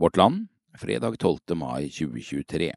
Vårt 0.00 0.16
Land, 0.16 0.46
fredag 0.78 1.18
12. 1.18 1.38
mai 1.54 1.90
2023. 1.90 2.74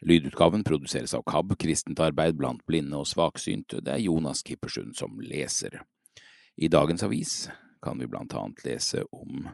Lydutgaven 0.00 0.64
produseres 0.64 1.14
av 1.14 1.22
KAB, 1.22 1.54
Kristent 1.58 2.00
arbeid 2.00 2.36
blant 2.36 2.60
blinde 2.68 2.98
og 3.00 3.08
svaksynte. 3.08 3.80
Det 3.80 3.94
er 3.94 4.02
Jonas 4.04 4.42
Kippersund 4.44 4.98
som 4.98 5.16
leser. 5.24 5.78
I 6.60 6.68
dagens 6.68 7.06
avis 7.08 7.32
kan 7.80 7.96
vi 7.96 8.10
blant 8.10 8.36
annet 8.36 8.60
lese 8.66 9.06
om 9.16 9.48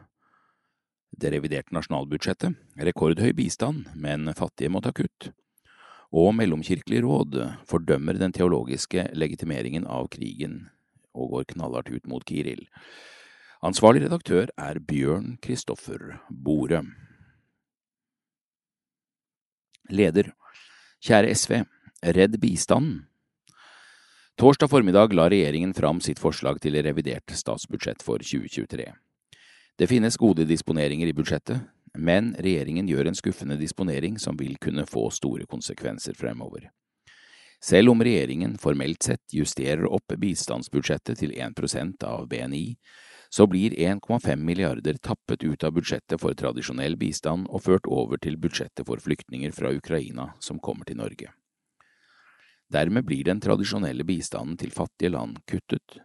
det 1.15 1.31
reviderte 1.31 1.71
nasjonalbudsjettet, 1.71 2.59
rekordhøy 2.83 3.31
bistand, 3.31 3.87
men 3.95 4.27
fattige 4.35 4.73
må 4.75 4.83
ta 4.83 4.91
kutt, 4.91 5.31
og 6.11 6.33
Mellomkirkelig 6.35 7.05
råd 7.07 7.41
fordømmer 7.71 8.19
den 8.19 8.35
teologiske 8.35 9.07
legitimeringen 9.15 9.87
av 9.87 10.11
krigen 10.11 10.65
og 11.15 11.37
går 11.37 11.53
knallhardt 11.55 11.95
ut 11.95 12.11
mot 12.11 12.27
Kiril. 12.27 12.67
Ansvarlig 13.63 14.03
redaktør 14.03 14.49
er 14.59 14.79
Bjørn 14.83 15.37
Kristoffer 15.43 16.17
Bore. 16.29 16.81
Leder 19.89 20.33
Kjære 21.05 21.35
SV, 21.37 21.61
redd 22.17 22.39
bistanden. 22.41 23.05
Torsdag 24.35 24.67
formiddag 24.67 25.13
la 25.15 25.29
regjeringen 25.31 25.71
fram 25.77 26.01
sitt 26.03 26.19
forslag 26.19 26.57
til 26.59 26.75
revidert 26.83 27.31
statsbudsjett 27.31 28.01
for 28.03 28.19
2023. 28.19 28.89
Det 29.79 29.87
finnes 29.87 30.17
gode 30.17 30.43
disponeringer 30.49 31.07
i 31.07 31.15
budsjettet, 31.15 31.61
men 31.95 32.33
regjeringen 32.35 32.89
gjør 32.89 33.07
en 33.07 33.15
skuffende 33.15 33.55
disponering 33.59 34.17
som 34.19 34.35
vil 34.35 34.57
kunne 34.59 34.83
få 34.89 35.07
store 35.13 35.47
konsekvenser 35.47 36.17
fremover. 36.19 36.67
Selv 37.63 37.93
om 37.93 38.03
regjeringen 38.03 38.57
formelt 38.59 39.03
sett 39.07 39.23
justerer 39.33 39.87
opp 39.87 40.17
bistandsbudsjettet 40.19 41.21
til 41.21 41.31
1% 41.31 42.03
av 42.03 42.27
BNI, 42.27 42.65
så 43.29 43.47
blir 43.47 43.71
1,5 43.71 44.35
milliarder 44.35 44.93
tappet 44.93 45.43
ut 45.43 45.63
av 45.63 45.71
budsjettet 45.75 46.21
for 46.21 46.33
tradisjonell 46.33 46.97
bistand 46.97 47.47
og 47.49 47.63
ført 47.65 47.87
over 47.87 48.17
til 48.21 48.37
budsjettet 48.37 48.85
for 48.87 49.01
flyktninger 49.01 49.51
fra 49.51 49.71
Ukraina 49.75 50.31
som 50.39 50.59
kommer 50.59 50.85
til 50.85 50.97
Norge. 50.97 51.31
Dermed 52.71 53.05
blir 53.05 53.23
den 53.23 53.41
tradisjonelle 53.41 54.03
bistanden 54.03 54.57
til 54.57 54.71
fattige 54.73 55.13
land 55.13 55.41
kuttet. 55.45 55.99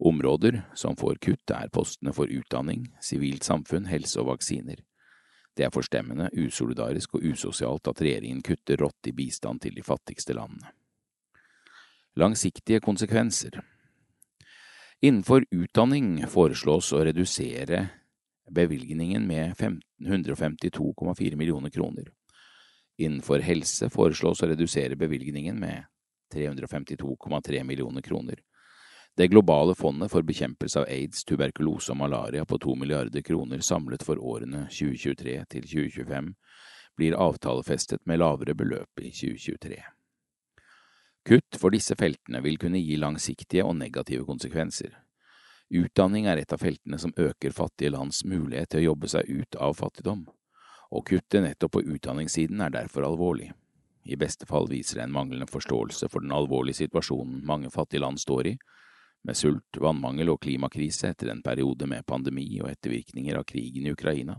Områder 0.00 0.62
som 0.74 0.96
får 0.96 1.18
kutt, 1.20 1.50
er 1.52 1.68
postene 1.68 2.12
for 2.16 2.30
utdanning, 2.32 2.86
sivilt 3.04 3.44
samfunn, 3.44 3.84
helse 3.90 4.20
og 4.22 4.30
vaksiner. 4.30 4.80
Det 5.56 5.66
er 5.66 5.74
forstemmende, 5.74 6.30
usolidarisk 6.32 7.18
og 7.18 7.26
usosialt 7.34 7.90
at 7.90 8.00
regjeringen 8.00 8.40
kutter 8.42 8.80
rått 8.80 9.10
i 9.10 9.12
bistand 9.12 9.60
til 9.60 9.74
de 9.76 9.84
fattigste 9.84 10.32
landene. 10.32 10.72
Langsiktige 12.16 12.80
konsekvenser 12.80 13.60
Innenfor 15.02 15.46
utdanning 15.50 16.26
foreslås 16.28 16.90
å 16.92 16.98
redusere 17.04 17.86
bevilgningen 18.52 19.22
med 19.26 19.54
152,4 19.56 21.36
millioner 21.36 21.70
kroner. 21.70 22.10
Innenfor 23.00 23.40
helse 23.40 23.88
foreslås 23.88 24.42
å 24.44 24.50
redusere 24.50 24.98
bevilgningen 25.00 25.56
med 25.56 25.86
352,3 26.34 27.64
millioner 27.64 28.04
kroner. 28.04 28.42
Det 29.16 29.30
globale 29.32 29.74
fondet 29.74 30.12
for 30.12 30.22
bekjempelse 30.22 30.82
av 30.82 30.90
aids, 30.92 31.24
tuberkulose 31.24 31.94
og 31.94 31.98
malaria 32.02 32.44
på 32.44 32.58
2 32.60 32.74
milliarder 32.82 33.24
kroner 33.24 33.64
samlet 33.64 34.04
for 34.04 34.20
årene 34.20 34.66
2023 34.68 35.38
til 35.48 35.64
2025 35.64 36.28
blir 37.00 37.16
avtalefestet 37.16 38.04
med 38.04 38.20
lavere 38.20 38.54
beløp 38.54 39.00
i 39.00 39.08
2023. 39.08 39.80
Kutt 41.24 41.56
for 41.60 41.70
disse 41.74 41.94
feltene 42.00 42.40
vil 42.40 42.56
kunne 42.58 42.80
gi 42.80 42.96
langsiktige 42.96 43.64
og 43.66 43.76
negative 43.76 44.24
konsekvenser. 44.24 44.94
Utdanning 45.70 46.26
er 46.26 46.40
et 46.40 46.52
av 46.52 46.62
feltene 46.62 46.98
som 46.98 47.12
øker 47.16 47.54
fattige 47.54 47.92
lands 47.94 48.24
mulighet 48.24 48.72
til 48.72 48.80
å 48.80 48.86
jobbe 48.88 49.10
seg 49.12 49.28
ut 49.28 49.58
av 49.60 49.76
fattigdom, 49.78 50.24
og 50.90 51.06
kuttet 51.06 51.44
nettopp 51.44 51.76
på 51.76 51.84
utdanningssiden 51.84 52.64
er 52.64 52.72
derfor 52.74 53.06
alvorlig. 53.06 53.52
I 54.02 54.16
beste 54.16 54.48
fall 54.48 54.66
viser 54.70 54.98
det 54.98 55.04
en 55.06 55.14
manglende 55.14 55.46
forståelse 55.46 56.08
for 56.08 56.24
den 56.24 56.32
alvorlige 56.34 56.80
situasjonen 56.80 57.44
mange 57.46 57.70
fattige 57.70 58.00
land 58.02 58.18
står 58.18 58.54
i, 58.54 58.56
med 59.22 59.36
sult, 59.36 59.76
vannmangel 59.76 60.32
og 60.32 60.40
klimakrise 60.40 61.12
etter 61.12 61.30
en 61.30 61.42
periode 61.44 61.86
med 61.86 62.06
pandemi 62.08 62.48
og 62.62 62.70
ettervirkninger 62.72 63.36
av 63.36 63.44
krigen 63.44 63.86
i 63.86 63.92
Ukraina. 63.92 64.38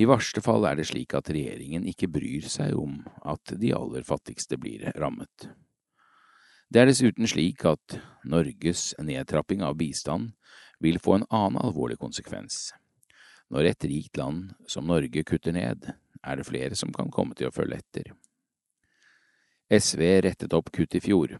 I 0.00 0.06
verste 0.08 0.40
fall 0.40 0.64
er 0.64 0.78
det 0.78 0.86
slik 0.88 1.12
at 1.18 1.28
regjeringen 1.28 1.84
ikke 1.90 2.08
bryr 2.08 2.46
seg 2.48 2.76
om 2.78 3.00
at 3.28 3.52
de 3.60 3.72
aller 3.76 4.06
fattigste 4.06 4.56
blir 4.60 4.86
rammet. 4.96 5.50
Det 6.70 6.80
er 6.80 6.88
dessuten 6.88 7.28
slik 7.28 7.66
at 7.68 7.98
Norges 8.24 8.94
nedtrapping 9.02 9.64
av 9.66 9.76
bistand 9.76 10.30
vil 10.80 11.00
få 11.02 11.18
en 11.18 11.26
annen 11.28 11.60
alvorlig 11.60 11.98
konsekvens. 12.00 12.70
Når 13.50 13.72
et 13.72 13.88
rikt 13.90 14.16
land 14.16 14.54
som 14.70 14.88
Norge 14.88 15.24
kutter 15.26 15.52
ned, 15.52 15.90
er 16.22 16.38
det 16.38 16.48
flere 16.48 16.78
som 16.78 16.94
kan 16.96 17.10
komme 17.12 17.36
til 17.36 17.50
å 17.50 17.54
følge 17.54 17.82
etter. 17.82 18.12
SV 19.68 20.06
rettet 20.24 20.54
opp 20.56 20.72
kutt 20.72 20.96
i 20.96 21.04
fjor. 21.04 21.36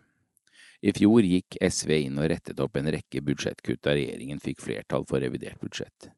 I 0.82 0.92
fjor 0.96 1.24
gikk 1.24 1.56
SV 1.62 1.96
inn 1.96 2.20
og 2.20 2.28
rettet 2.34 2.60
opp 2.60 2.76
en 2.76 2.92
rekke 2.92 3.24
budsjettkutt 3.24 3.86
da 3.86 3.96
regjeringen 3.96 4.42
fikk 4.42 4.60
flertall 4.66 5.06
for 5.08 5.22
revidert 5.22 5.62
budsjett. 5.62 6.10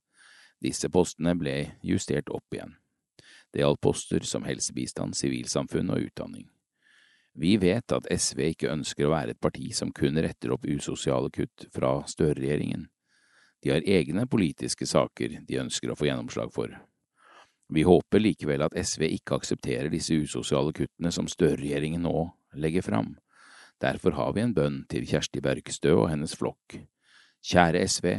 Disse 0.62 0.88
postene 0.92 1.34
ble 1.38 1.56
justert 1.82 2.30
opp 2.30 2.54
igjen. 2.54 2.76
Det 3.52 3.60
gjaldt 3.64 3.82
poster 3.82 4.24
som 4.24 4.46
helsebistand, 4.46 5.16
sivilsamfunn 5.18 5.90
og 5.92 6.06
utdanning. 6.06 6.46
Vi 7.34 7.56
vet 7.56 7.92
at 7.96 8.06
SV 8.12 8.44
ikke 8.52 8.70
ønsker 8.72 9.08
å 9.08 9.14
være 9.14 9.34
et 9.34 9.40
parti 9.40 9.70
som 9.74 9.92
kun 9.96 10.20
retter 10.20 10.52
opp 10.52 10.66
usosiale 10.68 11.32
kutt 11.32 11.66
fra 11.72 11.98
Støre-regjeringen. 12.08 12.86
De 13.62 13.72
har 13.72 13.86
egne 13.88 14.26
politiske 14.28 14.86
saker 14.88 15.40
de 15.48 15.60
ønsker 15.62 15.92
å 15.92 15.96
få 15.96 16.08
gjennomslag 16.08 16.52
for. 16.52 16.74
Vi 17.72 17.86
håper 17.88 18.20
likevel 18.20 18.66
at 18.66 18.76
SV 18.76 19.06
ikke 19.16 19.38
aksepterer 19.40 19.88
disse 19.92 20.16
usosiale 20.18 20.74
kuttene 20.76 21.12
som 21.14 21.30
Støre-regjeringen 21.30 22.04
nå 22.04 22.26
legger 22.60 22.84
fram. 22.84 23.14
Derfor 23.80 24.14
har 24.18 24.36
vi 24.36 24.44
en 24.44 24.54
bønn 24.54 24.82
til 24.92 25.08
Kjersti 25.08 25.40
Bergstø 25.42 25.96
og 25.96 26.10
hennes 26.12 26.36
flokk. 26.38 26.76
Kjære 27.42 27.86
SV, 27.88 28.12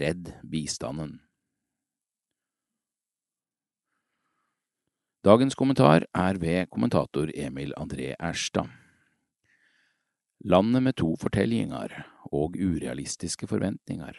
redd 0.00 0.34
bistanden. 0.42 1.20
Dagens 5.20 5.52
kommentar 5.52 6.06
er 6.16 6.38
ved 6.40 6.70
kommentator 6.72 7.28
Emil 7.36 7.74
André 7.76 8.14
Erstad. 8.16 8.70
Landet 10.48 10.80
med 10.82 10.96
to 10.96 11.10
fortellinger 11.20 11.92
og 12.32 12.56
urealistiske 12.56 13.44
forventninger. 13.50 14.16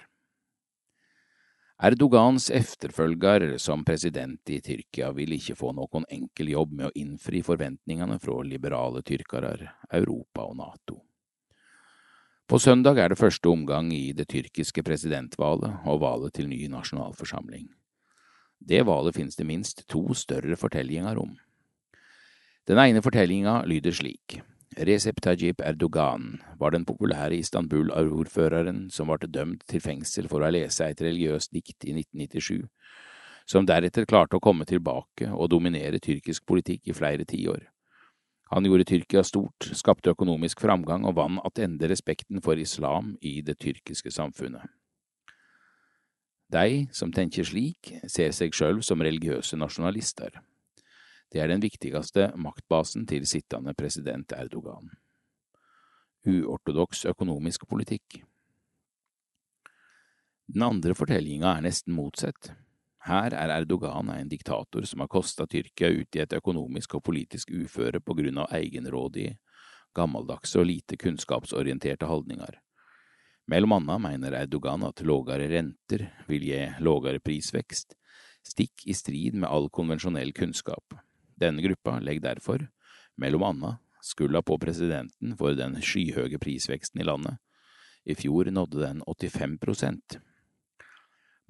Erdogans 1.82 2.52
efterfølger 2.54 3.58
som 3.58 3.82
president 3.82 4.54
i 4.54 4.60
Tyrkia 4.62 5.10
vil 5.18 5.34
ikke 5.40 5.58
få 5.58 5.74
noen 5.74 6.06
enkel 6.06 6.54
jobb 6.54 6.78
med 6.78 6.92
å 6.92 6.94
innfri 6.94 7.42
forventningene 7.42 8.22
fra 8.22 8.38
liberale 8.46 9.02
tyrkere, 9.02 9.74
Europa 9.90 10.46
og 10.46 10.58
NATO. 10.62 11.02
På 12.46 12.62
søndag 12.62 13.02
er 13.02 13.10
det 13.10 13.18
første 13.18 13.50
omgang 13.50 13.90
i 13.90 14.12
det 14.14 14.30
tyrkiske 14.30 14.86
presidentvalget 14.86 15.82
og 15.82 16.04
valget 16.06 16.38
til 16.38 16.54
ny 16.54 16.68
nasjonalforsamling. 16.70 17.72
Det 18.62 18.84
valet 18.86 19.16
finnes 19.16 19.36
det 19.36 19.48
minst 19.50 19.88
to 19.90 20.14
større 20.14 20.56
fortellinger 20.56 21.18
om. 21.18 21.34
Den 22.70 22.78
ene 22.78 23.02
fortellinga 23.02 23.64
lyder 23.66 23.96
slik. 23.98 24.38
Recep 24.78 25.18
Tajib 25.22 25.60
Erdogan 25.66 26.38
var 26.60 26.72
den 26.72 26.86
populære 26.86 27.36
Istanbul-ordføreren 27.42 28.86
som 28.94 29.10
ble 29.12 29.28
dømt 29.28 29.66
til 29.68 29.82
fengsel 29.84 30.30
for 30.32 30.46
å 30.46 30.52
lese 30.54 30.88
et 30.88 31.02
religiøst 31.04 31.52
dikt 31.52 31.90
i 31.90 31.98
1997, 31.98 32.70
som 33.50 33.68
deretter 33.68 34.08
klarte 34.08 34.38
å 34.38 34.44
komme 34.44 34.64
tilbake 34.70 35.28
og 35.34 35.50
dominere 35.52 36.00
tyrkisk 36.00 36.46
politikk 36.48 36.88
i 36.88 36.96
flere 36.96 37.28
tiår. 37.28 37.66
Han 38.52 38.68
gjorde 38.68 38.88
Tyrkia 38.88 39.24
stort, 39.24 39.68
skapte 39.76 40.12
økonomisk 40.12 40.60
framgang 40.60 41.04
og 41.08 41.16
vant 41.20 41.44
attende 41.48 41.88
respekten 41.88 42.40
for 42.44 42.60
islam 42.60 43.14
i 43.22 43.40
det 43.42 43.58
tyrkiske 43.64 44.12
samfunnet. 44.12 44.68
De 46.52 46.88
som 46.92 47.12
tenker 47.16 47.48
slik, 47.48 47.94
ser 48.12 48.34
seg 48.36 48.52
sjøl 48.56 48.82
som 48.84 49.00
religiøse 49.00 49.56
nasjonalister. 49.56 50.42
Det 51.32 51.40
er 51.40 51.48
den 51.48 51.62
viktigste 51.64 52.34
maktbasen 52.36 53.06
til 53.08 53.24
sittende 53.30 53.72
president 53.78 54.34
Erdogan. 54.36 54.90
Uortodoks 56.28 57.06
økonomisk 57.08 57.64
politikk. 57.72 58.20
Den 60.52 60.66
andre 60.68 60.92
fortellinga 60.98 61.54
er 61.56 61.64
nesten 61.64 61.96
motsatt. 61.96 62.52
Her 63.08 63.32
er 63.32 63.54
Erdogan 63.56 64.12
en 64.12 64.30
diktator 64.30 64.84
som 64.86 65.02
har 65.02 65.10
kosta 65.10 65.48
Tyrkia 65.48 65.88
ut 65.96 66.20
i 66.20 66.22
et 66.26 66.36
økonomisk 66.36 66.98
og 67.00 67.06
politisk 67.08 67.54
uføre 67.56 68.04
på 68.04 68.18
grunn 68.20 68.44
av 68.44 68.52
egenrådige, 68.60 69.38
gammeldagse 69.96 70.60
og 70.60 70.68
lite 70.68 71.00
kunnskapsorienterte 71.00 72.12
holdninger. 72.12 72.60
Mellom 73.48 73.72
annet 73.72 74.02
mener 74.02 74.36
Erdogan 74.38 74.84
at 74.86 75.02
lågere 75.02 75.50
renter 75.50 76.06
vil 76.28 76.46
gi 76.46 76.62
lågere 76.80 77.20
prisvekst, 77.20 77.96
stikk 78.46 78.86
i 78.86 78.94
strid 78.94 79.38
med 79.38 79.50
all 79.50 79.70
konvensjonell 79.74 80.34
kunnskap. 80.34 80.96
Denne 81.42 81.64
gruppa 81.66 81.98
legger 82.00 82.30
derfor, 82.30 82.68
mellom 83.18 83.44
annet, 83.44 83.82
skylda 84.02 84.42
på 84.46 84.58
presidenten 84.62 85.36
for 85.38 85.58
den 85.58 85.78
skyhøye 85.82 86.40
prisveksten 86.42 87.02
i 87.02 87.08
landet. 87.08 87.38
I 88.06 88.16
fjor 88.18 88.50
nådde 88.50 88.82
den 88.82 89.02
85 89.06 89.58
prosent. 89.62 90.18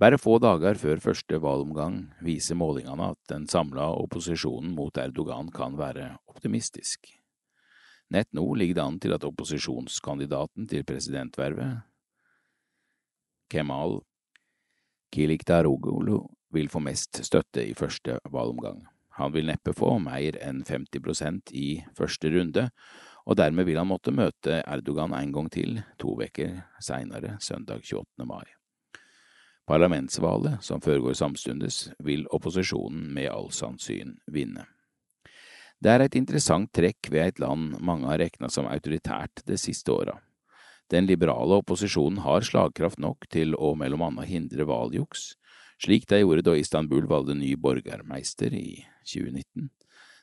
Bare 0.01 0.17
få 0.17 0.39
dager 0.41 0.79
før 0.81 0.99
første 1.03 1.37
valgomgang 1.43 2.07
viser 2.25 2.57
målingene 2.57 3.11
at 3.13 3.19
den 3.29 3.45
samla 3.47 3.91
opposisjonen 4.01 4.73
mot 4.75 4.97
Erdogan 4.97 5.51
kan 5.53 5.77
være 5.77 6.15
optimistisk. 6.31 7.20
Nett 8.11 8.27
nå 8.35 8.43
ligger 8.59 8.75
det 8.75 8.83
an 8.83 8.99
til 8.99 9.15
at 9.15 9.23
opposisjonskandidaten 9.23 10.67
til 10.67 10.83
presidentvervet, 10.87 11.85
Kemal 13.51 14.01
Kiliktaroglu, 15.11 16.19
vil 16.51 16.67
få 16.71 16.81
mest 16.83 17.21
støtte 17.23 17.63
i 17.63 17.75
første 17.75 18.17
valgomgang. 18.31 18.83
Han 19.15 19.31
vil 19.31 19.47
neppe 19.47 19.71
få 19.75 19.93
mer 20.03 20.35
enn 20.43 20.63
50 20.67 21.03
prosent 21.03 21.51
i 21.55 21.81
første 21.95 22.31
runde, 22.33 22.67
og 23.23 23.37
dermed 23.39 23.67
vil 23.67 23.79
han 23.79 23.87
måtte 23.87 24.11
møte 24.15 24.59
Erdogan 24.65 25.15
en 25.15 25.31
gang 25.35 25.47
til 25.51 25.79
to 26.01 26.17
uker 26.19 26.57
seinere, 26.83 27.37
søndag 27.39 27.83
28. 27.85 28.27
mai. 28.27 28.47
Parlamentsvalget, 29.67 30.63
som 30.63 30.81
foregår 30.83 31.15
samstundes, 31.15 31.91
vil 32.03 32.27
opposisjonen 32.33 33.11
med 33.13 33.29
all 33.31 33.51
sannsyn 33.55 34.17
vinne. 34.27 34.65
Det 35.81 35.89
er 35.89 36.03
et 36.05 36.15
interessant 36.15 36.69
trekk 36.77 37.07
ved 37.09 37.31
et 37.31 37.39
land 37.41 37.71
mange 37.81 38.05
har 38.05 38.19
regna 38.21 38.51
som 38.53 38.67
autoritært 38.69 39.41
det 39.47 39.57
siste 39.57 39.89
åra. 39.89 40.19
Den 40.93 41.07
liberale 41.09 41.57
opposisjonen 41.57 42.19
har 42.21 42.45
slagkraft 42.45 42.99
nok 42.99 43.25
til 43.31 43.55
å 43.55 43.75
mellom 43.79 44.01
annet 44.05 44.27
hindre 44.29 44.65
valgjuks, 44.69 45.35
slik 45.81 46.05
de 46.11 46.19
gjorde 46.21 46.43
da 46.45 46.53
Istanbul 46.59 47.07
valgte 47.09 47.33
ny 47.39 47.55
borgermeister 47.57 48.53
i 48.53 48.85
2019. 49.07 49.71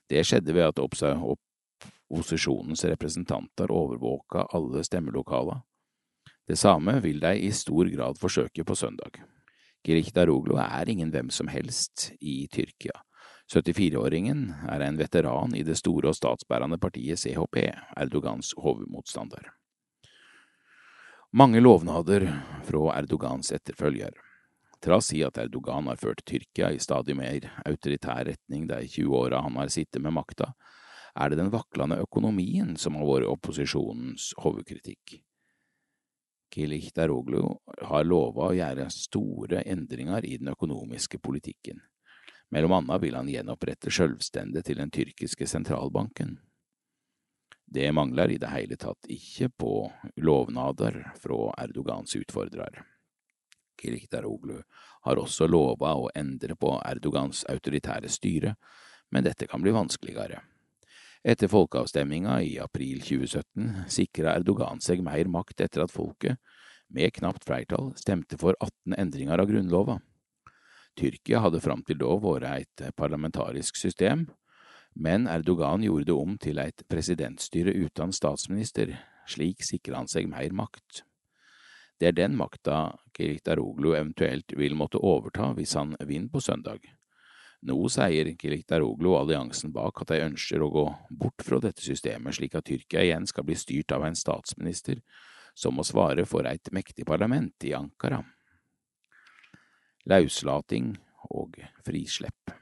Det 0.08 0.22
skjedde 0.22 0.54
ved 0.54 0.68
at 0.68 0.78
opposisjonens 0.78 2.84
representanter 2.92 3.72
overvåka 3.74 4.46
alle 4.54 4.84
stemmelokaler. 4.86 5.58
Det 6.48 6.56
samme 6.56 7.00
vil 7.02 7.20
de 7.20 7.34
i 7.48 7.52
stor 7.52 7.84
grad 7.90 8.18
forsøke 8.20 8.64
på 8.64 8.74
søndag. 8.78 9.18
Daroglu 9.88 10.56
er 10.60 10.88
ingen 10.88 11.10
hvem 11.10 11.30
som 11.32 11.48
helst 11.48 12.12
i 12.20 12.46
Tyrkia. 12.52 13.07
74-åringen 13.48 14.50
er 14.68 14.82
en 14.84 14.98
veteran 15.00 15.54
i 15.56 15.62
det 15.64 15.78
store 15.80 16.10
og 16.10 16.16
statsbærende 16.18 16.76
partiet 16.80 17.16
CHP, 17.22 17.62
Erdogans 17.96 18.52
hovedmotstander. 18.60 19.46
Mange 21.32 21.60
lovnader 21.60 22.26
fra 22.68 22.98
Erdogans 22.98 23.52
etterfølger. 23.56 24.12
Trass 24.84 25.10
i 25.16 25.22
at 25.24 25.40
Erdogan 25.40 25.88
har 25.88 25.96
ført 25.96 26.20
Tyrkia 26.28 26.70
i 26.72 26.80
stadig 26.80 27.16
mer 27.16 27.48
autoritær 27.64 28.28
retning 28.28 28.68
de 28.68 28.82
20 28.84 29.16
åra 29.16 29.40
han 29.42 29.56
har 29.56 29.72
sittet 29.72 30.04
med 30.04 30.14
makta, 30.14 30.52
er 31.16 31.32
det 31.32 31.40
den 31.40 31.50
vaklende 31.50 31.98
økonomien 32.04 32.76
som 32.76 33.00
har 33.00 33.08
vært 33.08 33.32
opposisjonens 33.32 34.34
hovedkritikk. 34.44 35.18
Kilich 36.52 36.92
Daroglu 36.96 37.56
har 37.80 38.04
lova 38.04 38.50
å 38.50 38.56
gjøre 38.56 38.90
store 38.92 39.64
endringer 39.64 40.24
i 40.24 40.36
den 40.36 40.52
økonomiske 40.52 41.20
politikken. 41.20 41.80
Mellom 42.50 42.72
annet 42.72 43.02
vil 43.02 43.16
han 43.18 43.28
gjenopprette 43.28 43.92
sjølvstendet 43.92 44.66
til 44.66 44.80
den 44.80 44.92
tyrkiske 44.94 45.46
sentralbanken. 45.46 46.38
Det 47.68 47.90
mangler 47.92 48.32
i 48.32 48.38
det 48.40 48.48
hele 48.48 48.78
tatt 48.80 49.08
ikke 49.12 49.50
på 49.52 49.72
lovnader 50.24 51.02
fra 51.20 51.40
Erdogans 51.60 52.16
utfordrer. 52.16 52.80
Kirikdaroglu 53.78 54.62
har 55.04 55.20
også 55.20 55.46
lova 55.46 55.92
å 55.94 56.08
endre 56.16 56.56
på 56.56 56.72
Erdogans 56.80 57.44
autoritære 57.52 58.08
styre, 58.08 58.54
men 59.12 59.26
dette 59.28 59.46
kan 59.46 59.60
bli 59.62 59.74
vanskeligere. 59.76 60.40
Etter 61.28 61.50
folkeavstemninga 61.50 62.38
i 62.46 62.56
april 62.62 63.02
2017 63.04 63.90
sikra 63.92 64.36
Erdogan 64.38 64.80
seg 64.80 65.02
mer 65.04 65.28
makt 65.28 65.60
etter 65.60 65.84
at 65.84 65.92
folket, 65.92 66.38
med 66.88 67.12
knapt 67.12 67.44
flertall, 67.44 67.90
stemte 68.00 68.38
for 68.40 68.56
18 68.64 68.96
endringer 68.96 69.42
av 69.42 69.50
grunnlova. 69.50 69.98
Tyrkia 70.98 71.44
hadde 71.44 71.62
fram 71.62 71.84
til 71.86 72.00
da 72.00 72.10
vært 72.18 72.82
et 72.82 72.96
parlamentarisk 72.98 73.76
system, 73.78 74.26
men 74.98 75.28
Erdogan 75.30 75.84
gjorde 75.86 76.08
det 76.08 76.16
om 76.16 76.38
til 76.42 76.58
et 76.58 76.82
presidentstyre 76.90 77.74
uten 77.86 78.10
statsminister, 78.12 78.96
slik 79.30 79.62
sikra 79.62 80.00
han 80.00 80.10
seg 80.10 80.26
mer 80.30 80.50
makt. 80.50 81.04
Det 81.98 82.10
er 82.10 82.16
den 82.16 82.36
makta 82.38 82.96
Kiliktaroglu 83.14 83.92
eventuelt 83.94 84.54
vil 84.58 84.76
måtte 84.78 85.00
overta 85.02 85.52
hvis 85.54 85.74
han 85.78 85.96
vinner 86.06 86.30
på 86.30 86.42
søndag. 86.42 86.82
Nå 87.66 87.78
sier 87.90 88.30
Kiliktaroglu 88.38 89.10
og 89.12 89.20
alliansen 89.24 89.72
bak 89.74 90.02
at 90.02 90.12
de 90.12 90.22
ønsker 90.28 90.62
å 90.62 90.70
gå 90.70 90.84
bort 91.10 91.42
fra 91.42 91.58
dette 91.62 91.82
systemet, 91.82 92.36
slik 92.38 92.54
at 92.54 92.68
Tyrkia 92.70 93.02
igjen 93.02 93.26
skal 93.26 93.46
bli 93.46 93.58
styrt 93.58 93.94
av 93.94 94.06
en 94.06 94.18
statsminister 94.18 95.02
som 95.58 95.74
må 95.74 95.86
svare 95.86 96.26
for 96.26 96.46
et 96.46 96.70
mektig 96.74 97.06
parlament 97.06 97.66
i 97.66 97.74
Ankara. 97.74 98.22
Lauslating 100.08 100.94
og 101.36 101.58
frislepp. 101.84 102.52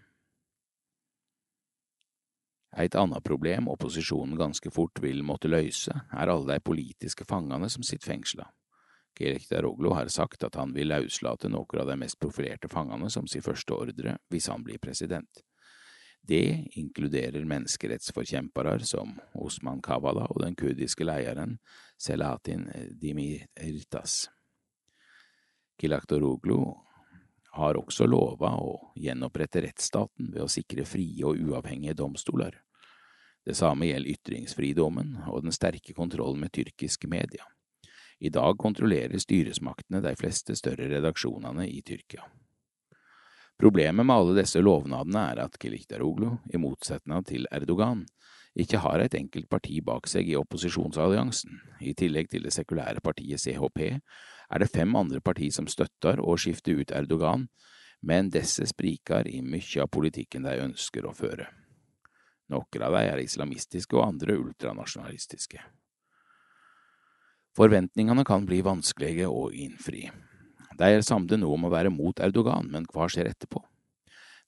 Et 2.77 2.95
annet 2.99 3.25
problem 3.25 3.71
opposisjonen 3.73 4.37
ganske 4.37 4.71
fort 4.75 4.99
vil 5.01 5.23
måtte 5.25 5.49
løse, 5.49 5.95
er 6.13 6.29
alle 6.33 6.57
de 6.57 6.65
politiske 6.65 7.25
fangene 7.25 7.71
som 7.73 7.87
sitter 7.87 8.11
fengsla. 8.11 8.49
Gerek 9.17 9.47
Daroglo 9.49 9.95
har 9.97 10.11
sagt 10.13 10.43
at 10.45 10.59
han 10.61 10.75
vil 10.77 10.91
løslate 10.91 11.49
noen 11.49 11.81
av 11.81 11.89
de 11.89 11.97
mest 12.03 12.19
profilerte 12.21 12.69
fangene 12.69 13.09
som 13.13 13.29
sin 13.31 13.45
første 13.45 13.73
ordre 13.73 14.19
hvis 14.29 14.51
han 14.53 14.65
blir 14.67 14.83
president. 14.83 15.41
Det 16.27 16.67
inkluderer 16.77 17.47
menneskerettsforkjempere 17.47 18.81
som 18.85 19.15
Osman 19.39 19.81
Kavala 19.81 20.27
og 20.35 20.43
den 20.43 20.59
kurdiske 20.59 21.07
lederen 21.07 21.55
Selatin 21.97 22.67
Dimirtas. 23.01 24.27
Kilaktoroglu 25.81 26.59
har 27.57 27.79
også 27.81 28.07
lova 28.09 28.53
å 28.61 28.93
gjenopprette 29.01 29.65
rettsstaten 29.65 30.31
ved 30.33 30.45
å 30.45 30.53
sikre 30.53 30.87
frie 30.89 31.25
og 31.27 31.41
uavhengige 31.41 31.97
domstoler. 31.99 32.61
Det 33.47 33.55
samme 33.55 33.89
gjelder 33.89 34.17
ytringsfridommen 34.17 35.13
og 35.31 35.45
den 35.45 35.55
sterke 35.55 35.95
kontrollen 35.95 36.41
med 36.43 36.53
tyrkiske 36.57 37.09
media. 37.09 37.47
I 38.19 38.31
dag 38.33 38.57
kontrollerer 38.59 39.21
styresmaktene 39.21 40.01
de 40.01 40.15
fleste 40.17 40.57
større 40.57 40.89
redaksjonene 40.89 41.67
i 41.69 41.83
Tyrkia. 41.85 42.25
Problemet 43.61 44.07
med 44.07 44.17
alle 44.17 44.37
disse 44.41 44.61
lovnadene 44.61 45.23
er 45.33 45.43
at 45.45 45.57
Kilikdaroglu, 45.61 46.31
i 46.53 46.61
motsetning 46.61 47.25
til 47.29 47.47
Erdogan, 47.53 48.05
ikke 48.57 48.81
har 48.81 49.05
et 49.05 49.15
enkelt 49.17 49.49
parti 49.53 49.83
bak 49.85 50.09
seg 50.09 50.29
i 50.33 50.37
opposisjonsalliansen. 50.41 51.61
I 51.85 51.93
tillegg 51.97 52.31
til 52.33 52.49
det 52.49 52.55
sekulære 52.57 53.05
partiet 53.05 53.41
CHP 53.41 53.99
er 54.51 54.63
det 54.63 54.73
fem 54.73 54.95
andre 54.97 55.21
partier 55.21 55.55
som 55.55 55.69
støtter 55.71 56.21
å 56.23 56.37
skifte 56.39 56.75
ut 56.77 56.93
Erdogan, 56.95 57.49
men 58.07 58.31
disse 58.31 58.67
spriker 58.69 59.29
i 59.29 59.41
mye 59.43 59.83
av 59.83 59.91
politikken 59.91 60.47
de 60.47 60.59
ønsker 60.67 61.07
å 61.07 61.15
føre. 61.17 61.49
Noen 62.53 62.85
av 62.87 62.95
dem 62.95 63.09
er 63.11 63.23
islamistiske 63.25 63.97
og 63.97 64.07
andre 64.07 64.37
ultranasjonalistiske. 64.39 65.63
Forventningene 67.57 68.23
kan 68.29 68.45
bli 68.47 68.61
vanskelige 68.63 69.27
å 69.33 69.49
innfri. 69.51 70.05
De 70.77 70.91
er 70.93 71.03
samlet 71.03 71.41
nå 71.41 71.49
om 71.55 71.65
å 71.67 71.73
være 71.73 71.91
mot 71.91 72.21
Erdogan, 72.21 72.69
men 72.71 72.85
hva 72.93 73.09
skjer 73.09 73.31
etterpå? 73.31 73.63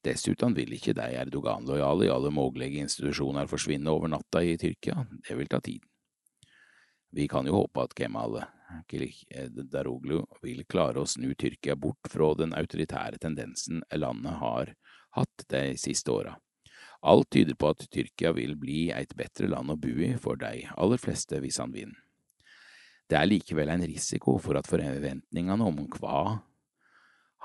Dessuten 0.05 0.55
vil 0.55 0.77
ikke 0.77 0.95
de 0.95 1.09
Erdogan-lojale 1.25 2.07
i 2.07 2.13
alle 2.13 2.31
mulige 2.31 2.85
institusjoner 2.85 3.49
forsvinne 3.51 3.91
over 3.91 4.13
natta 4.13 4.45
i 4.45 4.55
Tyrkia, 4.61 5.07
det 5.25 5.39
vil 5.41 5.51
ta 5.51 5.59
tid. 5.65 5.83
Vi 7.11 7.27
kan 7.27 7.49
jo 7.49 7.57
håpe 7.63 7.89
at 7.89 7.97
Kemal 7.97 8.43
Daroglu 9.73 10.23
vil 10.43 10.65
klare 10.69 11.01
å 11.01 11.09
snu 11.09 11.33
Tyrkia 11.35 11.77
bort 11.77 12.11
fra 12.11 12.35
den 12.37 12.53
autoritære 12.57 13.21
tendensen 13.23 13.83
landet 13.97 14.37
har 14.43 14.75
hatt 15.17 15.47
de 15.49 15.63
siste 15.81 16.13
åra. 16.13 16.37
Alt 17.01 17.31
tyder 17.31 17.55
på 17.55 17.71
at 17.71 17.87
Tyrkia 17.91 18.33
vil 18.35 18.57
bli 18.59 18.89
et 18.91 19.15
bedre 19.17 19.49
land 19.53 19.71
å 19.71 19.79
bo 19.79 19.95
i 20.03 20.15
for 20.19 20.41
de 20.41 20.67
aller 20.75 21.01
fleste 21.01 21.39
hvis 21.41 21.61
han 21.63 21.73
vinner. 21.73 22.01
Det 23.09 23.17
er 23.17 23.29
likevel 23.31 23.71
en 23.73 23.87
risiko 23.89 24.37
for 24.43 24.59
at 24.61 24.69
forventningene 24.69 25.65
om 25.65 25.79
hva 25.95 26.41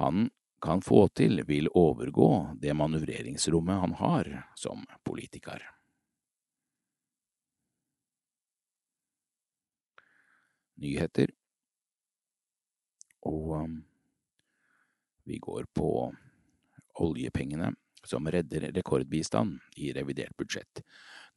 han 0.01 0.25
kan 0.63 0.81
få 0.83 1.05
til, 1.15 1.43
vil 1.47 1.69
overgå 1.75 2.57
det 2.59 2.75
manøvreringsrommet 2.75 3.79
han 3.83 3.95
har 3.99 4.29
som 4.59 4.83
politiker. 5.03 5.63
Nyheter 10.81 11.31
Og 13.23 13.51
um, 13.55 13.75
vi 15.23 15.37
går 15.39 15.65
på 15.73 16.11
oljepengene 16.99 17.71
som 18.03 18.27
redder 18.27 18.71
rekordbistand 18.75 19.59
i 19.79 19.93
revidert 19.95 20.35
budsjett. 20.37 20.81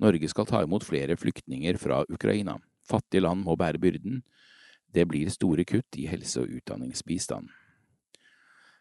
Norge 0.03 0.29
skal 0.29 0.49
ta 0.49 0.63
imot 0.65 0.85
flere 0.85 1.17
flyktninger 1.17 1.79
fra 1.79 2.03
Ukraina. 2.09 2.57
Fattige 2.89 3.23
land 3.23 3.45
må 3.47 3.55
bære 3.57 3.79
byrden. 3.79 4.23
Det 4.93 5.07
blir 5.09 5.31
store 5.31 5.65
kutt 5.65 5.99
i 5.99 6.09
helse- 6.11 6.43
og 6.43 6.51
utdanningsbistand. 6.59 7.49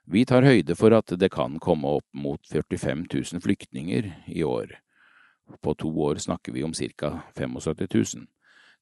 Vi 0.05 0.25
tar 0.25 0.45
høyde 0.45 0.75
for 0.77 0.93
at 0.93 1.13
det 1.17 1.31
kan 1.33 1.59
komme 1.59 1.95
opp 1.97 2.05
mot 2.13 2.41
45 2.51 3.05
000 3.13 3.41
flyktninger 3.41 4.11
i 4.27 4.43
år. 4.43 4.75
På 5.61 5.73
to 5.73 5.89
år 5.89 6.21
snakker 6.21 6.53
vi 6.53 6.63
om 6.63 6.73
ca. 6.73 7.21
75 7.37 7.85
000. 7.93 8.27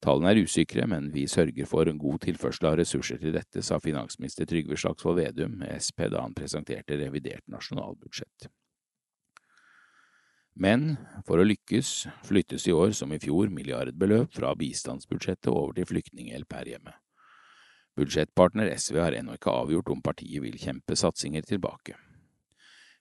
Tallene 0.03 0.33
er 0.33 0.41
usikre, 0.43 0.83
men 0.89 1.07
vi 1.13 1.23
sørger 1.31 1.67
for 1.69 1.87
en 1.87 1.99
god 2.01 2.25
tilførsel 2.25 2.67
av 2.67 2.75
ressurser 2.81 3.21
til 3.21 3.31
dette, 3.37 3.63
sa 3.63 3.77
finansminister 3.79 4.47
Trygve 4.49 4.75
Slagsvold 4.75 5.21
Vedum, 5.21 5.61
Sp, 5.79 6.09
da 6.11 6.25
han 6.25 6.35
presenterte 6.35 6.97
revidert 6.99 7.45
nasjonalbudsjett. 7.47 8.49
Men 10.59 10.97
for 11.25 11.39
å 11.39 11.47
lykkes 11.47 11.93
flyttes 12.27 12.67
i 12.67 12.75
år 12.75 12.91
som 12.93 13.13
i 13.15 13.21
fjor 13.21 13.49
milliardbeløp 13.49 14.35
fra 14.35 14.51
bistandsbudsjettet 14.59 15.49
over 15.49 15.73
til 15.79 15.87
flyktninghjelp 15.89 16.59
her 16.59 16.73
hjemme. 16.75 16.93
Budsjettpartner 17.97 18.73
SV 18.75 18.99
har 19.01 19.15
ennå 19.17 19.37
ikke 19.37 19.53
avgjort 19.53 19.93
om 19.93 20.03
partiet 20.03 20.43
vil 20.43 20.59
kjempe 20.59 20.97
satsinger 20.99 21.45
tilbake. 21.47 21.95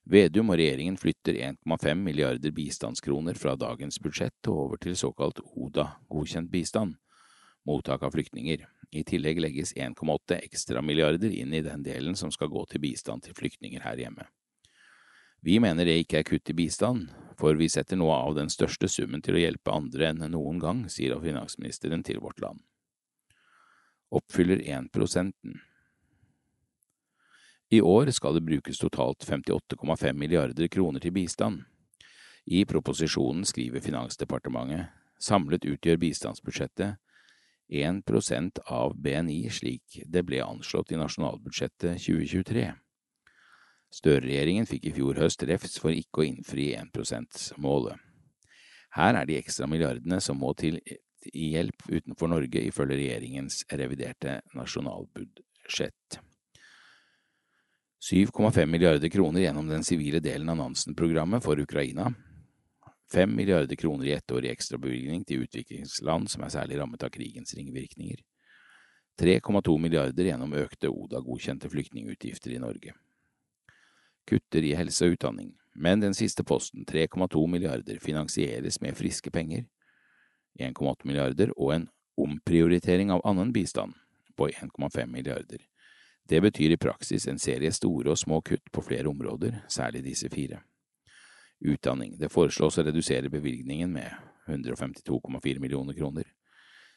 Vedum 0.03 0.51
og 0.51 0.59
regjeringen 0.59 0.97
flytter 0.99 1.37
1,5 1.47 1.95
milliarder 2.03 2.51
bistandskroner 2.51 3.37
fra 3.39 3.55
dagens 3.55 4.01
budsjett 4.03 4.49
og 4.51 4.59
over 4.65 4.81
til 4.83 4.97
såkalt 4.99 5.39
ODA, 5.55 5.87
godkjent 6.11 6.51
bistand, 6.51 6.97
mottak 7.63 8.03
av 8.03 8.11
flyktninger. 8.11 8.65
I 8.93 9.03
tillegg 9.07 9.39
legges 9.41 9.71
1,8 9.73 10.41
ekstra 10.43 10.83
milliarder 10.83 11.31
inn 11.31 11.55
i 11.55 11.63
den 11.63 11.85
delen 11.87 12.19
som 12.19 12.31
skal 12.35 12.51
gå 12.51 12.65
til 12.69 12.83
bistand 12.83 13.23
til 13.23 13.37
flyktninger 13.37 13.81
her 13.87 14.03
hjemme. 14.03 14.27
Vi 15.43 15.57
mener 15.59 15.87
det 15.87 15.97
ikke 16.03 16.19
er 16.19 16.27
kutt 16.27 16.51
i 16.51 16.55
bistand, 16.55 17.07
for 17.39 17.55
vi 17.59 17.71
setter 17.71 17.99
noe 17.99 18.15
av 18.15 18.35
den 18.35 18.51
største 18.51 18.87
summen 18.91 19.23
til 19.23 19.39
å 19.39 19.41
hjelpe 19.41 19.73
andre 19.73 20.11
enn 20.11 20.23
noen 20.35 20.59
gang, 20.59 20.85
sier 20.91 21.15
finansministeren 21.23 22.03
til 22.03 22.19
Vårt 22.23 22.43
Land. 22.43 22.61
Oppfyller 24.13 24.61
1 24.61 24.91
prosenten. 24.93 25.63
I 27.73 27.81
år 27.81 28.11
skal 28.13 28.35
det 28.37 28.45
brukes 28.45 28.77
totalt 28.77 29.25
58,5 29.25 30.13
milliarder 30.13 30.67
kroner 30.67 31.01
til 31.01 31.13
bistand. 31.15 31.63
I 32.45 32.65
proposisjonen 32.69 33.47
skriver 33.49 33.81
Finansdepartementet 33.81 34.91
samlet 35.17 35.65
utgjør 35.65 35.97
bistandsbudsjettet 36.03 36.99
1% 37.73 38.59
av 38.77 38.93
BNI 38.93 39.39
slik 39.49 40.03
det 40.05 40.21
ble 40.27 40.43
anslått 40.45 40.91
i 40.93 40.99
nasjonalbudsjettet 40.99 42.03
2023. 42.03 42.67
Støre-regjeringen 43.93 44.69
fikk 44.69 44.85
i 44.89 44.93
fjor 44.93 45.21
høst 45.23 45.45
refs 45.49 45.79
for 45.81 45.95
ikke 45.95 46.21
å 46.21 46.27
innfri 46.27 46.67
1 46.77 46.91
%-målet. 46.93 47.97
Her 48.93 49.17
er 49.17 49.25
de 49.25 49.39
ekstra 49.39 49.65
milliardene 49.71 50.19
som 50.21 50.37
må 50.37 50.53
til 50.61 50.77
hjelp 51.33 51.87
utenfor 51.89 52.29
Norge, 52.29 52.61
ifølge 52.61 52.99
regjeringens 52.99 53.63
reviderte 53.73 54.41
nasjonalbudsjett. 54.53 56.19
7,5 58.11 58.65
milliarder 58.65 59.09
kroner 59.09 59.41
gjennom 59.41 59.67
den 59.67 59.83
sivile 59.83 60.19
delen 60.19 60.49
av 60.49 60.57
Nansen-programmet 60.57 61.43
for 61.43 61.59
Ukraina. 61.59 62.13
5 63.13 63.35
milliarder 63.35 63.75
kroner 63.75 64.05
i 64.05 64.11
ettårig 64.11 64.49
ekstrabevilgning 64.51 65.23
til 65.23 65.45
utviklingsland 65.45 66.27
som 66.29 66.43
er 66.43 66.51
særlig 66.51 66.81
rammet 66.81 67.05
av 67.07 67.13
krigens 67.15 67.55
ringvirkninger. 67.55 68.19
3,2 69.21 69.77
milliarder 69.79 70.27
gjennom 70.27 70.51
økte 70.65 70.91
ODA-godkjente 70.91 71.71
flyktningutgifter 71.71 72.51
i 72.51 72.59
Norge. 72.59 72.97
Kutter 74.27 74.67
i 74.67 74.75
helse 74.75 75.07
og 75.07 75.15
utdanning, 75.15 75.53
men 75.71 76.03
den 76.03 76.17
siste 76.17 76.43
posten, 76.43 76.83
3,2 76.89 77.47
milliarder, 77.47 78.03
finansieres 78.03 78.81
med 78.83 78.99
friske 78.99 79.31
penger, 79.31 79.63
1,8 80.59 81.07
milliarder, 81.07 81.55
og 81.55 81.77
en 81.77 81.91
omprioritering 82.19 83.15
av 83.15 83.23
annen 83.23 83.55
bistand 83.55 83.95
på 84.35 84.51
1,5 84.51 85.05
milliarder. 85.07 85.63
Det 86.29 86.41
betyr 86.41 86.71
i 86.71 86.77
praksis 86.77 87.27
en 87.27 87.39
serie 87.39 87.71
store 87.71 88.13
og 88.13 88.17
små 88.17 88.39
kutt 88.41 88.71
på 88.71 88.81
flere 88.81 89.09
områder, 89.11 89.63
særlig 89.67 90.03
disse 90.05 90.29
fire. 90.31 90.61
Utdanning. 91.63 92.15
Det 92.19 92.31
foreslås 92.31 92.77
å 92.79 92.83
redusere 92.83 93.31
bevilgningen 93.31 93.91
med 93.91 94.11
152,4 94.47 95.59
millioner 95.59 95.93
kroner. 95.93 96.27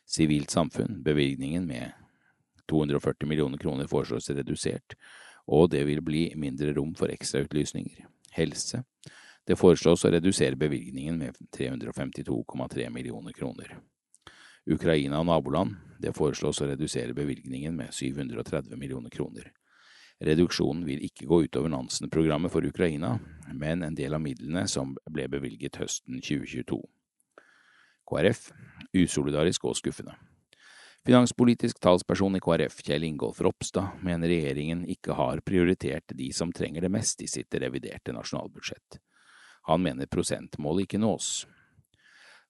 Sivilt 0.07 0.51
samfunn. 0.51 1.03
Bevilgningen 1.03 1.67
med 1.67 1.93
240 2.71 3.29
millioner 3.29 3.59
kroner 3.59 3.87
foreslås 3.87 4.31
redusert, 4.31 4.95
og 5.47 5.71
det 5.71 5.85
vil 5.87 6.03
bli 6.03 6.29
mindre 6.35 6.73
rom 6.75 6.95
for 6.99 7.11
ekstrautlysninger. 7.11 8.07
Helse. 8.35 8.83
Det 9.47 9.59
foreslås 9.59 10.05
å 10.05 10.11
redusere 10.11 10.59
bevilgningen 10.59 11.19
med 11.19 11.37
352,3 11.55 12.91
millioner 12.91 13.33
kroner. 13.33 13.77
Ukraina 14.67 15.21
og 15.21 15.29
naboland. 15.31 15.77
Det 15.99 16.13
foreslås 16.17 16.61
å 16.61 16.69
redusere 16.69 17.15
bevilgningen 17.17 17.77
med 17.77 17.95
730 17.95 18.77
millioner 18.77 19.11
kroner. 19.11 19.53
Reduksjonen 20.21 20.85
vil 20.89 21.03
ikke 21.05 21.27
gå 21.29 21.43
utover 21.45 21.73
Nansen-programmet 21.73 22.53
for 22.53 22.65
Ukraina, 22.65 23.19
men 23.53 23.83
en 23.85 23.97
del 23.97 24.17
av 24.17 24.23
midlene 24.25 24.65
som 24.69 24.95
ble 25.13 25.29
bevilget 25.33 25.77
høsten 25.81 26.21
2022. 26.25 26.81
KrF 28.07 28.49
usolidarisk 28.97 29.67
og 29.69 29.77
skuffende. 29.77 30.17
Finanspolitisk 31.07 31.79
talsperson 31.79 32.35
i 32.35 32.41
KrF, 32.43 32.81
Kjell 32.83 33.05
Ingolf 33.07 33.39
Ropstad, 33.45 34.01
mener 34.03 34.31
regjeringen 34.33 34.83
ikke 34.91 35.15
har 35.15 35.43
prioritert 35.47 36.17
de 36.19 36.33
som 36.35 36.51
trenger 36.53 36.83
det 36.83 36.91
mest 36.91 37.23
i 37.23 37.29
sitt 37.31 37.55
reviderte 37.55 38.15
nasjonalbudsjett. 38.17 38.99
Han 39.71 39.85
mener 39.85 40.11
prosentmålet 40.11 40.87
ikke 40.87 41.03
nås. 41.03 41.45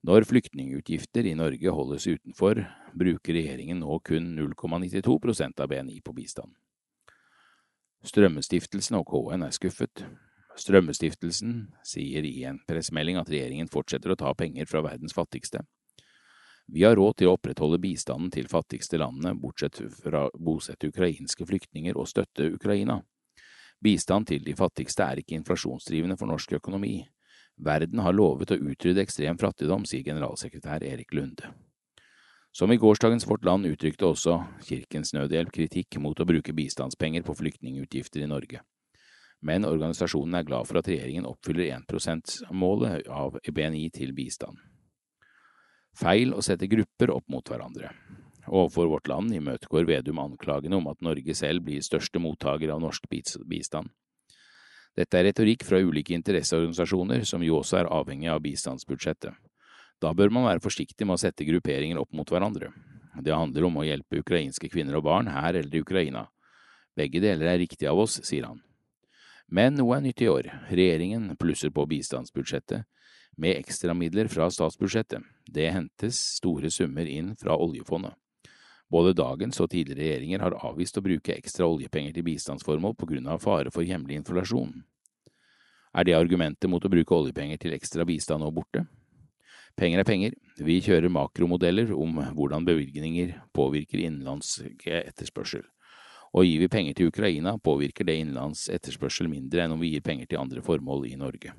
Når 0.07 0.23
flyktningutgifter 0.23 1.27
i 1.27 1.33
Norge 1.35 1.73
holdes 1.75 2.05
utenfor, 2.07 2.61
bruker 2.95 3.35
regjeringen 3.35 3.81
nå 3.83 3.97
kun 4.07 4.29
0,92% 4.37 5.63
av 5.65 5.73
BNI 5.73 5.97
på 6.05 6.15
bistand. 6.15 6.53
Strømmestiftelsen 8.07 9.01
og 9.01 9.09
KN 9.11 9.43
er 9.49 9.57
skuffet. 9.57 10.05
Strømmestiftelsen 10.57 11.57
sier 11.83 12.23
i 12.29 12.45
en 12.47 12.61
pressemelding 12.69 13.19
at 13.19 13.33
regjeringen 13.33 13.73
fortsetter 13.73 14.15
å 14.15 14.19
ta 14.21 14.31
penger 14.39 14.71
fra 14.71 14.85
verdens 14.87 15.17
fattigste. 15.17 15.65
Vi 16.71 16.87
har 16.87 16.95
råd 16.99 17.19
til 17.19 17.33
å 17.33 17.35
opprettholde 17.35 17.83
bistanden 17.83 18.31
til 18.31 18.47
fattigste 18.51 19.03
landene, 19.03 19.35
bortsett 19.35 19.83
fra 19.99 20.29
å 20.29 20.33
bosette 20.39 20.87
ukrainske 20.87 21.47
flyktninger 21.51 21.99
og 21.99 22.07
støtte 22.11 22.47
Ukraina. 22.55 23.01
Bistand 23.83 24.31
til 24.31 24.47
de 24.47 24.55
fattigste 24.55 25.03
er 25.03 25.25
ikke 25.25 25.35
inflasjonsdrivende 25.41 26.15
for 26.19 26.31
norsk 26.31 26.57
økonomi. 26.61 27.01
Verden 27.57 28.03
har 28.05 28.13
lovet 28.13 28.53
å 28.53 28.59
utrydde 28.61 29.01
ekstrem 29.03 29.39
fattigdom, 29.41 29.87
sier 29.89 30.05
generalsekretær 30.05 30.85
Erik 30.85 31.15
Lunde. 31.17 31.53
Som 32.57 32.73
i 32.73 32.79
gårsdagens 32.81 33.27
Vårt 33.29 33.45
Land 33.45 33.69
uttrykte 33.69 34.07
også 34.09 34.39
Kirkens 34.65 35.13
Nødhjelp 35.13 35.51
kritikk 35.53 35.99
mot 36.01 36.21
å 36.21 36.25
bruke 36.29 36.55
bistandspenger 36.57 37.25
på 37.25 37.35
flyktningutgifter 37.37 38.25
i 38.25 38.29
Norge. 38.31 38.63
Men 39.45 39.69
organisasjonen 39.69 40.39
er 40.39 40.47
glad 40.49 40.69
for 40.69 40.81
at 40.81 40.89
regjeringen 40.89 41.29
oppfyller 41.29 41.69
1 41.75 41.85
%-målet 41.93 43.11
av 43.13 43.37
BNI 43.45 43.91
til 43.93 44.15
bistand. 44.17 44.57
Feil 45.97 46.33
å 46.37 46.45
sette 46.45 46.69
grupper 46.69 47.13
opp 47.13 47.29
mot 47.33 47.45
hverandre. 47.49 47.93
Overfor 48.47 48.89
Vårt 48.89 49.09
Land 49.11 49.35
imøtegår 49.35 49.89
Vedum 49.89 50.21
anklagene 50.23 50.77
om 50.79 50.89
at 50.89 51.05
Norge 51.05 51.35
selv 51.35 51.65
blir 51.67 51.85
største 51.85 52.21
mottaker 52.23 52.73
av 52.73 52.81
norsk 52.81 53.09
bistand. 53.11 53.91
Dette 54.97 55.19
er 55.19 55.29
retorikk 55.29 55.65
fra 55.69 55.81
ulike 55.85 56.15
interesseorganisasjoner, 56.17 57.25
som 57.29 57.43
jo 57.45 57.59
også 57.61 57.83
er 57.83 57.91
avhengig 57.93 58.31
av 58.33 58.41
bistandsbudsjettet. 58.45 59.35
Da 60.01 60.13
bør 60.17 60.33
man 60.33 60.47
være 60.49 60.65
forsiktig 60.65 61.07
med 61.07 61.17
å 61.17 61.21
sette 61.21 61.45
grupperinger 61.49 62.01
opp 62.01 62.13
mot 62.17 62.29
hverandre. 62.29 62.71
Det 63.21 63.33
handler 63.33 63.69
om 63.69 63.79
å 63.81 63.85
hjelpe 63.85 64.21
ukrainske 64.21 64.69
kvinner 64.73 64.99
og 64.99 65.07
barn 65.09 65.29
her 65.33 65.57
eller 65.57 65.77
i 65.77 65.85
Ukraina. 65.85 66.27
Begge 66.97 67.21
deler 67.21 67.53
er 67.53 67.61
riktig 67.61 67.89
av 67.89 68.01
oss, 68.01 68.19
sier 68.25 68.49
han. 68.49 68.61
Men 69.53 69.77
noe 69.79 69.97
er 69.97 70.05
nytt 70.05 70.21
i 70.25 70.29
år. 70.33 70.49
Regjeringen 70.73 71.31
plusser 71.41 71.73
på 71.73 71.85
bistandsbudsjettet 71.89 72.85
med 73.37 73.61
ekstramidler 73.61 74.31
fra 74.33 74.49
statsbudsjettet. 74.53 75.25
Det 75.45 75.69
hentes 75.73 76.19
store 76.41 76.73
summer 76.73 77.09
inn 77.09 77.35
fra 77.37 77.57
oljefondet. 77.57 78.17
Både 78.91 79.17
dagens 79.19 79.59
og 79.61 79.71
tidligere 79.73 80.05
regjeringer 80.05 80.45
har 80.45 80.59
avvist 80.69 80.99
å 80.99 81.03
bruke 81.03 81.35
ekstra 81.35 81.67
oljepenger 81.67 82.15
til 82.15 82.27
bistandsformål 82.29 82.95
på 82.95 83.09
grunn 83.11 83.27
av 83.33 83.43
fare 83.43 83.73
for 83.75 83.87
hjemlig 83.87 84.21
inflasjon. 84.21 84.85
Er 85.97 86.07
det 86.07 86.15
argumentet 86.15 86.71
mot 86.71 86.85
å 86.85 86.93
bruke 86.93 87.17
oljepenger 87.17 87.59
til 87.59 87.75
ekstra 87.75 88.07
bistand 88.07 88.45
nå 88.45 88.53
borte? 88.55 88.85
Penger 89.77 90.01
er 90.01 90.09
penger. 90.09 90.37
Vi 90.57 90.79
kjører 90.85 91.13
makromodeller 91.13 91.91
om 91.93 92.21
hvordan 92.37 92.65
bevilgninger 92.65 93.35
påvirker 93.57 94.07
innenlandsk 94.07 94.87
etterspørsel. 94.89 95.67
Og 96.37 96.47
gir 96.47 96.63
vi 96.63 96.69
penger 96.69 96.97
til 96.97 97.11
Ukraina, 97.11 97.57
påvirker 97.59 98.07
det 98.07 98.19
innenlands 98.21 98.67
etterspørsel 98.73 99.29
mindre 99.29 99.65
enn 99.65 99.75
om 99.75 99.81
vi 99.81 99.95
gir 99.95 100.05
penger 100.05 100.31
til 100.31 100.41
andre 100.41 100.63
formål 100.65 101.09
i 101.11 101.17
Norge. 101.21 101.53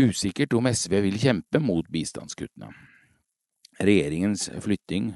Usikkert 0.00 0.54
om 0.56 0.70
SV 0.70 1.00
vil 1.04 1.18
kjempe 1.20 1.60
mot 1.62 1.86
bistandskuttene. 1.90 2.70
Regjeringens 3.80 4.50
flytting 4.60 5.14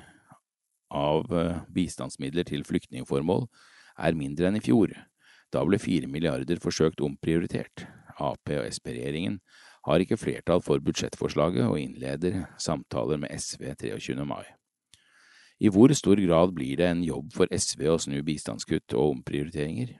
av 0.88 1.28
eh, 1.36 1.56
bistandsmidler 1.68 2.46
til 2.48 2.62
flyktningformål 2.64 3.44
er 4.00 4.16
mindre 4.16 4.48
enn 4.48 4.56
i 4.56 4.62
fjor. 4.64 4.94
Da 5.52 5.60
ble 5.68 5.76
fire 5.82 6.08
milliarder 6.08 6.62
forsøkt 6.62 7.02
omprioritert. 7.04 7.84
Ap 8.16 8.48
og 8.48 8.64
Sp-regjeringen 8.72 9.36
har 9.84 10.00
ikke 10.00 10.16
flertall 10.16 10.62
for 10.64 10.80
budsjettforslaget 10.80 11.66
og 11.66 11.76
innleder 11.76 12.46
samtaler 12.56 13.20
med 13.20 13.36
SV 13.36 13.74
23. 13.82 14.24
mai. 14.24 14.46
I 15.60 15.68
hvor 15.68 15.92
stor 15.92 16.18
grad 16.24 16.56
blir 16.56 16.80
det 16.80 16.88
en 16.88 17.04
jobb 17.04 17.34
for 17.36 17.52
SV 17.52 17.84
å 17.92 18.00
snu 18.00 18.16
bistandskutt 18.24 18.96
og 18.96 19.18
omprioriteringer? 19.18 19.92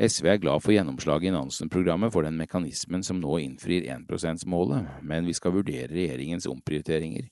SV 0.00 0.26
er 0.32 0.40
glad 0.40 0.62
for 0.64 0.72
gjennomslaget 0.72 1.28
i 1.28 1.34
Nansen-programmet 1.34 2.12
for 2.14 2.24
den 2.24 2.38
mekanismen 2.40 3.02
som 3.04 3.20
nå 3.20 3.36
innfrir 3.42 3.84
1 3.84 4.08
%-målet, 4.08 5.02
men 5.04 5.28
vi 5.28 5.34
skal 5.36 5.52
vurdere 5.52 5.92
regjeringens 5.92 6.48
omprioriteringer 6.48 7.28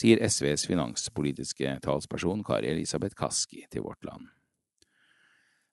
sier 0.00 0.20
SVs 0.28 0.66
finanspolitiske 0.70 1.78
talsperson 1.84 2.44
Kari 2.44 2.70
Elisabeth 2.70 3.16
Kaski 3.18 3.64
til 3.70 3.84
Vårt 3.84 4.04
Land. 4.04 4.28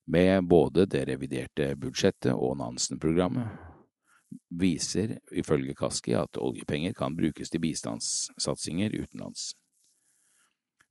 Med 0.08 0.48
både 0.48 0.86
det 0.88 1.08
reviderte 1.10 1.74
budsjettet 1.76 2.34
og 2.34 2.58
Nansen-programmet 2.60 3.48
viser 4.50 5.18
ifølge 5.32 5.76
Kaski 5.76 6.16
at 6.20 6.40
oljepenger 6.40 6.96
kan 6.96 7.16
brukes 7.16 7.52
til 7.52 7.64
bistandssatsinger 7.64 8.96
utenlands. 8.96 9.54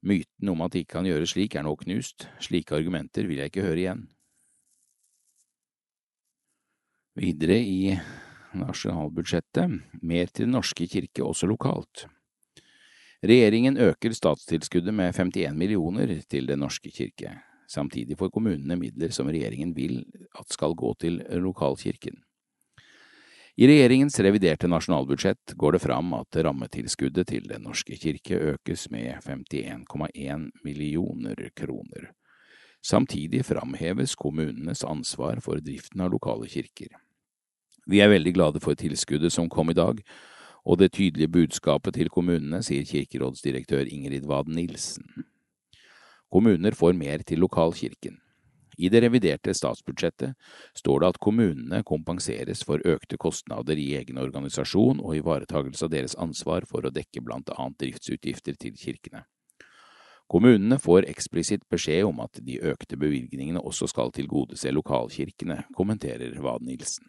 Myten 0.07 0.53
om 0.53 0.61
at 0.62 0.73
det 0.73 0.85
ikke 0.85 0.99
kan 0.99 1.09
gjøres 1.09 1.33
slik, 1.33 1.57
er 1.57 1.65
nå 1.67 1.75
knust, 1.81 2.29
slike 2.41 2.76
argumenter 2.76 3.26
vil 3.26 3.41
jeg 3.41 3.50
ikke 3.50 3.65
høre 3.65 3.81
igjen. 3.81 4.05
Videre 7.16 7.56
i 7.56 7.94
nasjonalbudsjettet, 8.52 9.73
mer 10.04 10.26
til 10.28 10.44
Den 10.44 10.52
norske 10.52 10.85
kirke 10.85 11.25
også 11.25 11.49
lokalt. 11.49 12.02
Regjeringen 13.25 13.78
øker 13.80 14.12
statstilskuddet 14.12 14.92
med 14.92 15.14
51 15.16 15.56
millioner 15.56 16.12
til 16.28 16.46
Den 16.46 16.61
norske 16.61 16.90
kirke. 16.92 17.32
Samtidig 17.68 18.18
får 18.18 18.28
kommunene 18.35 18.76
midler 18.76 19.14
som 19.16 19.30
regjeringen 19.32 19.73
vil 19.75 20.04
at 20.37 20.52
skal 20.52 20.76
gå 20.76 20.92
til 21.00 21.23
lokalkirken. 21.40 22.20
I 23.56 23.64
regjeringens 23.64 24.20
reviderte 24.20 24.68
nasjonalbudsjett 24.68 25.56
går 25.56 25.73
det 25.73 25.82
fram 25.87 26.12
at 26.20 26.37
rammetilskuddet 26.37 27.32
til 27.32 27.49
Den 27.49 27.64
norske 27.64 27.96
kirke 27.96 28.37
økes 28.52 28.90
med 28.90 29.25
51,1 29.25 30.50
millioner 30.68 31.49
kroner. 31.56 32.12
Samtidig 32.85 33.46
framheves 33.49 34.14
kommunenes 34.14 34.85
ansvar 34.85 35.40
for 35.40 35.64
driften 35.64 36.04
av 36.04 36.12
lokale 36.12 36.52
kirker. 36.52 36.92
Vi 37.87 38.00
er 38.02 38.11
veldig 38.11 38.33
glade 38.35 38.61
for 38.62 38.75
tilskuddet 38.75 39.33
som 39.33 39.49
kom 39.50 39.71
i 39.71 39.78
dag, 39.78 40.00
og 40.66 40.78
det 40.81 40.93
tydelige 40.97 41.31
budskapet 41.31 41.95
til 41.95 42.11
kommunene, 42.11 42.59
sier 42.66 42.87
kirkerådsdirektør 42.87 43.87
Ingrid 43.87 44.26
Waden 44.26 44.59
Nilsen. 44.59 45.07
Kommuner 46.33 46.75
får 46.75 46.97
mer 46.99 47.23
til 47.23 47.38
lokalkirken. 47.38 48.19
I 48.76 48.90
det 48.93 49.00
reviderte 49.07 49.55
statsbudsjettet 49.57 50.35
står 50.76 51.00
det 51.00 51.09
at 51.14 51.21
kommunene 51.23 51.81
kompenseres 51.87 52.64
for 52.66 52.83
økte 52.85 53.16
kostnader 53.16 53.78
i 53.78 53.95
egen 53.97 54.19
organisasjon 54.21 55.00
og 55.00 55.16
ivaretagelse 55.16 55.87
av 55.87 55.95
deres 55.95 56.16
ansvar 56.21 56.66
for 56.69 56.85
å 56.85 56.93
dekke 56.93 57.23
blant 57.25 57.55
annet 57.55 57.78
driftsutgifter 57.81 58.59
til 58.61 58.76
kirkene. 58.76 59.23
Kommunene 60.28 60.81
får 60.83 61.07
eksplisitt 61.07 61.62
beskjed 61.71 62.05
om 62.09 62.21
at 62.25 62.43
de 62.43 62.59
økte 62.59 62.99
bevilgningene 62.99 63.62
også 63.62 63.87
skal 63.88 64.11
tilgodese 64.12 64.75
lokalkirkene, 64.75 65.62
kommenterer 65.78 66.35
Vad 66.43 66.66
Nilsen. 66.66 67.07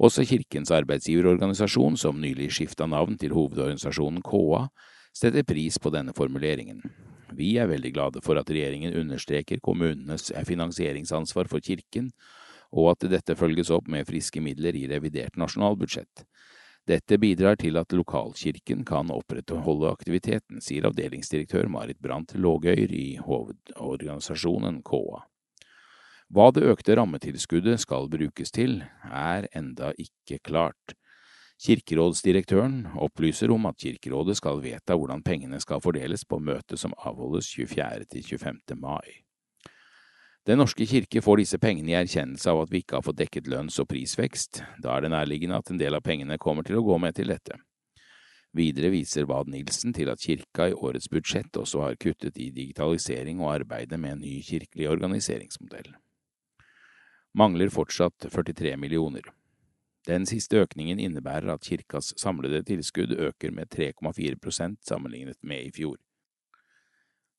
Også 0.00 0.24
Kirkens 0.24 0.70
arbeidsgiverorganisasjon, 0.72 1.98
som 2.00 2.20
nylig 2.22 2.48
skifta 2.56 2.86
navn 2.88 3.18
til 3.20 3.34
hovedorganisasjonen 3.36 4.22
KA, 4.24 4.62
setter 5.12 5.44
pris 5.44 5.76
på 5.76 5.92
denne 5.92 6.14
formuleringen. 6.16 6.80
Vi 7.36 7.52
er 7.60 7.68
veldig 7.68 7.92
glade 7.92 8.22
for 8.24 8.40
at 8.40 8.48
regjeringen 8.50 8.96
understreker 8.96 9.60
kommunenes 9.62 10.30
finansieringsansvar 10.48 11.50
for 11.52 11.60
kirken, 11.60 12.08
og 12.72 12.94
at 12.94 13.10
dette 13.12 13.36
følges 13.36 13.70
opp 13.74 13.90
med 13.92 14.08
friske 14.08 14.40
midler 14.40 14.78
i 14.78 14.86
revidert 14.88 15.36
nasjonalbudsjett. 15.36 16.24
Dette 16.88 17.18
bidrar 17.20 17.58
til 17.60 17.76
at 17.76 17.92
lokalkirken 17.92 18.86
kan 18.88 19.12
opprettholde 19.12 19.90
aktiviteten, 19.92 20.62
sier 20.64 20.88
avdelingsdirektør 20.88 21.68
Marit 21.68 22.00
Brandt 22.00 22.32
Lågøyr 22.40 22.88
i 22.88 23.18
hovedorganisasjonen 23.20 24.80
KA. 24.86 25.26
Hva 26.30 26.52
det 26.54 26.62
økte 26.62 26.94
rammetilskuddet 26.94 27.80
skal 27.82 28.04
brukes 28.06 28.52
til, 28.54 28.76
er 29.02 29.48
enda 29.56 29.88
ikke 29.98 30.36
klart. 30.46 30.92
Kirkerådsdirektøren 31.60 32.84
opplyser 33.02 33.50
om 33.50 33.64
at 33.66 33.80
Kirkerådet 33.82 34.36
skal 34.38 34.60
vedta 34.62 34.94
hvordan 34.94 35.24
pengene 35.26 35.58
skal 35.60 35.82
fordeles 35.82 36.22
på 36.24 36.38
møtet 36.38 36.78
som 36.78 36.94
avholdes 37.02 37.48
24.–25. 37.50 38.76
mai. 38.78 39.24
Den 40.46 40.62
norske 40.62 40.86
kirke 40.86 41.20
får 41.20 41.42
disse 41.42 41.58
pengene 41.58 41.90
i 41.90 41.96
erkjennelse 41.98 42.52
av 42.52 42.62
at 42.62 42.70
vi 42.70 42.84
ikke 42.84 43.00
har 43.00 43.04
fått 43.04 43.18
dekket 43.18 43.50
lønns- 43.50 43.80
og 43.82 43.88
prisvekst, 43.90 44.62
da 44.78 44.94
er 44.94 45.04
det 45.04 45.10
nærliggende 45.10 45.58
at 45.58 45.72
en 45.74 45.80
del 45.82 45.98
av 45.98 46.04
pengene 46.06 46.38
kommer 46.38 46.62
til 46.62 46.78
å 46.78 46.84
gå 46.86 46.98
med 47.02 47.16
til 47.18 47.34
dette. 47.34 47.58
Videre 48.54 48.92
viser 48.94 49.26
Wad 49.26 49.50
Nilsen 49.50 49.90
til 49.98 50.12
at 50.14 50.22
kirka 50.22 50.70
i 50.70 50.78
årets 50.78 51.10
budsjett 51.10 51.58
også 51.58 51.82
har 51.88 51.98
kuttet 51.98 52.38
i 52.38 52.52
digitalisering 52.54 53.42
og 53.42 53.50
arbeidet 53.56 53.98
med 53.98 54.14
en 54.14 54.24
ny 54.24 54.38
kirkelig 54.46 54.88
organiseringsmodell 54.94 55.90
mangler 57.34 57.68
fortsatt 57.68 58.26
43 58.32 58.76
millioner. 58.76 59.22
Den 60.06 60.24
siste 60.26 60.62
økningen 60.62 60.98
innebærer 60.98 61.52
at 61.52 61.66
kirkas 61.66 62.14
samlede 62.16 62.62
tilskudd 62.64 63.12
øker 63.12 63.52
med 63.52 63.68
3,4 63.74 64.38
prosent 64.40 64.78
sammenlignet 64.86 65.36
med 65.42 65.66
i 65.66 65.72
fjor. 65.76 65.98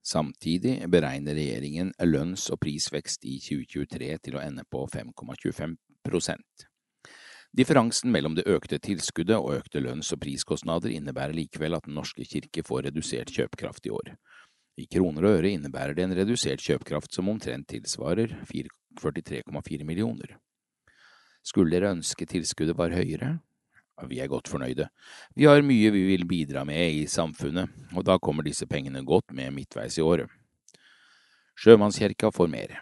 Samtidig 0.04 0.80
beregner 0.90 1.38
regjeringen 1.38 1.94
lønns- 2.02 2.50
og 2.50 2.60
prisvekst 2.60 3.26
i 3.26 3.38
2023 3.40 4.18
til 4.18 4.38
å 4.38 4.42
ende 4.42 4.64
på 4.66 4.86
5,25 4.90 5.76
prosent. 6.04 6.68
Differansen 7.52 8.12
mellom 8.12 8.38
det 8.38 8.48
økte 8.48 8.80
tilskuddet 8.80 9.36
og 9.36 9.58
økte 9.60 9.82
lønns- 9.84 10.14
og 10.16 10.22
priskostnader 10.24 10.94
innebærer 10.94 11.36
likevel 11.36 11.76
at 11.76 11.86
Den 11.86 11.98
norske 12.00 12.26
kirke 12.26 12.64
får 12.64 12.88
redusert 12.88 13.30
kjøpekraft 13.30 13.86
i 13.86 13.92
år. 13.92 14.16
I 14.78 14.88
kroner 14.88 15.26
og 15.28 15.38
øre 15.42 15.52
innebærer 15.52 15.94
det 15.94 16.04
en 16.04 16.16
redusert 16.16 16.64
kjøpekraft 16.64 17.14
som 17.14 17.30
omtrent 17.30 17.68
tilsvarer 17.68 18.40
43,4 19.00 19.86
millioner. 19.88 20.38
Skulle 21.44 21.74
dere 21.74 21.96
ønske 21.96 22.28
tilskuddet 22.30 22.78
var 22.78 22.94
høyere? 22.94 23.40
Vi 24.10 24.20
er 24.20 24.30
godt 24.30 24.50
fornøyde. 24.50 24.88
Vi 25.38 25.46
har 25.46 25.62
mye 25.66 25.92
vi 25.94 26.04
vil 26.08 26.26
bidra 26.26 26.64
med 26.66 27.02
i 27.02 27.08
samfunnet, 27.10 27.70
og 27.94 28.06
da 28.06 28.18
kommer 28.18 28.46
disse 28.46 28.66
pengene 28.66 29.04
godt 29.06 29.34
med 29.34 29.54
midtveis 29.54 29.98
i 30.00 30.06
året. 30.06 30.30
Sjømannskirka 31.62 32.32
får 32.34 32.50
mer. 32.50 32.80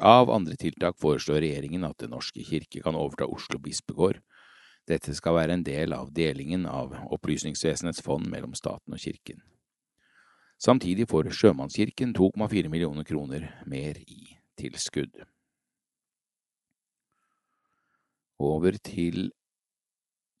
Av 0.00 0.30
andre 0.30 0.56
tiltak 0.58 0.98
foreslår 1.00 1.40
regjeringen 1.40 1.84
at 1.86 1.98
Den 1.98 2.10
norske 2.10 2.42
kirke 2.44 2.82
kan 2.82 2.96
overta 2.98 3.28
Oslo 3.30 3.58
bispegård. 3.62 4.18
Dette 4.86 5.14
skal 5.14 5.34
være 5.34 5.54
en 5.54 5.64
del 5.66 5.92
av 5.92 6.12
delingen 6.14 6.66
av 6.66 6.94
Opplysningsvesenets 7.14 8.02
fond 8.02 8.26
mellom 8.30 8.54
staten 8.54 8.94
og 8.94 9.02
kirken. 9.02 9.40
Samtidig 10.58 11.08
får 11.08 11.30
Sjømannskirken 11.36 12.14
2,4 12.16 12.68
millioner 12.68 13.04
kroner 13.04 13.48
mer 13.66 13.98
i 14.00 14.36
tilskudd. 14.56 15.26
Over 18.38 18.76
til 18.84 19.30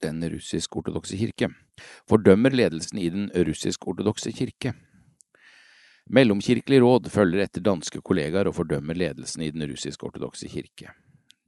den 0.02 0.20
russisk-ortodokse 0.32 1.16
kirke. 1.16 1.48
Fordømmer 2.08 2.52
ledelsen 2.52 2.98
i 2.98 3.08
den 3.10 3.30
russisk-ortodokse 3.30 4.32
kirke. 4.32 4.74
Mellomkirkelig 6.06 6.82
råd 6.84 7.08
følger 7.10 7.42
etter 7.42 7.64
danske 7.64 8.00
kollegaer 8.04 8.46
og 8.46 8.54
fordømmer 8.60 8.94
ledelsen 8.94 9.42
i 9.42 9.50
den 9.50 9.64
russisk-ortodokse 9.70 10.48
kirke. 10.52 10.92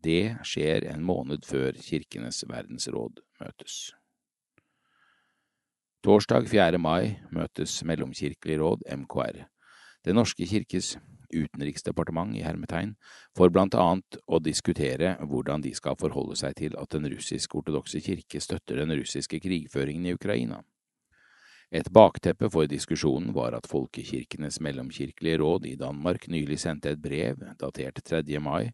Det 0.05 0.39
skjer 0.47 0.89
en 0.93 1.05
måned 1.05 1.45
før 1.47 1.77
Kirkenes 1.83 2.45
verdensråd 2.49 3.21
møtes. 3.41 3.93
Torsdag 6.07 6.47
4. 6.49 6.79
mai 6.79 7.19
møtes 7.35 7.81
Mellomkirkelig 7.85 8.61
råd, 8.61 8.85
MKR. 8.87 9.45
Den 10.07 10.15
norske 10.15 10.47
kirkes 10.47 10.97
utenriksdepartement 11.35 12.37
i 12.37 12.45
hermetegn 12.47 12.95
for 13.37 13.53
blant 13.53 13.77
annet 13.79 14.19
å 14.27 14.41
diskutere 14.43 15.17
hvordan 15.21 15.65
de 15.65 15.75
skal 15.77 15.99
forholde 16.01 16.39
seg 16.41 16.57
til 16.59 16.79
at 16.81 16.91
den 16.95 17.09
russisk-ortodokse 17.13 18.03
kirke 18.05 18.41
støtter 18.41 18.83
den 18.83 18.95
russiske 18.99 19.41
krigføringen 19.45 20.09
i 20.09 20.17
Ukraina. 20.17 20.63
Et 21.69 21.89
bakteppe 21.93 22.49
for 22.49 22.65
diskusjonen 22.65 23.35
var 23.37 23.53
at 23.53 23.69
Folkekirkenes 23.69 24.57
mellomkirkelige 24.65 25.41
råd 25.43 25.67
i 25.69 25.77
Danmark 25.77 26.25
nylig 26.33 26.57
sendte 26.63 26.95
et 26.95 27.03
brev, 27.03 27.43
datert 27.61 28.01
3. 28.09 28.25
mai, 28.41 28.71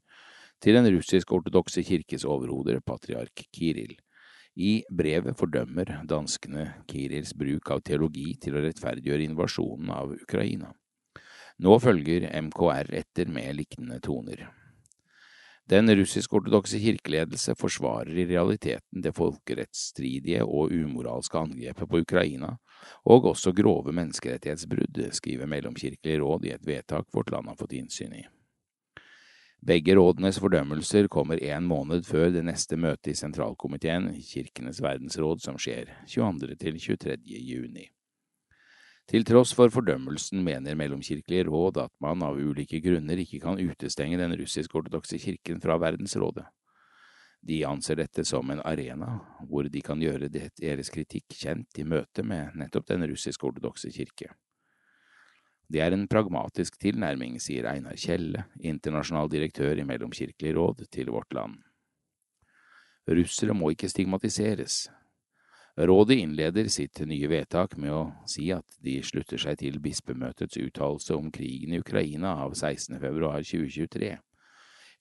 til 0.62 0.78
den 0.78 0.86
russisk-ortodokse 0.94 1.82
kirkes 1.82 2.24
overhoder, 2.24 2.78
patriark 2.80 3.48
Kiril. 3.52 3.96
I 4.54 4.84
brevet 4.86 5.34
fordømmer 5.34 5.88
danskene 6.06 6.68
Kirils 6.86 7.34
bruk 7.34 7.72
av 7.74 7.82
teologi 7.82 8.36
til 8.38 8.54
å 8.54 8.62
rettferdiggjøre 8.62 9.26
invasjonen 9.26 9.90
av 9.90 10.14
Ukraina. 10.14 10.70
Nå 11.62 11.78
følger 11.78 12.26
MKR 12.42 12.90
etter 12.98 13.30
med 13.30 13.54
liknende 13.60 14.00
toner. 14.02 14.48
Den 15.70 15.88
russisk-ortodokse 15.96 16.76
kirkeledelse 16.78 17.54
forsvarer 17.56 18.18
i 18.18 18.26
realiteten 18.28 19.00
det 19.04 19.14
folkerettsstridige 19.16 20.42
og 20.44 20.74
umoralske 20.76 21.40
angrepet 21.40 21.88
på 21.88 22.02
Ukraina, 22.02 22.50
og 23.08 23.30
også 23.30 23.54
grove 23.56 23.94
menneskerettighetsbrudd, 23.96 25.00
skriver 25.16 25.48
Mellomkirkelig 25.48 26.18
råd 26.20 26.50
i 26.50 26.52
et 26.58 26.66
vedtak 26.68 27.08
vårt 27.16 27.32
land 27.32 27.48
har 27.48 27.56
fått 27.56 27.78
innsyn 27.80 28.12
i. 28.18 28.26
Begge 29.64 29.94
rådenes 29.96 30.36
fordømmelser 30.42 31.08
kommer 31.08 31.40
en 31.40 31.64
måned 31.64 32.04
før 32.04 32.28
det 32.34 32.44
neste 32.44 32.76
møtet 32.76 33.14
i 33.14 33.16
sentralkomiteen 33.16 34.10
Kirkenes 34.20 34.82
verdensråd 34.84 35.40
som 35.40 35.56
skjer 35.56 35.88
22. 36.04 36.58
til 36.60 36.76
23. 36.76 37.16
juni. 37.24 37.88
Til 39.04 39.24
tross 39.28 39.52
for 39.52 39.68
fordømmelsen 39.68 40.40
mener 40.44 40.76
Mellomkirkelig 40.80 41.44
råd 41.50 41.82
at 41.82 41.92
man 42.00 42.22
av 42.24 42.38
ulike 42.40 42.80
grunner 42.80 43.20
ikke 43.20 43.42
kan 43.42 43.60
utestenge 43.60 44.16
den 44.16 44.32
russisk-ortodokse 44.40 45.18
kirken 45.20 45.60
fra 45.60 45.76
verdensrådet. 45.80 46.46
De 47.44 47.58
anser 47.68 48.00
dette 48.00 48.24
som 48.24 48.48
en 48.50 48.62
arena 48.64 49.18
hvor 49.44 49.68
de 49.68 49.82
kan 49.84 50.00
gjøre 50.00 50.30
deres 50.32 50.88
kritikk 50.88 51.36
kjent 51.36 51.76
i 51.76 51.84
møte 51.84 52.24
med 52.24 52.56
nettopp 52.56 52.88
den 52.88 53.04
russisk-ortodokse 53.10 53.92
kirke. 53.92 54.32
Det 55.68 55.80
er 55.84 55.92
en 55.92 56.08
pragmatisk 56.08 56.76
tilnærming, 56.80 57.36
sier 57.40 57.68
Einar 57.68 57.96
Kjelle, 58.00 58.46
internasjonal 58.60 59.30
direktør 59.32 59.80
i 59.80 59.84
Mellomkirkelig 59.88 60.56
råd, 60.56 60.84
til 60.92 61.12
Vårt 61.12 61.32
Land. 61.36 61.60
Russere 63.08 63.56
må 63.56 63.72
ikke 63.72 63.88
stigmatiseres. 63.92 64.86
Rådet 65.76 66.16
innleder 66.16 66.68
sitt 66.70 67.00
nye 67.02 67.26
vedtak 67.26 67.72
med 67.82 67.90
å 67.90 68.02
si 68.30 68.46
at 68.54 68.76
de 68.78 69.00
slutter 69.02 69.40
seg 69.42 69.58
til 69.58 69.80
bispemøtets 69.82 70.60
uttalelse 70.60 71.16
om 71.16 71.32
krigen 71.34 71.74
i 71.74 71.80
Ukraina 71.82 72.36
av 72.44 72.54
16. 72.54 73.00
februar 73.02 73.42
2023, 73.42 74.12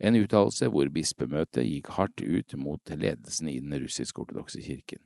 en 0.10 0.18
uttalelse 0.18 0.72
hvor 0.74 0.90
bispemøtet 0.90 1.70
gikk 1.70 1.94
hardt 2.00 2.26
ut 2.26 2.58
mot 2.58 2.90
ledelsen 2.90 3.54
i 3.54 3.60
den 3.62 3.78
russisk-ortodokse 3.86 4.66
kirken. 4.66 5.04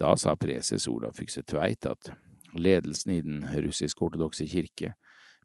Da 0.00 0.16
sa 0.16 0.32
preses 0.34 0.88
Olav 0.88 1.20
Fykse 1.20 1.44
Tveit 1.44 1.84
at 1.86 2.14
Ledelsen 2.54 3.12
i 3.12 3.20
den 3.20 3.44
russisk-ortodokse 3.44 4.46
kirke 4.46 4.94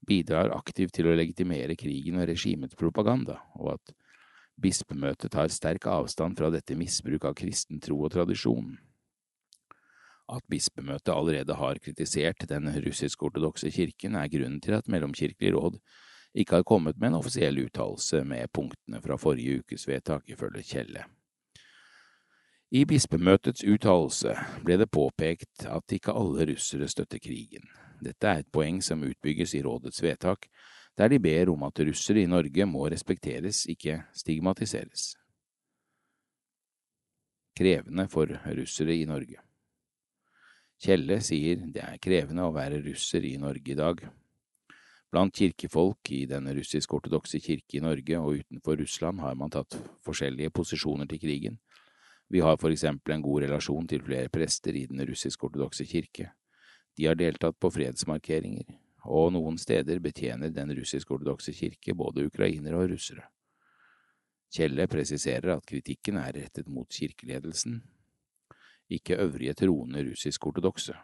bidrar 0.07 0.53
aktivt 0.55 0.93
til 0.95 1.09
å 1.09 1.15
legitimere 1.17 1.75
krigen 1.75 2.21
og 2.21 2.29
regimets 2.29 2.77
propaganda, 2.77 3.41
og 3.57 3.73
at 3.75 3.95
bispemøtet 4.61 5.33
tar 5.33 5.51
sterk 5.51 5.87
avstand 5.89 6.37
fra 6.37 6.51
dette 6.53 6.77
misbruk 6.77 7.25
av 7.25 7.35
kristen 7.35 7.81
tro 7.83 7.99
og 8.05 8.13
tradisjon. 8.13 8.77
At 10.29 10.45
bispemøtet 10.49 11.09
allerede 11.09 11.55
har 11.57 11.79
kritisert 11.81 12.43
den 12.49 12.69
russisk-ortodokse 12.85 13.71
kirken, 13.71 14.15
er 14.15 14.27
grunnen 14.29 14.61
til 14.61 14.75
at 14.77 14.87
Mellomkirkelig 14.87 15.55
råd 15.55 15.79
ikke 16.33 16.55
har 16.55 16.63
kommet 16.63 16.99
med 16.99 17.07
en 17.07 17.17
offisiell 17.17 17.57
uttalelse 17.65 18.21
med 18.23 18.51
punktene 18.53 19.01
fra 19.01 19.17
forrige 19.17 19.59
ukes 19.59 19.87
vedtak, 19.87 20.29
ifølge 20.29 20.63
Kjelle. 20.63 21.03
I 22.71 22.85
bispemøtets 22.85 23.65
uttalelse 23.65 24.35
ble 24.65 24.77
det 24.77 24.91
påpekt 24.93 25.65
at 25.65 25.97
ikke 25.97 26.13
alle 26.13 26.45
russere 26.51 26.87
støtter 26.87 27.17
krigen. 27.17 27.65
Dette 28.05 28.27
er 28.29 28.43
et 28.43 28.51
poeng 28.53 28.83
som 28.85 29.01
utbygges 29.03 29.55
i 29.57 29.63
rådets 29.65 30.03
vedtak, 30.05 30.45
der 30.97 31.09
de 31.09 31.19
ber 31.19 31.49
om 31.49 31.65
at 31.65 31.81
russere 31.81 32.21
i 32.21 32.29
Norge 32.29 32.65
må 32.69 32.85
respekteres, 32.85 33.65
ikke 33.65 34.03
stigmatiseres. 34.13 35.15
Krevende 37.57 38.07
for 38.07 38.29
russere 38.45 38.95
i 38.95 39.05
Norge 39.09 39.48
Kjelle 40.79 41.19
sier 41.25 41.59
det 41.73 41.83
er 41.83 41.99
krevende 42.01 42.47
å 42.47 42.55
være 42.55 42.79
russer 42.85 43.25
i 43.27 43.35
Norge 43.37 43.73
i 43.73 43.77
dag. 43.79 44.03
Blant 45.09 45.33
kirkefolk 45.35 46.11
i 46.15 46.25
den 46.29 46.47
russisk-ortodokse 46.55 47.41
kirke 47.43 47.79
i 47.79 47.83
Norge 47.83 48.19
og 48.19 48.43
utenfor 48.43 48.77
Russland 48.79 49.19
har 49.25 49.35
man 49.35 49.51
tatt 49.51 49.75
forskjellige 50.05 50.53
posisjoner 50.53 51.09
til 51.09 51.19
krigen 51.23 51.59
vi 52.29 52.39
har 52.39 52.57
for 52.61 52.69
eksempel 52.69 53.15
en 53.15 53.23
god 53.25 53.41
relasjon 53.47 53.87
til 53.89 54.03
flere 54.05 54.29
prester 54.29 54.75
i 54.77 54.85
den 54.85 55.01
russisk-ortodokse 55.09 55.85
kirke. 55.89 56.29
De 56.97 57.07
har 57.09 57.17
deltatt 57.17 57.57
på 57.57 57.71
fredsmarkeringer, 57.73 58.67
og 59.09 59.31
noen 59.33 59.57
steder 59.57 60.01
betjener 60.03 60.53
den 60.53 60.75
russisk-ortodokse 60.77 61.55
kirke 61.57 61.95
både 61.97 62.27
ukrainere 62.29 62.77
og 62.77 62.91
russere. 62.93 63.25
Kjelle 64.53 64.85
presiserer 64.89 65.55
at 65.55 65.65
kritikken 65.65 66.19
er 66.21 66.35
rettet 66.37 66.69
mot 66.69 66.89
kirkeledelsen, 66.89 67.81
ikke 68.89 69.19
øvrige 69.21 69.53
troende 69.53 70.03
russisk-ortodokse. 70.09 70.97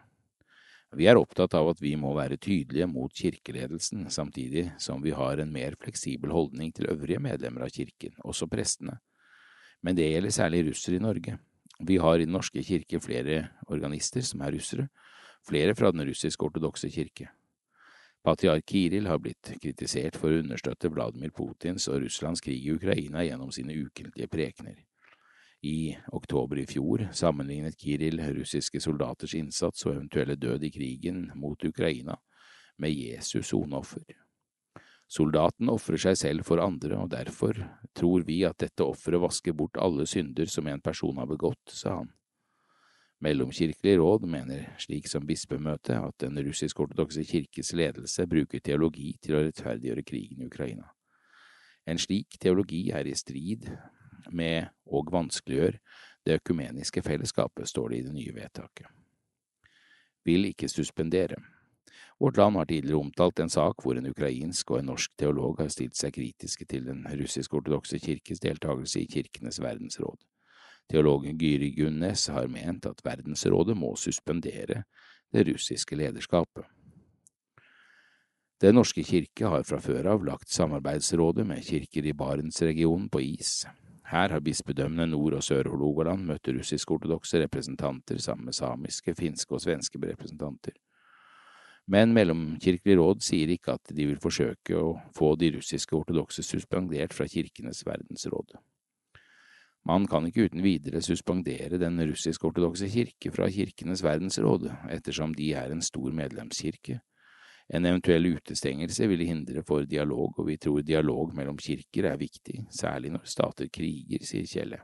Vi 0.95 1.07
er 1.09 1.19
opptatt 1.19 1.53
av 1.57 1.69
at 1.73 1.81
vi 1.81 1.95
må 1.99 2.13
være 2.15 2.37
tydelige 2.37 2.87
mot 2.87 3.11
kirkeledelsen, 3.13 4.07
samtidig 4.09 4.71
som 4.79 5.03
vi 5.03 5.11
har 5.11 5.41
en 5.41 5.51
mer 5.51 5.75
fleksibel 5.81 6.31
holdning 6.31 6.71
til 6.75 6.87
øvrige 6.89 7.19
medlemmer 7.19 7.65
av 7.65 7.73
kirken, 7.75 8.15
også 8.23 8.47
prestene 8.47 8.99
men 9.85 9.97
det 9.97 10.09
gjelder 10.09 10.33
særlig 10.33 10.63
russere 10.69 10.97
i 10.97 11.03
Norge. 11.03 11.37
Vi 11.85 11.97
har 11.97 12.15
i 12.15 12.25
Den 12.25 12.33
norske 12.33 12.63
kirke 12.63 12.99
flere 12.99 13.49
organister 13.67 14.21
som 14.21 14.41
er 14.41 14.55
russere, 14.55 14.87
flere 15.47 15.75
fra 15.75 15.91
den 15.91 16.07
russisk-ortodokse 16.09 16.89
kirke. 16.89 17.29
Patriark 18.23 18.65
Kiril 18.65 19.05
har 19.05 19.19
blitt 19.21 19.51
kritisert 19.61 20.17
for 20.17 20.33
å 20.33 20.41
understøtte 20.41 20.89
Vladimir 20.89 21.29
Putins 21.29 21.85
og 21.87 22.01
Russlands 22.01 22.41
krig 22.41 22.65
i 22.65 22.73
Ukraina 22.73 23.21
gjennom 23.21 23.51
sine 23.53 23.75
ukentlige 23.77 24.27
prekener. 24.27 24.79
I 25.65 25.97
oktober 26.13 26.59
i 26.61 26.65
fjor 26.69 27.07
sammenlignet 27.13 27.79
Kiril 27.81 28.19
russiske 28.35 28.77
soldaters 28.83 29.33
innsats 29.33 29.87
og 29.87 29.95
eventuelle 29.95 30.35
død 30.37 30.67
i 30.67 30.69
krigen 30.69 31.23
mot 31.33 31.63
Ukraina 31.65 32.19
med 32.77 32.93
Jesus 32.93 33.49
soneoffer. 33.49 34.05
Soldaten 35.09 35.69
ofrer 35.69 36.01
seg 36.01 36.19
selv 36.19 36.45
for 36.45 36.61
andre, 36.61 36.97
og 36.97 37.09
derfor 37.13 37.57
tror 37.97 38.25
vi 38.27 38.43
at 38.45 38.59
dette 38.61 38.85
offeret 38.85 39.21
vasker 39.21 39.57
bort 39.57 39.77
alle 39.81 40.05
synder 40.09 40.49
som 40.49 40.69
en 40.69 40.81
person 40.85 41.17
har 41.17 41.29
begått, 41.29 41.73
sa 41.73 41.99
han. 42.01 42.13
Mellomkirkelig 43.25 43.97
råd 43.97 44.25
mener, 44.29 44.67
slik 44.81 45.07
som 45.09 45.25
bispemøtet, 45.25 45.97
at 45.97 46.17
den 46.21 46.37
russisk-ortodokse 46.45 47.23
kirkes 47.25 47.73
ledelse 47.73 48.27
bruker 48.29 48.61
teologi 48.61 49.15
til 49.23 49.37
å 49.37 49.43
rettferdiggjøre 49.47 50.05
krigen 50.05 50.43
i 50.43 50.49
Ukraina. 50.49 50.91
En 51.89 52.01
slik 52.01 52.37
teologi 52.41 52.89
er 52.93 53.07
i 53.07 53.17
strid 53.17 53.69
med 54.31 54.69
og 54.85 55.11
vanskeliggjør 55.11 55.79
det 56.25 56.39
økumeniske 56.39 57.01
fellesskapet, 57.01 57.69
står 57.69 57.89
det 57.89 57.97
i 57.97 58.05
det 58.07 58.13
nye 58.13 58.35
vedtaket. 58.35 58.87
Vil 60.25 60.49
ikke 60.49 60.69
suspendere. 60.69 61.37
Vårt 62.19 62.37
Land 62.37 62.55
har 62.55 62.65
tidligere 62.65 62.99
omtalt 62.99 63.39
en 63.39 63.49
sak 63.49 63.83
hvor 63.83 63.97
en 63.99 64.07
ukrainsk 64.09 64.71
og 64.71 64.79
en 64.79 64.89
norsk 64.89 65.11
teolog 65.19 65.59
har 65.59 65.69
stilt 65.69 65.97
seg 65.99 66.15
kritiske 66.15 66.65
til 66.65 66.87
den 66.87 67.03
russisk-ortodokse 67.05 67.99
kirkes 67.99 68.39
deltakelse 68.39 69.01
i 69.01 69.09
Kirkenes 69.11 69.59
verdensråd. 69.61 70.17
Teologen 70.89 71.37
Gyri 71.37 71.73
Gunnes 71.75 72.27
har 72.31 72.47
ment 72.47 72.85
at 72.85 73.01
Verdensrådet 73.05 73.75
må 73.77 73.95
suspendere 73.97 74.83
det 75.33 75.47
russiske 75.49 75.97
lederskapet. 75.97 76.63
Den 78.61 78.77
norske 78.79 79.03
kirke 79.03 79.49
har 79.51 79.65
fra 79.67 79.81
før 79.83 80.13
av 80.13 80.23
lagt 80.23 80.53
samarbeidsrådet 80.53 81.43
med 81.47 81.65
kirker 81.65 82.05
i 82.07 82.13
Barentsregionen 82.15 83.09
på 83.11 83.19
is. 83.19 83.65
Her 84.05 84.29
har 84.29 84.43
bispedømmene 84.45 85.07
Nord- 85.09 85.39
og 85.39 85.43
Sør-Hålogaland 85.45 86.27
møtt 86.29 86.47
russisk-ortodokse 86.53 87.41
representanter 87.41 88.19
sammen 88.21 88.45
med 88.45 88.53
samiske, 88.53 89.15
finske 89.17 89.57
og 89.57 89.63
svenske 89.63 90.01
representanter. 90.01 90.75
Men 91.87 92.13
Mellomkirkelig 92.13 92.97
råd 92.97 93.25
sier 93.25 93.49
ikke 93.53 93.75
at 93.77 93.91
de 93.93 94.07
vil 94.09 94.21
forsøke 94.21 94.77
å 94.77 94.95
få 95.13 95.35
de 95.37 95.51
russiske 95.57 95.93
ortodokse 95.97 96.45
suspendert 96.45 97.13
fra 97.13 97.27
Kirkenes 97.29 97.83
verdensråd. 97.85 98.55
Man 99.85 100.07
kan 100.09 100.25
ikke 100.25 100.47
uten 100.49 100.63
videre 100.65 101.01
suspendere 101.05 101.77
den 101.77 102.01
russisk-ortodokse 102.09 102.89
kirke 102.89 103.29
fra 103.33 103.49
Kirkenes 103.53 104.01
verdensråd, 104.01 104.71
ettersom 104.89 105.35
de 105.37 105.51
er 105.53 105.73
en 105.73 105.85
stor 105.85 106.09
medlemskirke. 106.09 107.03
En 107.73 107.85
eventuell 107.85 108.27
utestengelse 108.35 109.07
ville 109.09 109.25
hindre 109.25 109.63
for 109.65 109.87
dialog, 109.89 110.35
og 110.37 110.47
vi 110.47 110.57
tror 110.61 110.83
dialog 110.85 111.33
mellom 111.33 111.57
kirker 111.57 112.11
er 112.11 112.19
viktig, 112.21 112.67
særlig 112.69 113.15
når 113.15 113.25
stater 113.25 113.69
kriger, 113.73 114.21
sier 114.21 114.45
Kjelle. 114.45 114.83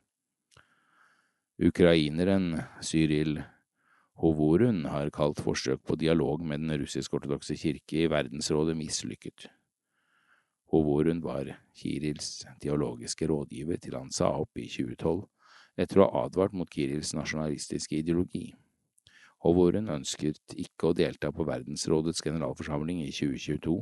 Ukraineren 1.62 2.56
Cyril 2.82 3.36
Hovorun 4.22 4.86
har 4.90 5.10
kalt 5.14 5.40
forsøk 5.42 5.84
på 5.86 5.96
dialog 5.96 6.42
med 6.46 6.64
den 6.64 6.74
russisk-ortodokse 6.82 7.56
kirke 7.58 8.04
i 8.04 8.10
verdensrådet 8.10 8.76
mislykket. 8.78 9.48
Hovorun 10.72 11.22
var 11.22 11.52
Kirils 11.76 12.46
teologiske 12.64 13.28
rådgiver 13.28 13.78
til 13.78 13.98
han 13.98 14.12
sa 14.14 14.32
opp 14.42 14.58
i 14.58 14.68
2012, 14.72 15.24
etter 15.78 16.02
å 16.02 16.08
ha 16.08 16.26
advart 16.26 16.54
mot 16.58 16.70
Kirils 16.70 17.14
nasjonalistiske 17.18 17.98
ideologi. 18.00 18.52
Hovorun 19.42 19.90
ønsket 19.90 20.54
ikke 20.54 20.92
å 20.92 20.96
delta 20.98 21.32
på 21.34 21.46
verdensrådets 21.48 22.22
generalforsamling 22.22 23.02
i 23.08 23.10
2022, 23.10 23.74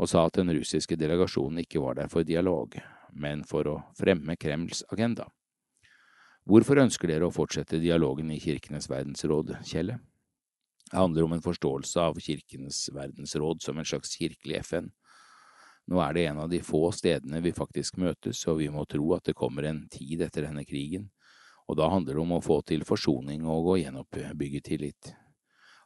og 0.00 0.08
sa 0.08 0.26
at 0.26 0.36
den 0.36 0.52
russiske 0.52 0.96
delegasjonen 1.00 1.62
ikke 1.62 1.80
var 1.80 1.96
der 1.96 2.10
for 2.12 2.26
dialog, 2.26 2.76
men 3.12 3.44
for 3.48 3.68
å 3.68 3.76
fremme 3.98 4.36
Kremls 4.40 4.84
agenda. 4.92 5.26
Hvorfor 6.48 6.80
ønsker 6.82 7.10
dere 7.10 7.28
å 7.28 7.34
fortsette 7.34 7.80
dialogen 7.80 8.30
i 8.32 8.40
Kirkenes 8.40 8.88
verdensråd, 8.90 9.54
Kjelle? 9.68 9.98
Det 10.90 10.98
handler 10.98 11.26
om 11.26 11.36
en 11.36 11.44
forståelse 11.44 12.02
av 12.02 12.18
Kirkenes 12.20 12.88
verdensråd 12.92 13.62
som 13.62 13.78
en 13.78 13.86
slags 13.86 14.16
kirkelig 14.18 14.58
FN. 14.64 14.88
Nå 15.90 16.00
er 16.02 16.16
det 16.16 16.24
en 16.30 16.40
av 16.44 16.50
de 16.50 16.60
få 16.64 16.88
stedene 16.94 17.40
vi 17.44 17.52
faktisk 17.54 18.00
møtes, 18.02 18.42
og 18.50 18.60
vi 18.60 18.68
må 18.72 18.84
tro 18.90 19.12
at 19.16 19.30
det 19.30 19.36
kommer 19.38 19.68
en 19.68 19.84
tid 19.92 20.24
etter 20.26 20.48
denne 20.48 20.64
krigen, 20.66 21.08
og 21.68 21.76
da 21.78 21.88
handler 21.92 22.16
det 22.16 22.22
om 22.22 22.36
å 22.36 22.42
få 22.44 22.60
til 22.66 22.84
forsoning 22.88 23.44
og 23.48 23.74
å 23.74 23.78
gjenoppbygge 23.80 24.62
tillit. 24.66 25.12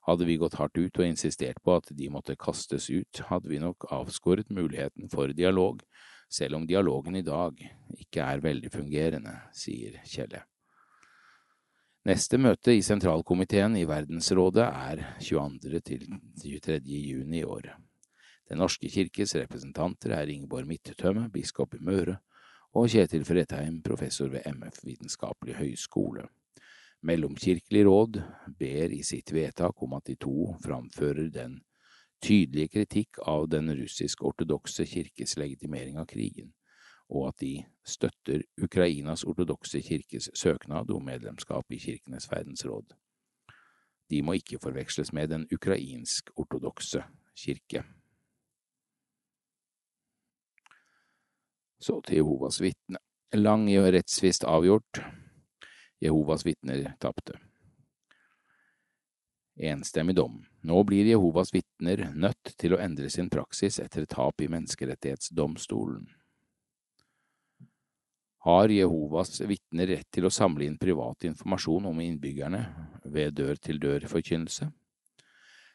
Hadde 0.04 0.26
vi 0.28 0.36
gått 0.36 0.58
hardt 0.60 0.76
ut 0.76 0.98
og 1.00 1.06
insistert 1.06 1.62
på 1.64 1.78
at 1.78 1.88
de 1.96 2.10
måtte 2.12 2.36
kastes 2.36 2.90
ut, 2.92 3.22
hadde 3.30 3.48
vi 3.48 3.60
nok 3.62 3.86
avskåret 3.92 4.52
muligheten 4.52 5.08
for 5.12 5.32
dialog, 5.32 5.80
selv 6.28 6.58
om 6.58 6.66
dialogen 6.66 7.16
i 7.16 7.24
dag 7.24 7.56
ikke 7.96 8.26
er 8.26 8.42
veldig 8.44 8.72
fungerende, 8.72 9.38
sier 9.56 10.00
Kjelle. 10.04 10.44
Neste 12.04 12.36
møte 12.36 12.74
i 12.76 12.82
sentralkomiteen 12.84 13.78
i 13.80 13.86
Verdensrådet 13.88 14.66
er 14.66 15.00
22. 15.24 15.80
til 15.80 16.02
23. 16.42 16.82
juni 16.84 17.40
i 17.40 17.46
år. 17.48 17.70
Den 18.50 18.60
norske 18.60 18.90
kirkes 18.92 19.32
representanter 19.38 20.12
er 20.12 20.28
Ingeborg 20.28 20.68
Midttømme, 20.68 21.30
biskop 21.32 21.72
i 21.78 21.80
Møre, 21.80 22.18
og 22.74 22.88
Kjetil 22.90 23.22
Fredheim, 23.24 23.82
professor 23.86 24.28
ved 24.32 24.46
MF 24.50 24.80
Vitenskapelig 24.82 25.54
høgskole. 25.60 26.26
Mellomkirkelig 27.06 27.84
råd 27.86 28.18
ber 28.58 28.94
i 28.96 29.02
sitt 29.06 29.30
vedtak 29.32 29.82
om 29.82 29.94
at 29.94 30.08
de 30.08 30.16
to 30.18 30.48
framfører 30.64 31.30
den 31.30 31.60
tydelige 32.24 32.72
kritikk 32.72 33.20
av 33.28 33.46
den 33.52 33.70
russisk-ortodokse 33.78 34.86
kirkes 34.90 35.36
legitimering 35.38 36.00
av 36.00 36.08
krigen, 36.10 36.50
og 37.12 37.28
at 37.28 37.44
de 37.44 37.52
støtter 37.86 38.42
Ukrainas 38.58 39.22
ortodokse 39.28 39.82
kirkes 39.84 40.30
søknad 40.34 40.90
om 40.90 41.04
medlemskap 41.04 41.70
i 41.70 41.78
Kirkenes 41.78 42.26
verdensråd. 42.32 42.96
De 44.10 44.22
må 44.22 44.34
ikke 44.40 44.58
forveksles 44.58 45.12
med 45.12 45.30
den 45.30 45.46
ukrainsk-ortodokse 45.52 47.04
kirke. 47.38 47.84
Så 51.78 52.00
til 52.06 52.22
Jehovas 52.22 52.60
vitne. 52.60 53.00
Lang 53.34 53.66
rettstvist 53.68 54.44
avgjort. 54.44 55.00
Jehovas 56.00 56.46
vitner 56.46 56.94
tapte. 57.02 57.38
Enstemmig 59.56 60.16
dom. 60.16 60.44
Nå 60.60 60.82
blir 60.82 61.06
Jehovas 61.06 61.54
vitner 61.54 62.08
nødt 62.14 62.54
til 62.58 62.74
å 62.74 62.80
endre 62.82 63.10
sin 63.10 63.30
praksis 63.30 63.78
etter 63.82 64.06
tap 64.10 64.42
i 64.42 64.48
menneskerettighetsdomstolen. 64.50 66.08
Har 68.44 68.68
Jehovas 68.68 69.40
vitner 69.40 69.86
rett 69.86 70.10
til 70.12 70.26
å 70.26 70.32
samle 70.34 70.66
inn 70.66 70.78
privat 70.78 71.24
informasjon 71.24 71.86
om 71.88 72.00
innbyggerne 72.04 72.64
ved 73.08 73.38
dør-til-dør-forkynnelse? 73.38 74.68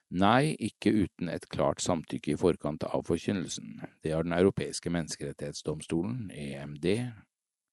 Nei, 0.10 0.56
ikke 0.58 0.90
uten 1.06 1.30
et 1.30 1.46
klart 1.54 1.84
samtykke 1.86 2.34
i 2.34 2.38
forkant 2.40 2.84
av 2.88 3.04
forkynnelsen. 3.06 3.84
Det 4.02 4.12
har 4.16 4.24
Den 4.24 4.34
europeiske 4.34 4.90
menneskerettighetsdomstolen, 4.90 6.32
EMD, 6.34 7.14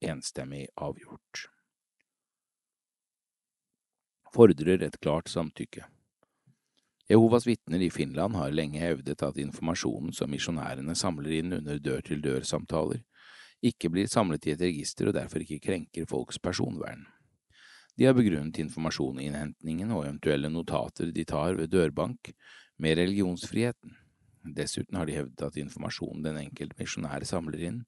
enstemmig 0.04 0.66
avgjort. 0.76 1.48
Fordrer 4.34 4.82
et 4.84 5.00
klart 5.00 5.32
samtykke. 5.32 5.86
Jehovas 7.08 7.46
vitner 7.46 7.80
i 7.80 7.90
Finland 7.90 8.36
har 8.36 8.52
lenge 8.52 8.82
hevdet 8.82 9.22
at 9.22 9.38
informasjonen 9.38 10.12
som 10.12 10.28
misjonærene 10.30 10.94
samler 10.94 11.38
inn 11.38 11.56
under 11.56 11.78
dør-til-dør-samtaler, 11.78 13.00
ikke 13.62 13.88
blir 13.88 14.10
samlet 14.10 14.44
i 14.46 14.52
et 14.52 14.60
register 14.60 15.08
og 15.08 15.16
derfor 15.16 15.40
ikke 15.40 15.62
krenker 15.70 16.04
folks 16.10 16.36
personvern. 16.38 17.06
De 17.96 18.04
har 18.04 18.16
begrunnet 18.16 18.58
informasjoninnhentingen 18.60 19.92
og 19.94 20.04
eventuelle 20.04 20.50
notater 20.52 21.12
de 21.16 21.24
tar 21.24 21.56
ved 21.56 21.72
dørbank, 21.72 22.32
med 22.76 22.98
religionsfriheten. 22.98 23.94
Dessuten 24.56 24.98
har 24.98 25.08
de 25.08 25.14
hevdet 25.16 25.46
at 25.46 25.56
informasjonen 25.56 26.26
den 26.26 26.40
enkelte 26.42 26.76
misjonær 26.76 27.24
samler 27.24 27.62
inn, 27.70 27.78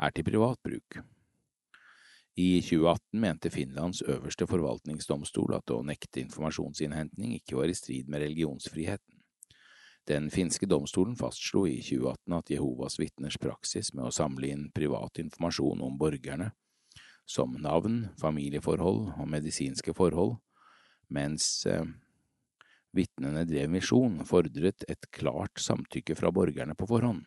er 0.00 0.14
til 0.16 0.24
privat 0.24 0.56
bruk. 0.64 1.02
I 2.40 2.62
2018 2.64 3.20
mente 3.20 3.50
Finlands 3.52 4.00
øverste 4.08 4.48
forvaltningsdomstol 4.48 5.52
at 5.58 5.70
å 5.70 5.82
nekte 5.84 6.22
informasjonsinnhentning 6.22 7.36
ikke 7.36 7.58
var 7.58 7.68
i 7.68 7.76
strid 7.76 8.08
med 8.08 8.24
religionsfriheten. 8.24 9.18
Den 10.08 10.30
finske 10.32 10.66
domstolen 10.66 11.12
fastslo 11.14 11.66
i 11.68 11.76
2018 11.84 12.38
at 12.38 12.50
Jehovas 12.56 12.96
vitners 12.98 13.36
praksis 13.38 13.92
med 13.92 14.08
å 14.08 14.14
samle 14.16 14.48
inn 14.48 14.70
privat 14.74 15.20
informasjon 15.20 15.84
om 15.84 16.00
borgerne 16.00 16.54
som 17.28 17.54
navn, 17.62 18.08
familieforhold 18.20 19.12
og 19.16 19.28
medisinske 19.28 19.94
forhold, 19.94 20.36
mens 21.12 21.66
eh, 21.66 21.84
vitnene 22.92 23.44
drev 23.48 23.70
misjon, 23.72 24.20
fordret 24.28 24.84
et 24.88 25.10
klart 25.14 25.60
samtykke 25.60 26.16
fra 26.18 26.32
borgerne 26.34 26.76
på 26.78 26.88
forhånd. 26.90 27.24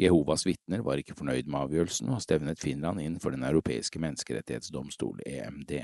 Jehovas 0.00 0.42
vitner 0.46 0.82
var 0.82 0.98
ikke 0.98 1.14
fornøyd 1.14 1.46
med 1.46 1.68
avgjørelsen 1.68 2.10
og 2.10 2.22
stevnet 2.22 2.58
Finland 2.58 2.98
inn 3.02 3.20
for 3.22 3.30
Den 3.30 3.44
europeiske 3.46 4.00
menneskerettighetsdomstol, 4.02 5.20
EMD. 5.26 5.76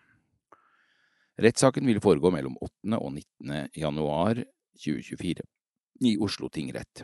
Rettssaken 1.37 1.87
vil 1.87 2.01
foregå 2.01 2.29
mellom 2.31 2.57
8. 2.61 2.97
og 2.97 3.13
19. 3.13 3.69
januar 3.73 4.43
2024 4.85 5.41
i 6.05 6.17
Oslo 6.21 6.49
tingrett. 6.49 7.03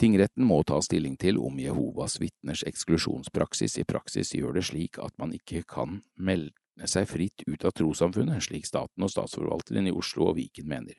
Tingretten 0.00 0.46
må 0.48 0.62
ta 0.66 0.80
stilling 0.82 1.14
til 1.20 1.38
om 1.38 1.60
Jehovas 1.60 2.16
vitners 2.18 2.64
eksklusjonspraksis 2.66 3.78
i 3.78 3.84
praksis 3.86 4.34
gjør 4.34 4.58
det 4.58 4.64
slik 4.66 4.98
at 4.98 5.14
man 5.20 5.34
ikke 5.36 5.62
kan 5.68 6.00
melde 6.16 6.88
seg 6.90 7.06
fritt 7.06 7.44
ut 7.46 7.68
av 7.68 7.76
trossamfunnet, 7.76 8.42
slik 8.42 8.66
staten 8.66 9.04
og 9.04 9.12
statsforvalteren 9.12 9.86
i 9.86 9.94
Oslo 9.94 10.32
og 10.32 10.38
Viken 10.40 10.66
mener. 10.66 10.98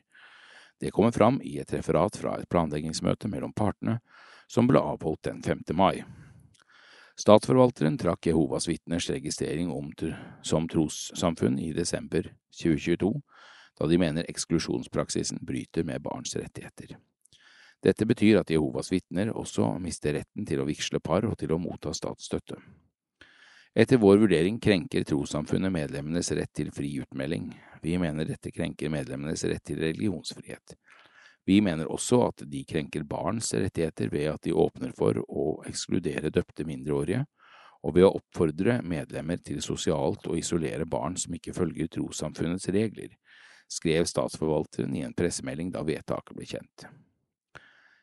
Det 0.80 0.94
kommer 0.94 1.12
fram 1.12 1.40
i 1.44 1.58
et 1.60 1.72
referat 1.74 2.16
fra 2.16 2.38
et 2.38 2.48
planleggingsmøte 2.48 3.28
mellom 3.28 3.52
partene 3.52 3.98
som 4.48 4.70
ble 4.70 4.80
avholdt 4.80 5.28
den 5.28 5.44
5. 5.44 5.66
mai. 5.76 6.00
Statsforvalteren 7.18 7.98
trakk 8.00 8.26
Jehovas 8.26 8.68
vitners 8.68 9.10
registrering 9.10 9.70
om 9.70 9.90
som 10.42 10.68
trossamfunn 10.68 11.58
i 11.58 11.72
desember 11.76 12.30
2022, 12.62 13.12
da 13.78 13.86
de 13.86 13.98
mener 13.98 14.28
eksklusjonspraksisen 14.28 15.38
bryter 15.42 15.84
med 15.84 16.02
barns 16.02 16.36
rettigheter. 16.36 16.96
Dette 17.82 18.06
betyr 18.06 18.38
at 18.40 18.50
Jehovas 18.50 18.92
vitner 18.92 19.32
også 19.34 19.74
mister 19.82 20.14
retten 20.14 20.46
til 20.46 20.62
å 20.62 20.66
vigsle 20.68 21.00
par 21.02 21.26
og 21.26 21.36
til 21.38 21.52
å 21.52 21.60
motta 21.60 21.92
statsstøtte. 21.92 22.60
Etter 23.74 23.96
vår 23.96 24.20
vurdering 24.20 24.58
krenker 24.60 25.04
trossamfunnet 25.08 25.72
medlemmenes 25.72 26.28
rett 26.36 26.52
til 26.54 26.68
fri 26.76 26.90
utmelding. 27.00 27.48
Vi 27.82 27.96
mener 27.98 28.28
dette 28.28 28.52
krenker 28.52 28.92
medlemmenes 28.92 29.44
rett 29.48 29.64
til 29.64 29.80
religionsfrihet. 29.80 30.76
Vi 31.44 31.58
mener 31.60 31.90
også 31.90 32.20
at 32.28 32.44
de 32.46 32.62
krenker 32.64 33.02
barns 33.08 33.50
rettigheter 33.54 34.10
ved 34.12 34.28
at 34.30 34.42
de 34.46 34.54
åpner 34.54 34.92
for 34.96 35.18
å 35.26 35.46
ekskludere 35.66 36.30
døpte 36.30 36.66
mindreårige, 36.68 37.24
og 37.82 37.96
ved 37.96 38.06
å 38.06 38.12
oppfordre 38.20 38.78
medlemmer 38.86 39.40
til 39.42 39.58
sosialt 39.62 40.28
å 40.30 40.36
isolere 40.38 40.86
barn 40.86 41.16
som 41.18 41.34
ikke 41.34 41.54
følger 41.56 41.90
trossamfunnets 41.90 42.68
regler, 42.70 43.16
skrev 43.66 44.06
statsforvalteren 44.06 44.94
i 44.94 45.02
en 45.02 45.16
pressemelding 45.16 45.72
da 45.74 45.82
vedtaket 45.86 46.36
ble 46.36 46.46
kjent. 46.46 46.86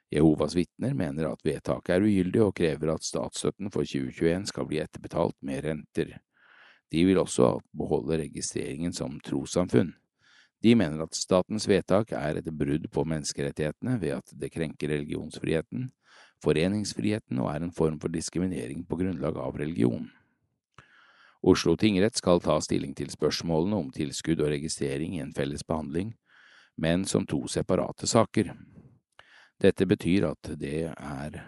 Jehovas 0.09 0.55
vitner 0.57 0.95
mener 0.97 1.29
at 1.29 1.45
vedtaket 1.45 1.93
er 1.95 2.05
ugyldig 2.05 2.41
og 2.41 2.55
krever 2.57 2.95
at 2.95 3.05
statsstøtten 3.05 3.69
for 3.71 3.85
2021 3.85 4.49
skal 4.49 4.67
bli 4.67 4.81
etterbetalt 4.81 5.37
med 5.45 5.63
renter. 5.67 6.15
De 6.89 7.03
vil 7.05 7.21
også 7.21 7.59
beholde 7.77 8.17
registreringen 8.23 8.95
som 8.95 9.19
trossamfunn. 9.21 9.93
De 10.59 10.75
mener 10.75 10.99
at 11.03 11.15
statens 11.15 11.67
vedtak 11.71 12.11
er 12.11 12.41
et 12.41 12.49
brudd 12.51 12.89
på 12.91 13.05
menneskerettighetene 13.07 13.95
ved 14.01 14.17
at 14.17 14.33
det 14.35 14.51
krenker 14.51 14.91
religionsfriheten, 14.91 15.87
foreningsfriheten 16.43 17.39
og 17.39 17.51
er 17.53 17.63
en 17.63 17.75
form 17.75 17.99
for 17.99 18.11
diskriminering 18.11 18.83
på 18.87 18.99
grunnlag 18.99 19.39
av 19.39 19.59
religion. 19.59 20.09
Oslo 21.39 21.77
tingrett 21.79 22.19
skal 22.19 22.41
ta 22.43 22.57
stilling 22.59 22.91
til 22.95 23.11
spørsmålene 23.11 23.77
om 23.79 23.93
tilskudd 23.95 24.41
og 24.43 24.51
registrering 24.51 25.15
i 25.15 25.23
en 25.23 25.31
felles 25.35 25.63
behandling, 25.63 26.11
men 26.75 27.05
som 27.07 27.25
to 27.27 27.45
separate 27.47 28.07
saker. 28.07 28.51
Dette 29.59 29.87
betyr 29.87 30.27
at 30.27 30.51
det 30.59 30.91
er 30.91 31.39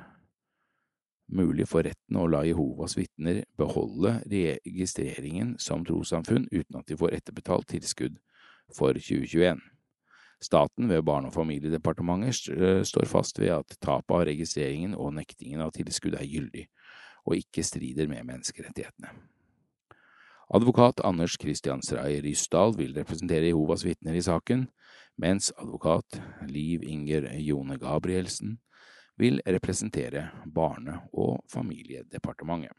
mulig 1.32 1.68
for 1.68 1.84
retten 1.84 2.20
å 2.20 2.28
la 2.28 2.44
Jehovas 2.48 2.96
vitner 3.00 3.44
beholde 3.60 4.18
registreringen 4.32 5.58
som 5.60 5.84
trossamfunn 5.88 6.48
uten 6.52 6.80
at 6.80 6.88
de 6.88 7.00
får 7.00 7.16
etterbetalt 7.20 7.72
tilskudd 7.72 8.20
for 8.76 8.94
2021. 8.94 9.60
Staten 10.42 10.90
ved 10.90 11.04
Barne- 11.06 11.30
og 11.30 11.34
familiedepartementet 11.34 12.50
eh, 12.56 12.84
står 12.84 13.06
fast 13.06 13.40
ved 13.40 13.54
at 13.60 13.78
tapet 13.82 14.16
av 14.16 14.26
registreringen 14.26 14.96
og 14.98 15.14
nektingen 15.14 15.62
av 15.62 15.74
tilskudd 15.76 16.18
er 16.18 16.26
gyldig, 16.26 16.66
og 17.26 17.38
ikke 17.38 17.64
strider 17.64 18.10
med 18.10 18.26
menneskerettighetene. 18.26 19.14
Advokat 20.52 21.00
Anders 21.08 21.38
Christiansrei 21.40 22.18
Ryssdal 22.26 22.74
vil 22.76 22.98
representere 22.98 23.48
Jehovas 23.48 23.86
vitner 23.86 24.18
i 24.18 24.26
saken, 24.26 24.66
mens 25.22 25.52
advokat 25.56 26.18
Liv 26.50 26.84
Inger 26.84 27.30
Jone 27.40 27.78
Gabrielsen 27.80 28.58
vil 29.22 29.40
representere 29.46 30.30
Barne- 30.46 31.00
og 31.14 31.44
familiedepartementet. 31.54 32.74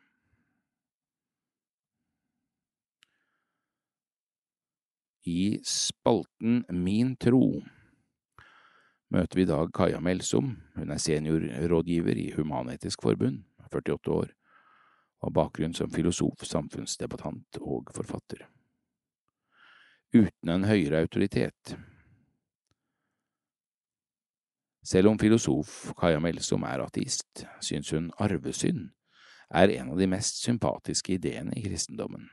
I 5.24 5.60
spalten 5.66 6.64
Min 6.68 7.14
tro 7.16 7.62
møter 9.12 9.38
vi 9.38 9.44
i 9.44 9.50
dag 9.50 9.70
Kaja 9.76 10.00
Melsom. 10.00 10.56
Hun 10.74 10.90
er 10.90 10.98
seniorrådgiver 11.02 12.18
i 12.18 12.30
Human-Etisk 12.34 13.04
Forbund, 13.04 13.42
48 13.68 14.10
år, 14.10 14.32
og 15.20 15.28
har 15.28 15.36
bakgrunn 15.36 15.76
som 15.76 15.92
filosof, 15.92 16.42
samfunnsdebattant 16.48 17.60
og 17.60 17.92
forfatter. 17.94 18.46
Uten 20.16 20.52
en 20.52 20.66
høyere 20.68 21.04
autoritet 21.04 21.76
selv 24.82 25.12
om 25.12 25.18
filosof 25.18 25.92
Kaja 25.98 26.18
Melsom 26.18 26.64
er 26.66 26.82
ateist, 26.82 27.44
syns 27.62 27.92
hun 27.94 28.10
arvesynd 28.18 28.88
er 29.54 29.70
en 29.76 29.92
av 29.92 30.00
de 30.00 30.08
mest 30.10 30.40
sympatiske 30.42 31.14
ideene 31.18 31.54
i 31.54 31.62
kristendommen. 31.62 32.26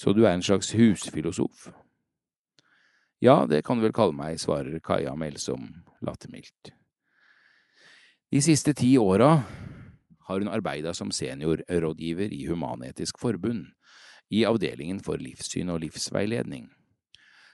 Så 0.00 0.14
du 0.16 0.22
er 0.24 0.32
en 0.32 0.42
slags 0.42 0.72
husfilosof? 0.72 1.68
Ja, 3.20 3.44
det 3.44 3.66
kan 3.66 3.76
du 3.76 3.84
vel 3.84 3.92
kalle 3.92 4.16
meg, 4.16 4.38
svarer 4.40 4.80
Kaja 4.80 5.12
Melsom 5.12 5.66
lattermildt. 6.00 6.70
De 8.32 8.40
siste 8.40 8.72
ti 8.72 8.94
åra 8.96 9.42
har 10.24 10.40
hun 10.40 10.48
arbeida 10.48 10.94
som 10.96 11.12
seniorrådgiver 11.12 12.32
i 12.32 12.46
Human-Etisk 12.48 13.20
Forbund, 13.20 13.66
i 14.30 14.46
avdelingen 14.48 15.02
for 15.04 15.20
livssyn 15.20 15.68
og 15.74 15.82
livsveiledning. 15.84 16.70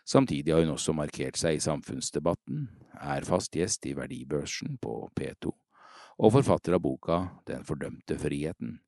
Samtidig 0.07 0.55
har 0.55 0.63
hun 0.63 0.77
også 0.77 0.95
markert 0.95 1.41
seg 1.41 1.59
i 1.59 1.65
samfunnsdebatten, 1.65 2.69
er 2.95 3.27
fast 3.27 3.57
gjest 3.59 3.89
i 3.91 3.97
Verdibørsen 3.97 4.79
på 4.79 5.09
P2 5.19 5.51
og 6.17 6.33
forfatter 6.33 6.73
av 6.73 6.81
boka 6.81 7.17
Den 7.45 7.65
fordømte 7.67 8.17
friheten, 8.17 8.79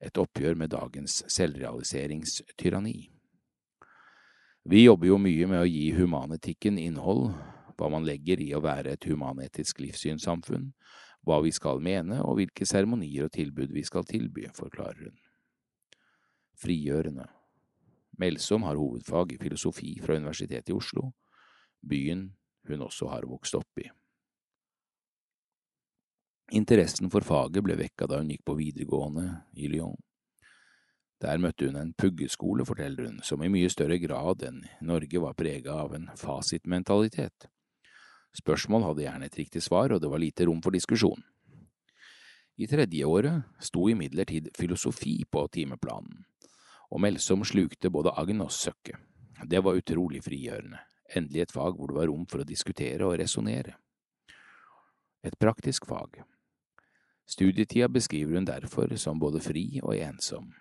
et 0.00 0.18
oppgjør 0.18 0.56
med 0.58 0.72
dagens 0.74 1.22
selvrealiseringstyranni. 1.32 3.10
Vi 4.64 4.84
jobber 4.84 5.10
jo 5.10 5.18
mye 5.20 5.48
med 5.50 5.60
å 5.60 5.68
gi 5.68 5.90
humanetikken 5.96 6.78
innhold, 6.80 7.34
hva 7.76 7.90
man 7.92 8.06
legger 8.06 8.40
i 8.40 8.52
å 8.56 8.62
være 8.64 8.94
et 8.94 9.06
humanetisk 9.10 9.82
livssynssamfunn, 9.84 10.70
hva 11.24 11.40
vi 11.44 11.52
skal 11.52 11.82
mene 11.84 12.20
og 12.24 12.38
hvilke 12.38 12.66
seremonier 12.68 13.26
og 13.26 13.34
tilbud 13.34 13.72
vi 13.74 13.84
skal 13.84 14.06
tilby, 14.08 14.46
forklarer 14.56 15.08
hun. 15.08 15.18
Frigjørende. 16.60 17.26
Melsom 18.20 18.64
har 18.68 18.78
hovedfag 18.78 19.34
i 19.34 19.40
filosofi 19.40 19.96
fra 20.00 20.16
Universitetet 20.16 20.70
i 20.70 20.76
Oslo, 20.76 21.10
byen 21.82 22.28
hun 22.68 22.86
også 22.86 23.10
har 23.10 23.26
vokst 23.28 23.56
opp 23.58 23.82
i. 23.82 23.88
Interessen 26.52 27.10
for 27.10 27.24
faget 27.24 27.64
ble 27.64 27.76
vekka 27.78 28.08
da 28.10 28.18
hun 28.20 28.28
gikk 28.30 28.44
på 28.44 28.56
videregående 28.58 29.28
i 29.56 29.70
Lyon. 29.72 29.96
Der 31.24 31.40
møtte 31.40 31.70
hun 31.70 31.78
en 31.80 31.94
puggeskole, 31.96 32.66
forteller 32.68 33.08
hun, 33.08 33.20
som 33.24 33.42
i 33.42 33.48
mye 33.48 33.70
større 33.72 33.96
grad 34.02 34.44
enn 34.44 34.60
Norge 34.84 35.22
var 35.22 35.38
prega 35.38 35.78
av 35.86 35.94
en 35.96 36.10
fasitmentalitet. 36.20 37.48
Spørsmål 38.34 38.90
hadde 38.90 39.06
gjerne 39.06 39.30
et 39.30 39.38
riktig 39.38 39.62
svar, 39.62 39.94
og 39.94 40.02
det 40.02 40.10
var 40.10 40.20
lite 40.20 40.44
rom 40.50 40.60
for 40.62 40.74
diskusjon. 40.74 41.22
I 42.60 42.68
tredjeåret 42.70 43.64
sto 43.64 43.88
imidlertid 43.90 44.52
filosofi 44.54 45.16
på 45.30 45.48
timeplanen 45.54 46.24
og 46.94 47.00
Melsom 47.02 47.42
slukte 47.46 47.90
både 47.90 48.12
agn 48.14 48.44
og 48.44 48.52
søkke. 48.54 48.94
Det 49.50 49.60
var 49.64 49.78
utrolig 49.78 50.22
frigjørende, 50.24 50.78
endelig 51.16 51.42
et 51.42 51.54
fag 51.54 51.74
hvor 51.74 51.90
det 51.90 51.98
var 51.98 52.06
rom 52.10 52.26
for 52.30 52.42
å 52.42 52.46
diskutere 52.46 53.02
og 53.06 53.16
resonnere. 53.18 53.74
Et 55.24 55.34
praktisk 55.40 55.88
fag. 55.90 56.20
Studietida 57.26 57.88
beskriver 57.88 58.34
hun 58.36 58.44
derfor 58.44 58.96
som 59.00 59.18
både 59.18 59.40
fri 59.40 59.80
og 59.82 59.96
ensom. 59.96 60.52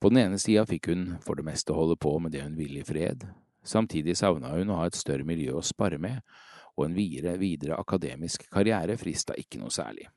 På 0.00 0.10
den 0.10 0.18
ene 0.18 0.38
sida 0.38 0.64
fikk 0.66 0.90
hun 0.90 1.04
for 1.22 1.38
det 1.38 1.46
meste 1.46 1.72
holde 1.72 1.96
på 1.96 2.16
med 2.18 2.34
det 2.34 2.42
hun 2.42 2.58
ville 2.58 2.82
i 2.82 2.86
fred, 2.86 3.24
samtidig 3.64 4.16
savna 4.18 4.50
hun 4.56 4.72
å 4.72 4.80
ha 4.80 4.88
et 4.90 4.98
større 4.98 5.24
miljø 5.24 5.54
å 5.56 5.64
spare 5.64 5.98
med, 6.02 6.20
og 6.76 6.88
en 6.88 6.96
videre, 6.96 7.36
videre 7.38 7.78
akademisk 7.78 8.48
karriere 8.50 8.96
frista 9.00 9.36
ikke 9.38 9.60
noe 9.60 9.72
særlig. 9.72 10.08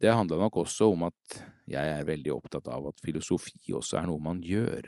Det 0.00 0.12
handla 0.14 0.38
nok 0.40 0.62
også 0.62 0.88
om 0.94 1.02
at 1.10 1.40
jeg 1.68 1.92
er 1.98 2.06
veldig 2.08 2.32
opptatt 2.32 2.68
av 2.72 2.88
at 2.88 3.02
filosofi 3.04 3.74
også 3.76 3.98
er 4.00 4.08
noe 4.08 4.22
man 4.22 4.40
gjør. 4.40 4.86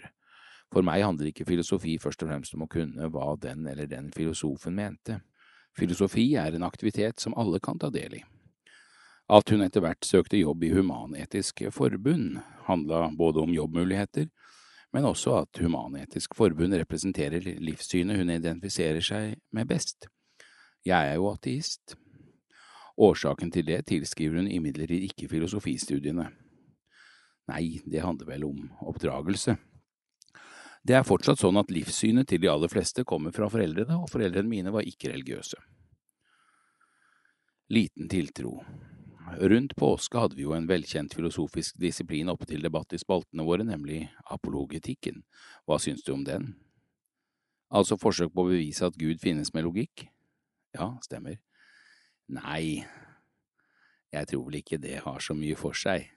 For 0.72 0.86
meg 0.86 1.04
handler 1.04 1.28
ikke 1.28 1.44
filosofi 1.44 1.98
først 2.00 2.24
og 2.24 2.30
fremst 2.30 2.56
om 2.56 2.64
å 2.64 2.70
kunne 2.72 3.10
hva 3.12 3.34
den 3.40 3.66
eller 3.68 3.90
den 3.90 4.08
filosofen 4.14 4.78
mente. 4.78 5.18
Filosofi 5.76 6.30
er 6.40 6.56
en 6.56 6.64
aktivitet 6.64 7.20
som 7.20 7.36
alle 7.36 7.60
kan 7.60 7.80
ta 7.80 7.92
del 7.92 8.16
i. 8.22 8.22
At 9.32 9.48
hun 9.48 9.64
etter 9.64 9.80
hvert 9.80 10.04
søkte 10.04 10.36
jobb 10.36 10.66
i 10.66 10.72
Human-Etisk 10.74 11.64
Forbund, 11.72 12.42
handla 12.66 13.06
både 13.16 13.40
om 13.40 13.54
jobbmuligheter, 13.54 14.28
men 14.92 15.08
også 15.08 15.38
at 15.40 15.62
Human-Etisk 15.62 16.36
Forbund 16.36 16.76
representerer 16.76 17.40
livssynet 17.64 18.20
hun 18.20 18.34
identifiserer 18.34 19.00
seg 19.00 19.38
med 19.56 19.70
best. 19.72 20.10
Jeg 20.84 21.14
er 21.14 21.16
jo 21.16 21.30
ateist, 21.32 21.96
Årsaken 23.00 23.50
til 23.50 23.66
det 23.66 23.86
tilskriver 23.88 24.42
hun 24.42 24.50
imidlertid 24.50 25.06
ikke 25.08 25.30
filosofistudiene. 25.30 26.28
Nei, 27.48 27.80
det 27.88 28.04
handler 28.04 28.28
vel 28.28 28.44
om 28.46 28.58
oppdragelse. 28.86 29.56
Det 30.82 30.96
er 30.98 31.06
fortsatt 31.06 31.40
sånn 31.40 31.60
at 31.60 31.70
livssynet 31.72 32.28
til 32.28 32.42
de 32.42 32.50
aller 32.50 32.70
fleste 32.70 33.04
kommer 33.08 33.32
fra 33.34 33.48
foreldrene, 33.50 33.96
og 34.02 34.10
foreldrene 34.10 34.50
mine 34.50 34.72
var 34.74 34.86
ikke 34.86 35.12
religiøse. 35.14 35.58
Liten 37.72 38.10
tiltro. 38.12 38.58
Rundt 39.40 39.76
påske 39.76 40.18
hadde 40.18 40.36
vi 40.36 40.44
jo 40.44 40.52
en 40.52 40.66
velkjent 40.68 41.14
filosofisk 41.16 41.78
disiplin 41.80 42.28
oppe 42.28 42.46
til 42.48 42.62
debatt 42.64 42.92
i 42.92 43.00
spaltene 43.00 43.46
våre, 43.46 43.64
nemlig 43.64 44.04
apologetikken. 44.30 45.22
Hva 45.64 45.78
syns 45.80 46.04
du 46.04 46.12
om 46.12 46.24
den? 46.26 46.52
Altså 47.72 47.96
forsøk 47.96 48.34
på 48.34 48.44
å 48.44 48.50
bevise 48.50 48.84
at 48.84 48.98
Gud 49.00 49.22
finnes 49.22 49.52
med 49.54 49.64
logikk? 49.64 50.04
Ja, 50.76 50.90
stemmer. 51.04 51.38
Nei, 52.32 52.84
jeg 54.12 54.28
tror 54.28 54.44
vel 54.48 54.60
ikke 54.60 54.80
det 54.80 55.00
har 55.06 55.24
så 55.24 55.36
mye 55.36 55.56
for 55.56 55.76
seg. 55.76 56.10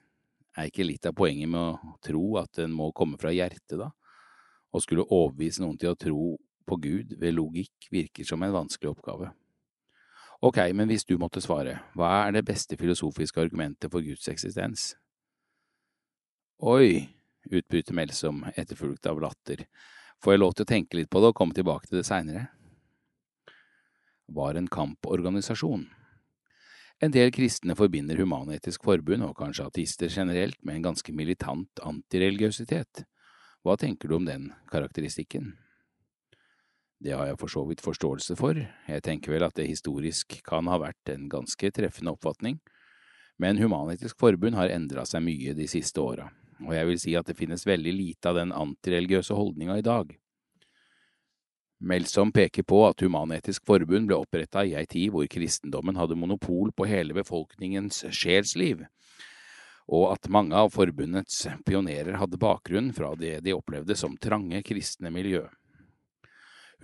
Er 0.56 0.68
ikke 0.68 0.84
litt 0.84 1.08
av 1.08 1.16
poenget 1.16 1.48
med 1.52 1.60
å 1.60 1.96
tro 2.04 2.24
at 2.40 2.52
den 2.60 2.76
må 2.76 2.90
komme 2.96 3.16
fra 3.20 3.32
hjertet, 3.32 3.78
da? 3.80 3.90
Å 4.72 4.82
skulle 4.84 5.08
overbevise 5.08 5.64
noen 5.64 5.80
til 5.80 5.94
å 5.94 5.98
tro 6.00 6.36
på 6.68 6.78
Gud 6.82 7.16
ved 7.20 7.36
logikk 7.36 7.88
virker 7.92 8.28
som 8.28 8.44
en 8.44 8.54
vanskelig 8.56 8.92
oppgave. 8.92 9.32
Ok, 10.44 10.58
men 10.76 10.88
hvis 10.90 11.06
du 11.08 11.16
måtte 11.16 11.40
svare, 11.40 11.78
hva 11.96 12.10
er 12.26 12.36
det 12.36 12.44
beste 12.44 12.76
filosofiske 12.76 13.40
argumentet 13.40 13.88
for 13.92 14.04
Guds 14.04 14.28
eksistens? 14.28 14.90
Oi, 16.60 17.08
utbryter 17.48 17.96
Melsom, 17.96 18.44
etterfulgt 18.52 19.08
av 19.08 19.20
latter. 19.22 19.64
Får 20.20 20.34
jeg 20.34 20.42
lov 20.42 20.54
til 20.56 20.66
å 20.66 20.72
tenke 20.72 21.00
litt 21.00 21.10
på 21.12 21.22
det 21.22 21.32
og 21.32 21.38
komme 21.40 21.56
tilbake 21.56 21.88
til 21.88 22.00
det 22.00 22.06
seinere? 22.08 22.46
Var 24.26 24.60
en 24.60 24.68
kamporganisasjon. 24.68 25.86
En 27.04 27.12
del 27.12 27.28
kristne 27.32 27.76
forbinder 27.76 28.16
Human-Etisk 28.16 28.84
Forbund, 28.84 29.24
og 29.24 29.36
kanskje 29.36 29.68
ateister 29.68 30.12
generelt, 30.12 30.56
med 30.64 30.78
en 30.78 30.88
ganske 30.90 31.12
militant 31.12 31.84
antireligiøsitet. 31.84 33.04
Hva 33.64 33.76
tenker 33.80 34.08
du 34.08 34.16
om 34.16 34.28
den 34.28 34.50
karakteristikken? 34.72 35.54
Det 37.02 37.12
har 37.12 37.28
jeg 37.28 37.38
for 37.40 37.52
så 37.52 37.62
vidt 37.68 37.84
forståelse 37.84 38.36
for, 38.38 38.56
jeg 38.88 39.04
tenker 39.04 39.34
vel 39.34 39.44
at 39.44 39.56
det 39.58 39.68
historisk 39.68 40.38
kan 40.46 40.68
ha 40.70 40.78
vært 40.80 41.12
en 41.12 41.28
ganske 41.28 41.70
treffende 41.76 42.14
oppfatning, 42.16 42.56
men 43.36 43.60
Human-Etisk 43.60 44.16
Forbund 44.20 44.56
har 44.56 44.72
endra 44.72 45.04
seg 45.04 45.24
mye 45.26 45.52
de 45.56 45.66
siste 45.68 46.00
åra, 46.00 46.30
og 46.64 46.72
jeg 46.72 46.88
vil 46.88 47.00
si 47.02 47.16
at 47.18 47.28
det 47.28 47.36
finnes 47.36 47.66
veldig 47.68 47.92
lite 47.92 48.30
av 48.30 48.38
den 48.40 48.54
antireligiøse 48.56 49.36
holdninga 49.36 49.76
i 49.76 49.84
dag. 49.84 50.14
Melsom 51.84 52.32
peker 52.32 52.64
på 52.64 52.80
at 52.86 53.04
Human-Etisk 53.04 53.66
Forbund 53.68 54.08
ble 54.08 54.16
oppretta 54.16 54.64
i 54.64 54.72
ei 54.80 54.86
tid 54.88 55.12
hvor 55.12 55.28
kristendommen 55.28 56.00
hadde 56.00 56.16
monopol 56.16 56.72
på 56.72 56.88
hele 56.88 57.12
befolkningens 57.18 58.06
sjelsliv, 58.08 58.86
og 59.92 60.08
at 60.14 60.32
mange 60.32 60.56
av 60.56 60.72
forbundets 60.74 61.44
pionerer 61.68 62.16
hadde 62.18 62.40
bakgrunn 62.40 62.88
fra 62.96 63.12
det 63.20 63.36
de 63.44 63.54
opplevde 63.54 63.94
som 64.00 64.16
trange 64.16 64.64
kristne 64.66 65.12
miljø. 65.14 65.44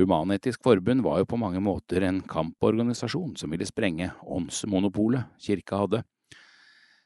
Human-Etisk 0.03 0.63
Forbund 0.65 1.05
var 1.05 1.21
jo 1.21 1.29
på 1.31 1.39
mange 1.39 1.61
måter 1.63 2.03
en 2.03 2.21
kamporganisasjon 2.27 3.37
som 3.39 3.53
ville 3.53 3.67
sprenge 3.69 4.11
åndsmonopolet 4.27 5.39
kirka 5.39 5.79
hadde. 5.85 6.03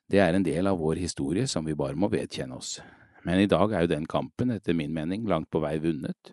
Det 0.09 0.23
er 0.23 0.37
en 0.37 0.47
del 0.47 0.71
av 0.71 0.79
vår 0.81 1.03
historie 1.03 1.45
som 1.51 1.67
vi 1.67 1.77
bare 1.77 1.99
må 1.99 2.09
vedkjenne 2.09 2.57
oss, 2.57 2.79
men 3.27 3.43
i 3.43 3.51
dag 3.51 3.73
er 3.75 3.85
jo 3.85 3.93
den 3.93 4.07
kampen 4.09 4.55
etter 4.55 4.77
min 4.77 4.95
mening 4.95 5.27
langt 5.29 5.51
på 5.53 5.61
vei 5.61 5.77
vunnet. 5.83 6.33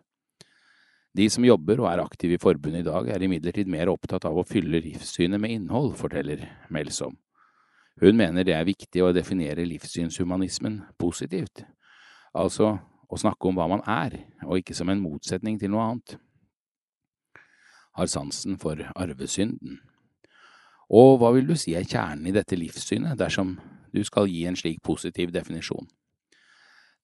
De 1.13 1.27
som 1.29 1.45
jobber 1.45 1.81
og 1.81 1.89
er 1.91 2.01
aktive 2.01 2.37
i 2.37 2.41
forbundet 2.41 2.81
i 2.81 2.87
dag, 2.87 3.09
er 3.11 3.21
imidlertid 3.21 3.69
mer 3.69 3.91
opptatt 3.91 4.25
av 4.25 4.39
å 4.39 4.45
fylle 4.47 4.81
livssynet 4.81 5.41
med 5.41 5.51
innhold, 5.53 5.91
forteller 5.99 6.47
Melsom. 6.73 7.19
Hun 8.01 8.17
mener 8.17 8.47
det 8.47 8.55
er 8.57 8.65
viktig 8.65 9.03
å 9.03 9.11
definere 9.13 9.67
livssynshumanismen 9.67 10.79
positivt, 10.97 11.65
altså 12.33 12.77
å 13.05 13.19
snakke 13.19 13.49
om 13.49 13.59
hva 13.59 13.67
man 13.69 13.83
er, 13.85 14.23
og 14.47 14.63
ikke 14.63 14.73
som 14.77 14.89
en 14.89 15.03
motsetning 15.03 15.59
til 15.61 15.73
noe 15.73 15.85
annet. 15.91 16.17
Har 17.93 18.09
sansen 18.09 18.57
for 18.57 18.79
arvesynden. 18.95 19.79
Og 20.93 21.19
hva 21.21 21.31
vil 21.35 21.47
du 21.47 21.55
si 21.57 21.75
er 21.77 21.87
kjernen 21.87 22.27
i 22.29 22.35
dette 22.35 22.57
livssynet, 22.57 23.17
dersom 23.17 23.55
du 23.93 24.01
skal 24.05 24.29
gi 24.29 24.43
en 24.49 24.57
slik 24.57 24.81
positiv 24.85 25.31
definisjon? 25.33 25.87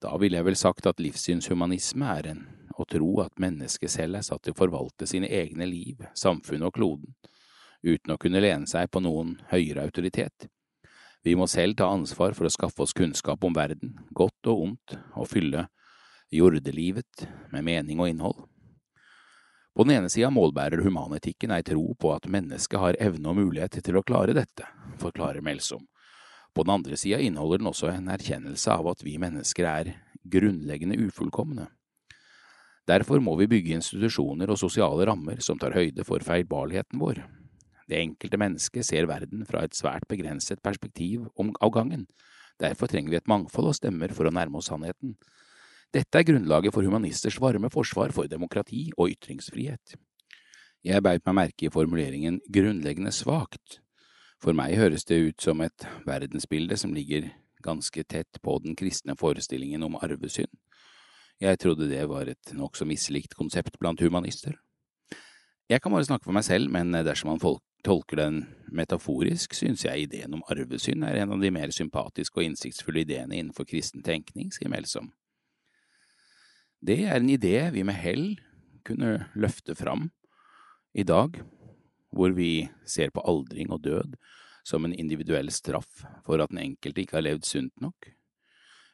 Da 0.02 0.16
ville 0.18 0.40
jeg 0.40 0.48
vel 0.48 0.58
sagt 0.58 0.88
at 0.88 1.02
livssynshumanisme 1.04 2.08
er 2.18 2.32
en 2.32 2.46
å 2.80 2.86
tro 2.88 3.10
at 3.24 3.42
mennesket 3.42 3.92
selv 3.92 4.20
er 4.20 4.26
satt 4.26 4.46
til 4.46 4.56
å 4.56 4.60
forvalte 4.60 5.08
sine 5.10 5.28
egne 5.28 5.68
liv, 5.68 6.06
samfunnet 6.16 6.70
og 6.70 6.76
kloden, 6.78 7.16
uten 7.84 8.14
å 8.14 8.20
kunne 8.22 8.42
lene 8.44 8.70
seg 8.70 8.88
på 8.92 9.02
noen 9.04 9.36
høyere 9.52 9.84
autoritet. 9.84 10.48
Vi 11.24 11.36
må 11.36 11.50
selv 11.52 11.76
ta 11.80 11.90
ansvar 11.92 12.36
for 12.38 12.48
å 12.48 12.54
skaffe 12.54 12.86
oss 12.86 12.96
kunnskap 12.96 13.44
om 13.44 13.56
verden, 13.56 13.98
godt 14.16 14.48
og 14.48 14.64
ondt, 14.68 14.96
og 15.20 15.28
fylle 15.28 15.68
jordelivet 16.32 17.28
med 17.52 17.68
mening 17.68 18.00
og 18.00 18.14
innhold. 18.14 18.46
På 19.76 19.86
den 19.86 19.96
ene 19.96 20.10
sida 20.10 20.32
målbærer 20.34 20.82
humanetikken 20.84 21.54
ei 21.56 21.64
tro 21.64 21.94
på 22.00 22.12
at 22.16 22.28
mennesket 22.28 22.82
har 22.82 22.98
evne 23.00 23.32
og 23.32 23.40
mulighet 23.40 23.80
til 23.86 24.00
å 24.00 24.04
klare 24.04 24.36
dette, 24.36 24.66
forklarer 25.00 25.46
Melsom. 25.46 25.86
På 26.54 26.66
den 26.66 26.74
andre 26.74 26.98
sida 26.98 27.20
inneholder 27.22 27.62
den 27.62 27.70
også 27.72 27.92
en 27.94 28.10
erkjennelse 28.12 28.74
av 28.74 28.90
at 28.92 29.04
vi 29.06 29.20
mennesker 29.22 29.68
er 29.70 29.92
grunnleggende 30.26 30.98
ufullkomne. 31.06 31.70
Derfor 32.90 33.22
må 33.22 33.36
vi 33.38 33.48
bygge 33.52 33.76
institusjoner 33.78 34.50
og 34.50 34.58
sosiale 34.58 35.06
rammer 35.06 35.44
som 35.46 35.60
tar 35.62 35.76
høyde 35.78 36.04
for 36.08 36.26
feilbarligheten 36.26 36.98
vår. 37.02 37.22
Det 37.90 38.00
enkelte 38.02 38.38
mennesket 38.42 38.86
ser 38.86 39.08
verden 39.10 39.46
fra 39.50 39.62
et 39.66 39.78
svært 39.78 40.08
begrenset 40.10 40.62
perspektiv 40.66 41.28
om 41.38 41.54
av 41.62 41.74
gangen. 41.78 42.08
Derfor 42.60 42.90
trenger 42.90 43.14
vi 43.14 43.20
et 43.20 43.30
mangfold 43.30 43.72
og 43.72 43.78
stemmer 43.78 44.14
for 44.14 44.30
å 44.30 44.34
nærme 44.34 44.58
oss 44.60 44.70
sannheten. 44.72 45.16
Dette 45.90 46.20
er 46.20 46.26
grunnlaget 46.28 46.74
for 46.74 46.86
humanisters 46.86 47.40
varme 47.42 47.70
forsvar 47.74 48.12
for 48.14 48.30
demokrati 48.30 48.92
og 48.94 49.10
ytringsfrihet. 49.10 49.96
Jeg 50.86 51.02
beit 51.02 51.24
meg 51.26 51.36
merke 51.36 51.66
i 51.66 51.72
formuleringen 51.74 52.38
grunnleggende 52.46 53.10
svakt. 53.12 53.80
For 54.40 54.54
meg 54.54 54.78
høres 54.78 55.08
det 55.10 55.18
ut 55.18 55.42
som 55.42 55.64
et 55.66 55.88
verdensbilde 56.06 56.78
som 56.78 56.94
ligger 56.94 57.32
ganske 57.66 58.04
tett 58.06 58.38
på 58.46 58.60
den 58.64 58.78
kristne 58.78 59.16
forestillingen 59.18 59.84
om 59.84 59.98
arvesynd. 59.98 60.52
Jeg 61.42 61.58
trodde 61.60 61.90
det 61.90 62.06
var 62.12 62.30
et 62.30 62.54
nokså 62.54 62.86
mislikt 62.86 63.34
konsept 63.34 63.80
blant 63.80 64.02
humanister. 64.04 64.60
Jeg 65.70 65.82
kan 65.82 65.92
bare 65.92 66.06
snakke 66.06 66.28
for 66.28 66.38
meg 66.38 66.46
selv, 66.46 66.70
men 66.70 66.94
dersom 66.94 67.34
man 67.34 67.42
tolker 67.86 68.22
den 68.22 68.44
metaforisk, 68.72 69.58
synes 69.58 69.86
jeg 69.86 70.06
ideen 70.06 70.38
om 70.38 70.46
arvesynd 70.54 71.04
er 71.04 71.24
en 71.24 71.34
av 71.34 71.42
de 71.42 71.52
mer 71.52 71.74
sympatiske 71.74 72.38
og 72.38 72.46
innsiktsfulle 72.46 73.02
ideene 73.08 73.40
innenfor 73.40 73.66
kristen 73.66 74.06
tenkning, 74.06 74.54
sier 74.54 74.70
Melsom. 74.70 75.10
Det 76.80 77.02
er 77.04 77.18
en 77.20 77.30
idé 77.30 77.58
vi 77.76 77.84
med 77.84 77.98
hell 78.00 78.38
kunne 78.88 79.26
løfte 79.36 79.76
fram 79.76 80.08
i 80.96 81.04
dag, 81.04 81.36
hvor 82.16 82.32
vi 82.38 82.70
ser 82.88 83.12
på 83.12 83.24
aldring 83.28 83.74
og 83.76 83.84
død 83.84 84.16
som 84.64 84.86
en 84.86 84.96
individuell 84.96 85.52
straff 85.52 86.06
for 86.26 86.40
at 86.40 86.54
den 86.54 86.62
enkelte 86.64 87.04
ikke 87.04 87.20
har 87.20 87.26
levd 87.26 87.46
sunt 87.46 87.76
nok. 87.84 88.14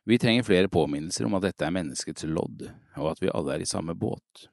Vi 0.06 0.18
trenger 0.22 0.46
flere 0.46 0.70
påminnelser 0.70 1.26
om 1.26 1.38
at 1.38 1.48
dette 1.48 1.66
er 1.66 1.74
menneskets 1.74 2.28
lodd, 2.30 2.68
og 2.98 3.12
at 3.12 3.22
vi 3.22 3.32
alle 3.34 3.56
er 3.56 3.64
i 3.66 3.70
samme 3.70 3.96
båt. 3.98 4.48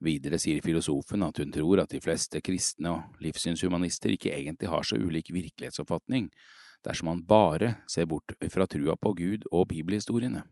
Videre 0.00 0.38
sier 0.40 0.62
filosofen 0.64 1.24
at 1.26 1.40
hun 1.42 1.52
tror 1.52 1.82
at 1.82 1.92
de 1.92 2.00
fleste 2.00 2.40
kristne 2.44 2.94
og 2.94 3.20
livssynshumanister 3.20 4.14
ikke 4.14 4.32
egentlig 4.32 4.70
har 4.72 4.84
så 4.86 4.96
ulik 4.96 5.28
virkelighetsoppfatning 5.32 6.30
dersom 6.84 7.10
man 7.10 7.26
bare 7.28 7.74
ser 7.88 8.08
bort 8.08 8.32
fra 8.48 8.64
trua 8.64 8.96
på 8.96 9.12
Gud 9.18 9.44
og 9.52 9.68
bibelhistoriene. 9.68 10.46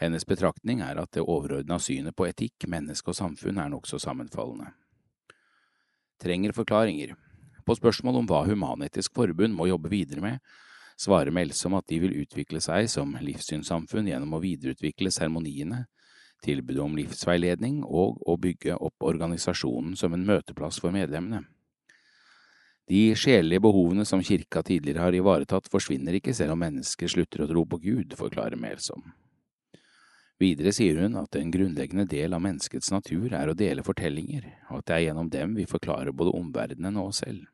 Hennes 0.00 0.24
betraktning 0.26 0.80
er 0.82 0.98
at 1.02 1.12
det 1.14 1.22
overordna 1.22 1.78
synet 1.82 2.16
på 2.16 2.26
etikk, 2.26 2.66
menneske 2.70 3.12
og 3.12 3.18
samfunn 3.18 3.60
er 3.60 3.70
nokså 3.72 4.00
sammenfallende. 4.02 4.72
Trenger 6.22 6.54
forklaringer. 6.56 7.14
På 7.66 7.76
spørsmål 7.78 8.20
om 8.20 8.28
hva 8.30 8.42
Human-Etisk 8.48 9.14
Forbund 9.14 9.54
må 9.54 9.68
jobbe 9.70 9.90
videre 9.92 10.22
med, 10.22 10.38
svarer 10.98 11.34
Melsom 11.34 11.76
at 11.78 11.86
de 11.90 11.98
vil 12.02 12.18
utvikle 12.22 12.60
seg 12.62 12.88
som 12.90 13.14
livssynssamfunn 13.20 14.10
gjennom 14.10 14.36
å 14.36 14.42
videreutvikle 14.42 15.12
seremoniene, 15.14 15.84
tilbudet 16.42 16.82
om 16.82 16.96
livsveiledning 16.98 17.82
og 17.86 18.22
å 18.26 18.36
bygge 18.40 18.76
opp 18.82 19.06
organisasjonen 19.06 19.94
som 19.98 20.14
en 20.14 20.26
møteplass 20.26 20.80
for 20.82 20.94
medlemmene. 20.94 21.44
De 22.90 23.12
sjelelige 23.14 23.62
behovene 23.62 24.04
som 24.04 24.22
kirka 24.26 24.64
tidligere 24.66 25.04
har 25.04 25.14
ivaretatt, 25.14 25.70
forsvinner 25.70 26.18
ikke 26.18 26.34
selv 26.34 26.56
om 26.56 26.64
mennesker 26.64 27.10
slutter 27.10 27.44
å 27.44 27.50
tro 27.50 27.62
på 27.66 27.78
Gud, 27.84 28.16
forklarer 28.18 28.58
Melsom. 28.58 29.04
Videre 30.42 30.72
sier 30.74 30.98
hun 30.98 31.14
at 31.20 31.36
en 31.38 31.50
grunnleggende 31.54 32.06
del 32.10 32.34
av 32.34 32.42
menneskets 32.42 32.90
natur 32.90 33.34
er 33.36 33.50
å 33.50 33.54
dele 33.54 33.84
fortellinger, 33.86 34.48
og 34.72 34.80
at 34.80 34.88
det 34.88 34.94
er 34.96 35.04
gjennom 35.06 35.28
dem 35.30 35.54
vi 35.54 35.68
forklarer 35.70 36.14
både 36.16 36.34
omverdenen 36.34 36.98
og 36.98 37.12
oss 37.12 37.22
selv. 37.22 37.44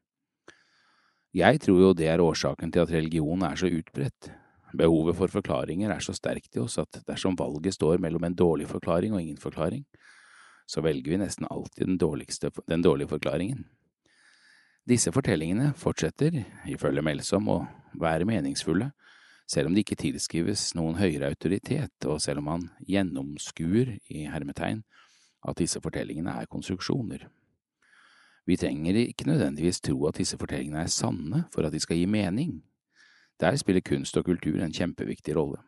Jeg 1.36 1.60
tror 1.60 1.80
jo 1.82 1.94
det 1.96 2.08
er 2.08 2.22
årsaken 2.24 2.72
til 2.72 2.86
at 2.86 2.92
religion 2.94 3.42
er 3.44 3.58
så 3.60 3.68
utbredt. 3.68 4.30
Behovet 4.78 5.16
for 5.18 5.32
forklaringer 5.32 5.92
er 5.92 6.04
så 6.04 6.14
sterkt 6.16 6.56
i 6.56 6.62
oss 6.62 6.78
at 6.80 7.02
dersom 7.08 7.36
valget 7.36 7.76
står 7.76 8.00
mellom 8.00 8.24
en 8.24 8.36
dårlig 8.36 8.68
forklaring 8.70 9.12
og 9.12 9.20
ingen 9.20 9.40
forklaring, 9.40 9.84
så 10.68 10.80
velger 10.84 11.12
vi 11.12 11.20
nesten 11.20 11.48
alltid 11.48 11.88
den, 11.88 11.98
den 12.68 12.84
dårlige 12.84 13.12
forklaringen. 13.12 13.66
Disse 14.88 15.12
fortellingene 15.12 15.74
fortsetter, 15.76 16.42
ifølge 16.68 17.04
Melsom, 17.04 17.48
å 17.52 17.58
være 18.00 18.28
meningsfulle, 18.28 18.90
selv 19.48 19.68
om 19.68 19.74
det 19.74 19.86
ikke 19.86 19.98
tilskrives 20.02 20.74
noen 20.76 20.98
høyere 21.00 21.30
autoritet, 21.32 21.94
og 22.04 22.20
selv 22.20 22.42
om 22.42 22.50
man 22.50 22.68
gjennomskuer, 22.84 23.96
i 24.12 24.26
hermetegn, 24.28 24.82
at 25.48 25.58
disse 25.58 25.80
fortellingene 25.80 26.34
er 26.36 26.50
konstruksjoner. 26.50 27.28
Vi 28.48 28.56
trenger 28.56 28.96
ikke 28.96 29.28
nødvendigvis 29.28 29.80
tro 29.80 30.06
at 30.08 30.18
disse 30.20 30.38
fortellingene 30.40 30.82
er 30.84 30.92
sanne 30.92 31.44
for 31.54 31.66
at 31.66 31.72
de 31.72 31.80
skal 31.80 32.00
gi 32.00 32.06
mening. 32.08 32.62
Der 33.40 33.56
spiller 33.56 33.84
kunst 33.84 34.16
og 34.16 34.24
kultur 34.24 34.60
en 34.64 34.72
kjempeviktig 34.72 35.36
rolle. 35.36 35.60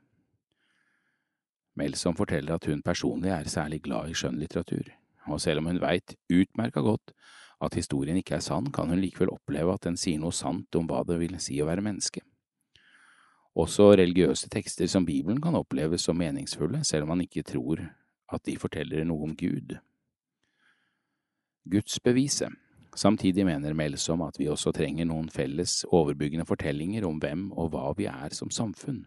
Melsom 1.76 2.16
forteller 2.16 2.54
at 2.54 2.66
hun 2.66 2.82
personlig 2.82 3.30
er 3.30 3.48
særlig 3.48 3.82
glad 3.82 4.10
i 4.10 4.16
skjønnlitteratur, 4.16 4.90
og 5.28 5.40
selv 5.40 5.62
om 5.62 5.70
hun 5.70 5.80
veit 5.80 6.16
utmerka 6.32 6.80
godt 6.80 7.12
at 7.60 7.76
historien 7.76 8.16
ikke 8.16 8.34
er 8.34 8.44
sann, 8.44 8.72
kan 8.72 8.88
hun 8.88 9.00
likevel 9.00 9.32
oppleve 9.36 9.72
at 9.74 9.84
den 9.84 9.96
sier 10.00 10.18
noe 10.20 10.32
sant 10.32 10.74
om 10.76 10.88
hva 10.88 11.04
det 11.06 11.20
vil 11.20 11.38
si 11.40 11.60
å 11.60 11.68
være 11.68 11.84
menneske. 11.84 12.24
Også 13.58 13.90
religiøse 13.98 14.48
tekster 14.52 14.86
som 14.86 15.06
Bibelen 15.06 15.40
kan 15.42 15.56
oppleves 15.58 16.04
som 16.06 16.18
meningsfulle, 16.18 16.84
selv 16.84 17.04
om 17.04 17.14
man 17.16 17.24
ikke 17.24 17.42
tror 17.42 17.82
at 18.30 18.44
de 18.46 18.56
forteller 18.58 19.04
noe 19.04 19.26
om 19.26 19.36
Gud. 19.36 19.76
Gudsbeviset 21.70 22.54
Samtidig 22.96 23.44
mener 23.46 23.74
Melsom 23.74 24.22
at 24.26 24.38
vi 24.38 24.48
også 24.50 24.72
trenger 24.74 25.06
noen 25.06 25.28
felles, 25.30 25.84
overbyggende 25.94 26.46
fortellinger 26.46 27.06
om 27.06 27.20
hvem 27.22 27.50
og 27.54 27.70
hva 27.70 27.92
vi 27.98 28.08
er 28.10 28.34
som 28.34 28.50
samfunn. 28.50 29.04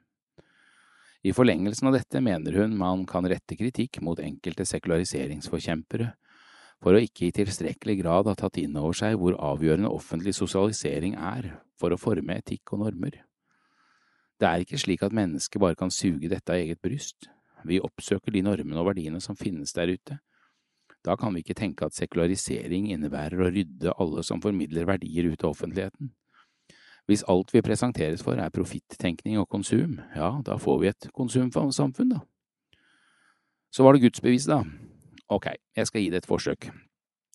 I 1.24 1.34
forlengelsen 1.36 1.88
av 1.88 1.98
dette 1.98 2.20
mener 2.24 2.56
hun 2.60 2.78
man 2.80 3.06
kan 3.08 3.28
rette 3.28 3.58
kritikk 3.60 4.02
mot 4.04 4.20
enkelte 4.20 4.66
sekulariseringsforkjempere 4.68 6.14
for 6.84 6.96
å 6.96 7.04
ikke 7.04 7.30
i 7.30 7.36
tilstrekkelig 7.36 8.00
grad 8.02 8.28
ha 8.28 8.36
tatt 8.40 8.60
inn 8.60 8.76
over 8.80 8.96
seg 8.98 9.16
hvor 9.20 9.38
avgjørende 9.40 9.92
offentlig 9.92 10.36
sosialisering 10.36 11.16
er 11.16 11.54
for 11.80 11.96
å 11.96 12.00
forme 12.00 12.40
etikk 12.42 12.76
og 12.76 12.84
normer. 12.84 13.22
Det 14.44 14.50
er 14.50 14.66
ikke 14.66 14.82
slik 14.82 15.04
at 15.08 15.16
mennesket 15.16 15.62
bare 15.64 15.78
kan 15.80 15.92
suge 15.94 16.28
dette 16.28 16.52
av 16.52 16.60
eget 16.60 16.82
bryst, 16.84 17.30
vi 17.64 17.80
oppsøker 17.80 18.34
de 18.36 18.42
normene 18.44 18.82
og 18.82 18.90
verdiene 18.90 19.22
som 19.24 19.38
finnes 19.40 19.72
der 19.72 19.94
ute, 19.96 20.18
da 21.04 21.16
kan 21.20 21.32
vi 21.32 21.44
ikke 21.44 21.56
tenke 21.56 21.88
at 21.88 21.96
sekularisering 21.96 22.90
innebærer 22.92 23.40
å 23.40 23.52
rydde 23.52 23.96
alle 24.00 24.24
som 24.28 24.42
formidler 24.44 24.88
verdier 24.88 25.30
ut 25.32 25.44
av 25.44 25.54
offentligheten. 25.54 26.12
Hvis 27.08 27.24
alt 27.32 27.52
vi 27.56 27.64
presenteres 27.64 28.24
for 28.24 28.40
er 28.40 28.52
profittenkning 28.52 29.40
og 29.40 29.48
konsum, 29.52 29.98
ja, 30.16 30.30
da 30.44 30.60
får 30.60 30.80
vi 30.80 30.92
et 30.92 31.10
konsumsamfunn, 31.16 32.12
da. 32.16 32.22
Så 33.72 33.88
var 33.88 33.96
det 33.96 34.06
gudsbeviset, 34.06 34.52
da. 34.52 34.64
Ok, 35.32 35.50
jeg 35.76 35.88
skal 35.88 36.04
gi 36.04 36.12
det 36.12 36.24
et 36.24 36.30
forsøk. 36.30 36.68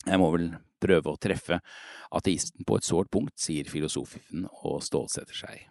Jeg 0.05 0.21
må 0.21 0.29
vel 0.37 0.51
prøve 0.81 1.13
å 1.13 1.21
treffe 1.21 1.59
ateisten 2.15 2.69
på 2.69 2.79
et 2.79 2.89
sårt 2.89 3.11
punkt, 3.13 3.37
sier 3.41 3.69
filosofen 3.69 4.45
og 4.63 4.81
stålsetter 4.85 5.37
seg. 5.37 5.67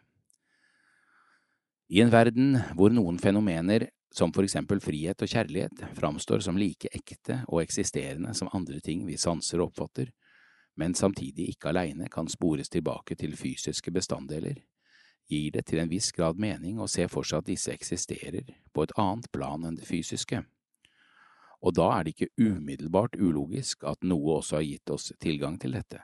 I 1.88 2.02
en 2.04 2.12
verden 2.12 2.58
hvor 2.76 2.92
noen 2.92 3.20
fenomener 3.20 3.88
som 4.12 4.32
for 4.36 4.44
eksempel 4.44 4.82
frihet 4.84 5.22
og 5.24 5.30
kjærlighet, 5.30 5.84
framstår 5.96 6.42
som 6.44 6.58
like 6.60 6.90
ekte 6.96 7.42
og 7.48 7.62
eksisterende 7.62 8.34
som 8.36 8.50
andre 8.56 8.80
ting 8.84 9.06
vi 9.08 9.18
sanser 9.20 9.62
og 9.62 9.72
oppfatter, 9.72 10.10
men 10.78 10.96
samtidig 10.96 11.52
ikke 11.54 11.72
aleine 11.72 12.10
kan 12.12 12.28
spores 12.30 12.70
tilbake 12.70 13.16
til 13.16 13.36
fysiske 13.38 13.92
bestanddeler, 13.94 14.60
gir 15.28 15.52
det 15.52 15.66
til 15.68 15.80
en 15.84 15.92
viss 15.92 16.12
grad 16.16 16.40
mening 16.40 16.80
å 16.80 16.90
se 16.92 17.08
for 17.12 17.28
seg 17.28 17.44
at 17.44 17.50
disse 17.52 17.72
eksisterer 17.74 18.48
på 18.74 18.84
et 18.84 18.94
annet 19.00 19.32
plan 19.32 19.64
enn 19.68 19.80
det 19.80 19.88
fysiske. 19.88 20.44
Og 21.64 21.74
da 21.76 21.88
er 21.96 22.06
det 22.06 22.14
ikke 22.16 22.34
umiddelbart 22.38 23.18
ulogisk 23.18 23.84
at 23.90 24.04
noe 24.04 24.38
også 24.38 24.60
har 24.60 24.68
gitt 24.68 24.94
oss 24.94 25.12
tilgang 25.20 25.58
til 25.60 25.74
dette. 25.76 26.04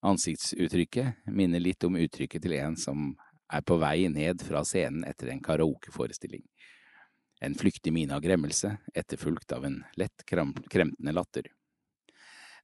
Ansiktsuttrykket 0.00 1.28
minner 1.28 1.60
litt 1.60 1.84
om 1.84 1.98
uttrykket 2.00 2.42
til 2.46 2.56
en 2.56 2.78
som 2.80 3.10
er 3.50 3.62
på 3.66 3.78
vei 3.82 4.08
ned 4.08 4.42
fra 4.46 4.62
scenen 4.66 5.04
etter 5.08 5.32
en 5.32 5.42
karaokeforestilling. 5.42 6.44
En 7.40 7.56
flyktig 7.56 7.92
mine 7.92 8.14
av 8.14 8.22
gremmelse, 8.22 8.76
etterfulgt 8.94 9.52
av 9.56 9.64
en 9.64 9.80
lett 9.96 10.24
kremtende 10.26 11.12
latter. 11.12 11.48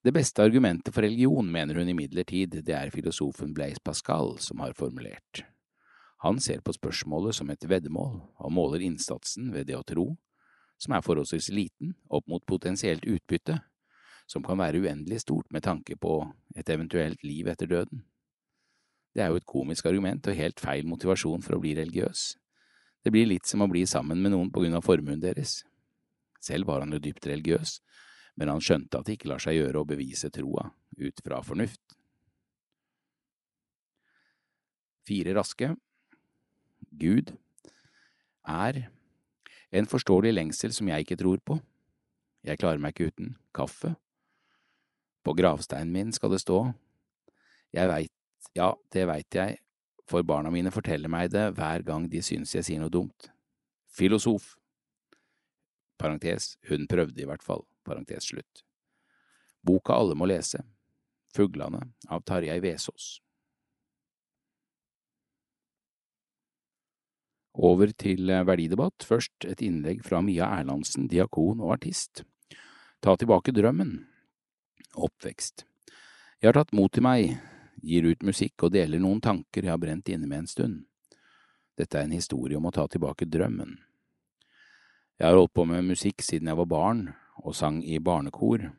Det 0.04 0.12
beste 0.12 0.44
argumentet 0.44 0.94
for 0.94 1.02
religion, 1.02 1.48
mener 1.50 1.80
hun 1.80 1.88
imidlertid, 1.88 2.60
det 2.62 2.74
er 2.76 2.92
filosofen 2.94 3.54
Blaise 3.56 3.82
Pascal 3.82 4.36
som 4.38 4.60
har 4.62 4.76
formulert. 4.76 5.42
Han 6.22 6.38
ser 6.40 6.60
på 6.60 6.74
spørsmålet 6.76 7.34
som 7.34 7.50
et 7.50 7.64
veddemål, 7.68 8.20
og 8.38 8.52
måler 8.52 8.84
innsatsen 8.86 9.50
ved 9.54 9.66
det 9.70 9.76
å 9.78 9.84
tro, 9.84 10.06
som 10.78 10.94
er 10.94 11.04
forholdsvis 11.04 11.48
liten, 11.50 11.96
opp 12.06 12.28
mot 12.28 12.44
potensielt 12.46 13.04
utbytte, 13.08 13.58
som 14.26 14.44
kan 14.44 14.58
være 14.60 14.82
uendelig 14.84 15.22
stort 15.24 15.48
med 15.54 15.64
tanke 15.64 15.96
på 15.96 16.20
et 16.56 16.68
eventuelt 16.70 17.22
liv 17.24 17.48
etter 17.48 17.70
døden. 17.70 18.04
Det 19.16 19.24
er 19.24 19.32
jo 19.32 19.38
et 19.40 19.48
komisk 19.48 19.86
argument 19.88 20.28
og 20.28 20.36
helt 20.36 20.60
feil 20.60 20.84
motivasjon 20.84 21.40
for 21.40 21.56
å 21.56 21.60
bli 21.62 21.72
religiøs. 21.78 22.34
Det 23.00 23.12
blir 23.14 23.28
litt 23.30 23.48
som 23.48 23.62
å 23.64 23.70
bli 23.70 23.86
sammen 23.88 24.20
med 24.20 24.34
noen 24.34 24.50
på 24.52 24.60
grunn 24.60 24.76
av 24.76 24.84
formuen 24.84 25.22
deres. 25.22 25.62
Selv 26.42 26.68
var 26.68 26.82
han 26.84 26.92
jo 26.92 27.00
dypt 27.00 27.24
religiøs, 27.30 27.78
men 28.36 28.52
han 28.52 28.60
skjønte 28.60 29.00
at 29.00 29.08
det 29.08 29.16
ikke 29.16 29.30
lar 29.30 29.40
seg 29.40 29.56
gjøre 29.56 29.80
å 29.80 29.88
bevise 29.88 30.28
troa 30.34 30.68
ut 31.00 31.22
fra 31.24 31.40
fornuft. 31.46 31.80
Fire 35.06 35.36
raske 35.38 35.70
Gud 36.90 37.32
er 38.46 38.82
en 39.72 39.88
forståelig 39.88 40.34
lengsel 40.34 40.74
som 40.76 40.90
jeg 40.90 41.06
ikke 41.06 41.18
tror 41.22 41.40
på. 41.40 41.56
Jeg 42.44 42.60
klarer 42.60 42.82
meg 42.82 42.92
ikke 42.92 43.14
uten 43.14 43.32
kaffe. 43.56 43.94
På 45.24 45.32
gravsteinen 45.34 45.94
min 45.94 46.12
skal 46.14 46.36
det 46.36 46.44
stå 46.44 46.60
Jeg 47.74 47.88
veit, 47.90 48.15
ja, 48.54 48.74
det 48.92 49.06
veit 49.08 49.34
jeg, 49.34 49.58
for 50.06 50.22
barna 50.26 50.52
mine 50.54 50.70
forteller 50.74 51.10
meg 51.10 51.32
det 51.34 51.48
hver 51.56 51.82
gang 51.86 52.06
de 52.10 52.22
syns 52.22 52.54
jeg 52.54 52.66
sier 52.66 52.82
noe 52.82 52.92
dumt. 52.92 53.30
Filosof. 53.90 54.54
Parentes, 55.98 56.54
hun 56.68 56.86
prøvde 56.90 57.22
i 57.22 57.28
hvert 57.28 57.42
fall 57.42 57.64
parentes 57.86 58.30
slutt. 58.30 58.62
Boka 59.66 59.96
alle 59.96 60.14
må 60.14 60.28
lese, 60.28 60.60
Fuglane 61.34 61.80
av 62.12 62.22
Tarjei 62.28 62.60
Vesaas. 62.62 63.16
Over 67.56 67.88
til 67.96 68.28
eh, 68.28 68.44
verdidebatt, 68.44 69.04
først 69.08 69.46
et 69.48 69.62
innlegg 69.64 70.02
fra 70.04 70.20
Mia 70.20 70.50
Erlandsen, 70.58 71.08
diakon 71.08 71.62
og 71.64 71.72
artist. 71.78 72.22
Ta 73.00 73.16
tilbake 73.16 73.54
drømmen. 73.56 73.94
Oppvekst. 74.92 75.64
Jeg 76.42 76.50
har 76.50 76.58
tatt 76.58 76.74
mot 76.76 76.92
til 76.92 77.04
meg, 77.06 77.38
gir 77.82 78.06
ut 78.08 78.22
musikk 78.22 78.66
og 78.66 78.72
deler 78.74 79.02
noen 79.02 79.20
tanker 79.20 79.64
jeg 79.64 79.72
har 79.72 79.80
brent 79.82 80.08
inne 80.08 80.28
med 80.28 80.44
en 80.44 80.50
stund. 80.50 80.78
Dette 81.76 81.98
er 81.98 82.06
en 82.06 82.16
historie 82.16 82.56
om 82.56 82.66
å 82.66 82.72
ta 82.72 82.86
tilbake 82.88 83.28
drømmen. 83.28 83.76
Jeg 85.16 85.28
har 85.28 85.36
holdt 85.36 85.54
på 85.56 85.64
med 85.68 85.84
musikk 85.84 86.24
siden 86.24 86.48
jeg 86.48 86.58
var 86.58 86.68
barn, 86.68 87.06
og 87.40 87.54
sang 87.56 87.82
i 87.84 87.98
barnekor. 88.00 88.70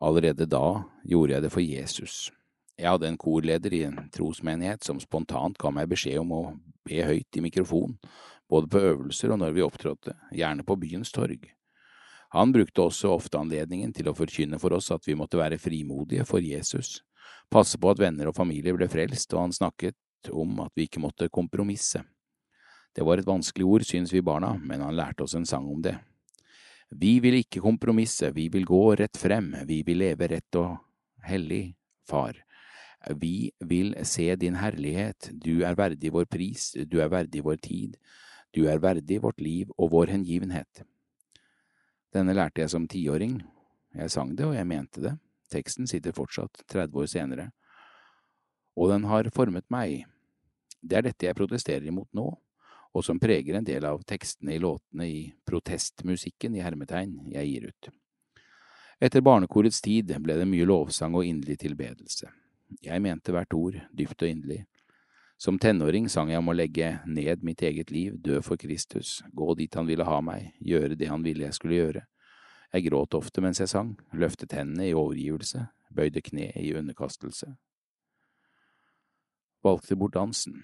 Allerede 0.00 0.46
da 0.46 0.82
gjorde 1.04 1.36
jeg 1.36 1.44
det 1.44 1.52
for 1.54 1.62
Jesus. 1.62 2.30
Jeg 2.80 2.88
hadde 2.88 3.10
en 3.10 3.18
korleder 3.20 3.74
i 3.76 3.82
en 3.84 3.98
trosmenighet 4.14 4.86
som 4.86 5.00
spontant 5.02 5.58
ga 5.60 5.72
meg 5.74 5.90
beskjed 5.90 6.22
om 6.22 6.32
å 6.32 6.42
be 6.88 7.02
høyt 7.04 7.36
i 7.36 7.42
mikrofon, 7.44 7.98
både 8.48 8.70
på 8.72 8.82
øvelser 8.92 9.34
og 9.34 9.42
når 9.42 9.56
vi 9.56 9.66
opptrådte, 9.66 10.16
gjerne 10.32 10.64
på 10.66 10.78
byens 10.80 11.12
torg. 11.12 11.44
Han 12.30 12.54
brukte 12.54 12.86
også 12.86 13.10
ofte 13.10 13.38
anledningen 13.42 13.92
til 13.92 14.08
å 14.08 14.14
forkynne 14.14 14.58
for 14.62 14.72
oss 14.76 14.90
at 14.94 15.06
vi 15.06 15.18
måtte 15.18 15.38
være 15.38 15.58
frimodige 15.58 16.24
for 16.24 16.42
Jesus, 16.42 17.00
passe 17.50 17.78
på 17.80 17.90
at 17.90 18.00
venner 18.00 18.30
og 18.30 18.36
familie 18.36 18.74
ble 18.76 18.88
frelst, 18.90 19.32
og 19.34 19.46
han 19.46 19.54
snakket 19.54 20.30
om 20.30 20.60
at 20.64 20.72
vi 20.76 20.86
ikke 20.86 21.02
måtte 21.02 21.30
kompromisse. 21.32 22.02
Det 22.94 23.06
var 23.06 23.20
et 23.20 23.28
vanskelig 23.28 23.66
ord, 23.66 23.86
synes 23.86 24.12
vi 24.12 24.22
barna, 24.24 24.54
men 24.58 24.82
han 24.82 24.96
lærte 24.96 25.24
oss 25.24 25.36
en 25.38 25.46
sang 25.46 25.68
om 25.70 25.82
det. 25.82 25.96
Vi 26.90 27.18
vil 27.22 27.38
ikke 27.38 27.62
kompromisse, 27.62 28.32
vi 28.34 28.48
vil 28.50 28.66
gå 28.66 28.82
rett 28.98 29.18
frem, 29.18 29.52
vi 29.66 29.82
vil 29.86 30.00
leve 30.02 30.30
rett 30.32 30.58
og 30.58 30.78
hellig, 31.26 31.76
Far. 32.10 32.34
Vi 33.16 33.52
vil 33.62 33.94
se 34.04 34.34
din 34.36 34.56
herlighet, 34.58 35.30
du 35.30 35.62
er 35.62 35.78
verdig 35.78 36.10
vår 36.12 36.26
pris, 36.26 36.72
du 36.90 36.98
er 37.00 37.12
verdig 37.12 37.44
vår 37.46 37.60
tid, 37.62 37.94
du 38.50 38.66
er 38.66 38.82
verdig 38.82 39.20
vårt 39.22 39.40
liv 39.40 39.70
og 39.78 39.92
vår 39.94 40.10
hengivenhet. 40.10 40.82
Denne 42.10 42.34
lærte 42.34 42.64
jeg 42.64 42.72
som 42.72 42.88
tiåring. 42.90 43.38
Jeg 43.94 44.10
sang 44.10 44.34
det, 44.34 44.46
og 44.46 44.56
jeg 44.56 44.66
mente 44.66 45.02
det. 45.02 45.14
Teksten 45.50 45.88
sitter 45.90 46.14
fortsatt, 46.16 46.62
30 46.70 47.02
år 47.02 47.10
senere. 47.10 47.50
Og 48.78 48.92
den 48.92 49.04
har 49.10 49.28
formet 49.34 49.66
meg. 49.72 50.06
Det 50.80 51.00
er 51.00 51.08
dette 51.10 51.26
jeg 51.26 51.36
protesterer 51.36 51.90
imot 51.90 52.08
nå 52.16 52.30
og 52.92 53.04
som 53.04 53.20
preger 53.22 53.54
en 53.54 53.66
del 53.66 53.84
av 53.86 54.02
tekstene 54.06 54.56
i 54.56 54.62
låtene 54.62 55.06
i 55.06 55.20
protestmusikken 55.46 56.56
i 56.56 56.64
hermetegn 56.64 57.30
jeg 57.30 57.46
gir 57.46 57.68
ut. 57.70 57.90
Etter 59.00 59.24
barnekorets 59.24 59.80
tid 59.80 60.10
ble 60.20 60.36
det 60.40 60.48
mye 60.48 60.66
lovsang 60.68 61.14
og 61.16 61.24
inderlig 61.24 61.60
tilbedelse. 61.62 62.28
Jeg 62.84 63.02
mente 63.02 63.32
hvert 63.32 63.54
ord, 63.56 63.78
dypt 63.96 64.22
og 64.22 64.28
inderlig. 64.28 64.64
Som 65.40 65.56
tenåring 65.58 66.10
sang 66.12 66.28
jeg 66.28 66.42
om 66.42 66.50
å 66.52 66.56
legge 66.56 66.98
ned 67.08 67.46
mitt 67.46 67.62
eget 67.64 67.90
liv, 67.94 68.18
dø 68.20 68.42
for 68.44 68.60
Kristus, 68.60 69.22
gå 69.32 69.54
dit 69.56 69.74
han 69.74 69.88
ville 69.88 70.04
ha 70.04 70.18
meg, 70.20 70.50
gjøre 70.60 70.98
det 71.00 71.08
han 71.08 71.24
ville 71.24 71.46
jeg 71.46 71.56
skulle 71.56 71.78
gjøre. 71.78 72.02
Jeg 72.70 72.86
gråt 72.86 73.14
ofte 73.18 73.42
mens 73.42 73.58
jeg 73.58 73.70
sang, 73.72 73.96
løftet 74.14 74.52
hendene 74.54 74.86
i 74.86 74.94
overgivelse, 74.94 75.64
bøyde 75.90 76.22
kne 76.22 76.52
i 76.54 76.70
underkastelse. 76.78 77.56
Valgte 79.66 79.96
bort 79.98 80.14
dansen. 80.14 80.62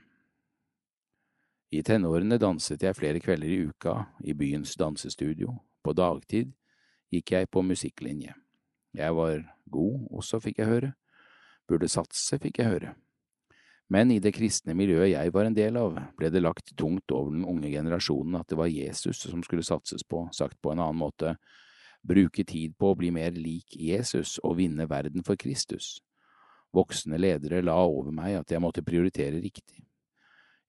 I 1.75 1.83
tenårene 1.83 2.39
danset 2.39 2.85
jeg 2.87 2.97
flere 2.97 3.21
kvelder 3.21 3.51
i 3.51 3.65
uka 3.67 3.97
i 4.23 4.37
byens 4.39 4.77
dansestudio. 4.79 5.59
På 5.83 5.93
dagtid 5.93 6.53
gikk 7.13 7.33
jeg 7.35 7.51
på 7.51 7.63
musikklinje. 7.67 8.37
Jeg 8.97 9.17
var 9.19 9.43
god, 9.67 10.07
også 10.15 10.41
fikk 10.41 10.63
jeg 10.63 10.71
høre. 10.71 10.93
Burde 11.67 11.91
satse, 11.91 12.39
fikk 12.39 12.63
jeg 12.63 12.71
høre. 12.71 12.95
Men 13.91 14.11
i 14.11 14.19
det 14.23 14.33
kristne 14.35 14.75
miljøet 14.79 15.13
jeg 15.13 15.35
var 15.35 15.47
en 15.47 15.55
del 15.55 15.77
av, 15.79 15.99
ble 16.19 16.31
det 16.31 16.43
lagt 16.43 16.73
tungt 16.79 17.11
over 17.15 17.35
den 17.35 17.45
unge 17.47 17.71
generasjonen 17.71 18.39
at 18.39 18.49
det 18.51 18.59
var 18.59 18.71
Jesus 18.71 19.21
som 19.27 19.43
skulle 19.47 19.67
satses 19.67 20.07
på, 20.07 20.25
sagt 20.35 20.59
på 20.63 20.73
en 20.73 20.83
annen 20.83 21.03
måte, 21.03 21.37
bruke 22.07 22.45
tid 22.47 22.77
på 22.79 22.93
å 22.93 22.99
bli 22.99 23.11
mer 23.15 23.35
lik 23.35 23.77
Jesus 23.77 24.37
og 24.45 24.59
vinne 24.61 24.87
verden 24.91 25.25
for 25.27 25.39
Kristus. 25.41 25.99
Voksne 26.77 27.19
ledere 27.19 27.63
la 27.65 27.77
over 27.83 28.13
meg 28.15 28.39
at 28.41 28.53
jeg 28.53 28.63
måtte 28.63 28.85
prioritere 28.87 29.41
riktig. 29.41 29.83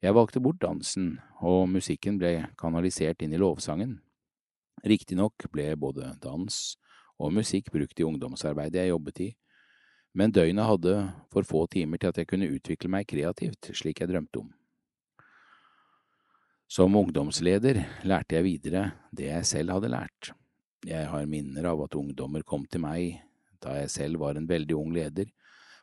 Jeg 0.02 0.14
valgte 0.14 0.42
bort 0.44 0.60
dansen, 0.62 1.18
og 1.42 1.70
musikken 1.74 2.20
ble 2.22 2.52
kanalisert 2.60 3.24
inn 3.26 3.34
i 3.34 3.42
lovsangen. 3.42 3.98
Riktignok 4.86 5.48
ble 5.52 5.72
både 5.76 6.14
dans 6.22 6.78
og 7.18 7.34
musikk 7.34 7.72
brukt 7.74 7.98
i 7.98 8.06
ungdomsarbeidet 8.06 8.84
jeg 8.84 8.92
jobbet 8.92 9.22
i, 9.26 9.30
men 10.18 10.34
døgnet 10.34 10.70
hadde 10.70 10.94
for 11.34 11.46
få 11.46 11.66
timer 11.74 12.02
til 12.02 12.14
at 12.14 12.22
jeg 12.22 12.30
kunne 12.30 12.50
utvikle 12.50 12.92
meg 12.94 13.10
kreativt, 13.10 13.72
slik 13.74 14.02
jeg 14.02 14.12
drømte 14.12 14.44
om. 14.44 14.52
Som 16.70 16.98
ungdomsleder 17.00 17.80
lærte 18.06 18.38
jeg 18.38 18.46
videre 18.46 18.84
det 19.16 19.32
jeg 19.32 19.50
selv 19.50 19.78
hadde 19.78 19.92
lært. 19.94 20.34
Jeg 20.86 21.07
har 21.09 21.25
minner 21.25 21.65
av 21.71 21.82
at 21.88 21.95
ungdommer 21.97 22.43
kom 22.45 22.67
til 22.69 22.84
meg 22.84 23.23
da 23.63 23.73
jeg 23.80 23.89
selv 23.89 24.21
var 24.21 24.38
en 24.38 24.45
veldig 24.45 24.75
ung 24.78 24.91
leder, 24.93 25.32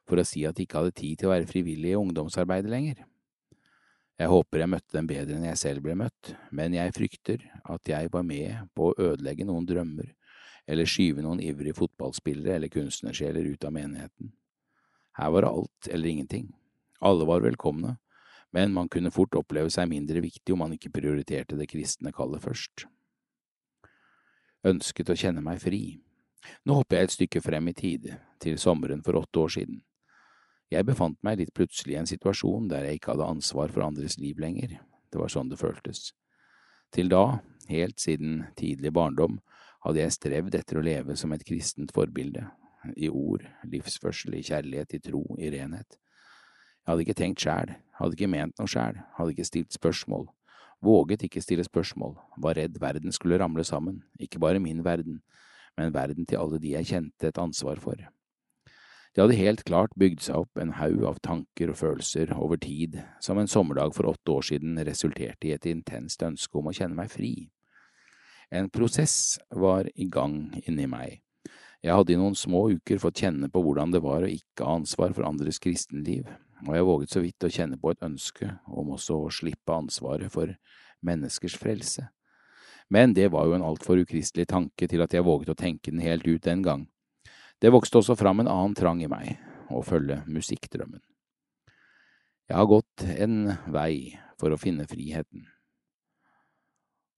for 0.07 0.21
å 0.21 0.27
si 0.27 0.45
at 0.47 0.55
de 0.55 0.67
ikke 0.67 0.79
hadde 0.79 0.95
tid 0.95 1.19
til 1.19 1.29
å 1.29 1.33
være 1.33 1.49
frivillig 1.51 1.91
i 1.91 1.99
ungdomsarbeidet 1.99 2.71
lenger. 2.71 3.01
Jeg 4.15 4.31
håper 4.31 4.63
jeg 4.63 4.71
møtte 4.71 4.95
dem 4.95 5.09
bedre 5.11 5.35
enn 5.35 5.49
jeg 5.49 5.59
selv 5.59 5.83
ble 5.83 5.97
møtt, 5.99 6.35
men 6.55 6.77
jeg 6.77 6.95
frykter 6.95 7.43
at 7.67 7.91
jeg 7.91 8.13
var 8.15 8.23
med 8.23 8.69
på 8.79 8.93
å 8.93 8.95
ødelegge 9.09 9.47
noen 9.49 9.67
drømmer, 9.67 10.13
eller 10.71 10.89
skyve 10.89 11.25
noen 11.25 11.43
ivrige 11.43 11.75
fotballspillere 11.81 12.61
eller 12.61 12.71
kunstnersjeler 12.71 13.51
ut 13.51 13.67
av 13.67 13.75
menigheten. 13.75 14.31
Her 15.19 15.35
var 15.35 15.43
det 15.43 15.51
alt 15.51 15.91
eller 15.91 16.13
ingenting. 16.13 16.49
Alle 17.03 17.27
var 17.27 17.43
velkomne, 17.43 17.97
men 18.55 18.71
man 18.73 18.89
kunne 18.89 19.11
fort 19.11 19.35
oppleve 19.35 19.73
seg 19.75 19.91
mindre 19.91 20.23
viktig 20.23 20.55
om 20.55 20.63
man 20.63 20.77
ikke 20.77 20.95
prioriterte 20.95 21.59
det 21.59 21.67
kristne 21.75 22.15
kallet 22.15 22.43
først. 22.47 22.87
Ønsket 24.65 25.11
å 25.13 25.17
kjenne 25.19 25.43
meg 25.45 25.61
fri. 25.61 25.99
Nå 26.65 26.79
hopper 26.79 26.97
jeg 26.97 27.09
et 27.09 27.15
stykke 27.15 27.43
frem 27.45 27.69
i 27.69 27.75
tid, 27.77 28.07
til 28.41 28.57
sommeren 28.61 29.03
for 29.05 29.19
åtte 29.21 29.43
år 29.43 29.53
siden. 29.59 29.83
Jeg 30.73 30.89
befant 30.89 31.19
meg 31.25 31.39
litt 31.39 31.53
plutselig 31.57 31.95
i 31.95 31.99
en 32.01 32.09
situasjon 32.09 32.71
der 32.71 32.87
jeg 32.89 32.99
ikke 32.99 33.13
hadde 33.13 33.29
ansvar 33.37 33.73
for 33.73 33.85
andres 33.85 34.19
liv 34.19 34.41
lenger, 34.41 34.81
Det 35.13 35.21
var 35.21 35.29
sånn 35.31 35.49
det 35.49 35.61
føltes. 35.61 36.13
Til 36.91 37.09
da, 37.09 37.39
helt 37.69 38.01
siden 38.01 38.47
tidlig 38.57 38.91
barndom, 38.93 39.39
hadde 39.85 40.01
jeg 40.01 40.17
strevd 40.17 40.55
etter 40.59 40.81
å 40.81 40.83
leve 40.83 41.15
som 41.17 41.33
et 41.33 41.45
kristent 41.45 41.93
forbilde, 41.95 42.49
i 42.97 43.09
ord, 43.09 43.45
livsførsel, 43.63 44.35
i 44.35 44.43
kjærlighet, 44.43 44.95
i 44.95 44.99
tro, 44.99 45.23
i 45.39 45.53
renhet. 45.55 45.99
Jeg 46.83 46.91
hadde 46.91 47.05
ikke 47.05 47.21
tenkt 47.21 47.45
sjæl, 47.45 47.77
hadde 48.01 48.17
ikke 48.17 48.33
ment 48.33 48.59
noe 48.59 48.69
sjæl, 48.69 48.99
hadde 49.17 49.37
ikke 49.37 49.47
stilt 49.47 49.77
spørsmål, 49.77 50.27
våget 50.85 51.25
ikke 51.27 51.43
stille 51.43 51.65
spørsmål, 51.67 52.17
var 52.39 52.59
redd 52.59 52.77
verden 52.81 53.13
skulle 53.13 53.39
ramle 53.41 53.65
sammen, 53.65 54.03
ikke 54.21 54.41
bare 54.43 54.63
min 54.63 54.85
verden, 54.85 55.23
men 55.77 55.95
verden 55.95 56.27
til 56.27 56.39
alle 56.39 56.61
de 56.61 56.77
jeg 56.77 56.91
kjente 56.93 57.29
et 57.29 57.41
ansvar 57.41 57.81
for. 57.83 57.99
Det 59.15 59.23
hadde 59.23 59.39
helt 59.39 59.63
klart 59.63 59.93
bygd 59.95 60.25
seg 60.27 60.43
opp 60.43 60.59
en 60.59 60.73
haug 60.75 61.05
av 61.07 61.21
tanker 61.23 61.71
og 61.71 61.79
følelser 61.79 62.33
over 62.35 62.59
tid, 62.59 62.97
som 63.23 63.39
en 63.39 63.51
sommerdag 63.51 63.95
for 63.95 64.11
åtte 64.11 64.33
år 64.35 64.47
siden 64.49 64.81
resulterte 64.87 65.49
i 65.49 65.53
et 65.55 65.69
intenst 65.71 66.23
ønske 66.27 66.59
om 66.59 66.71
å 66.71 66.75
kjenne 66.75 66.99
meg 66.99 67.13
fri. 67.13 67.35
En 68.51 68.67
prosess 68.75 69.39
var 69.55 69.87
i 69.95 70.09
gang 70.11 70.51
inni 70.67 70.89
meg. 70.91 71.21
Jeg 71.85 71.95
hadde 71.95 72.15
i 72.15 72.19
noen 72.19 72.35
små 72.35 72.65
uker 72.75 72.99
fått 72.99 73.23
kjenne 73.23 73.51
på 73.53 73.63
hvordan 73.63 73.95
det 73.95 74.03
var 74.03 74.25
å 74.25 74.33
ikke 74.35 74.67
ha 74.67 74.79
ansvar 74.81 75.15
for 75.15 75.29
andres 75.29 75.63
kristenliv, 75.63 76.27
og 76.63 76.75
jeg 76.77 76.87
våget 76.87 77.15
så 77.15 77.23
vidt 77.25 77.47
å 77.47 77.53
kjenne 77.53 77.79
på 77.81 77.93
et 77.93 78.05
ønske 78.07 78.49
om 78.71 78.93
også 78.95 79.19
å 79.27 79.33
slippe 79.33 79.75
ansvaret 79.75 80.33
for 80.33 80.53
menneskers 81.05 81.57
frelse. 81.61 82.07
Men 82.93 83.15
det 83.17 83.31
var 83.33 83.49
jo 83.49 83.57
en 83.57 83.65
altfor 83.65 84.03
ukristelig 84.05 84.47
tanke 84.51 84.89
til 84.89 85.03
at 85.05 85.15
jeg 85.15 85.27
våget 85.27 85.55
å 85.55 85.59
tenke 85.59 85.91
den 85.91 86.05
helt 86.05 86.27
ut 86.29 86.45
den 86.45 86.63
gang. 86.65 86.87
Det 87.61 87.73
vokste 87.73 88.01
også 88.01 88.17
fram 88.19 88.43
en 88.43 88.51
annen 88.51 88.77
trang 88.77 89.01
i 89.03 89.09
meg, 89.09 89.39
å 89.73 89.81
følge 89.85 90.21
musikkdrømmen. 90.29 91.01
Jeg 92.45 92.57
har 92.59 92.69
gått 92.69 93.07
en 93.09 93.55
vei 93.73 94.19
for 94.37 94.53
å 94.53 94.61
finne 94.61 94.85
friheten, 94.89 95.47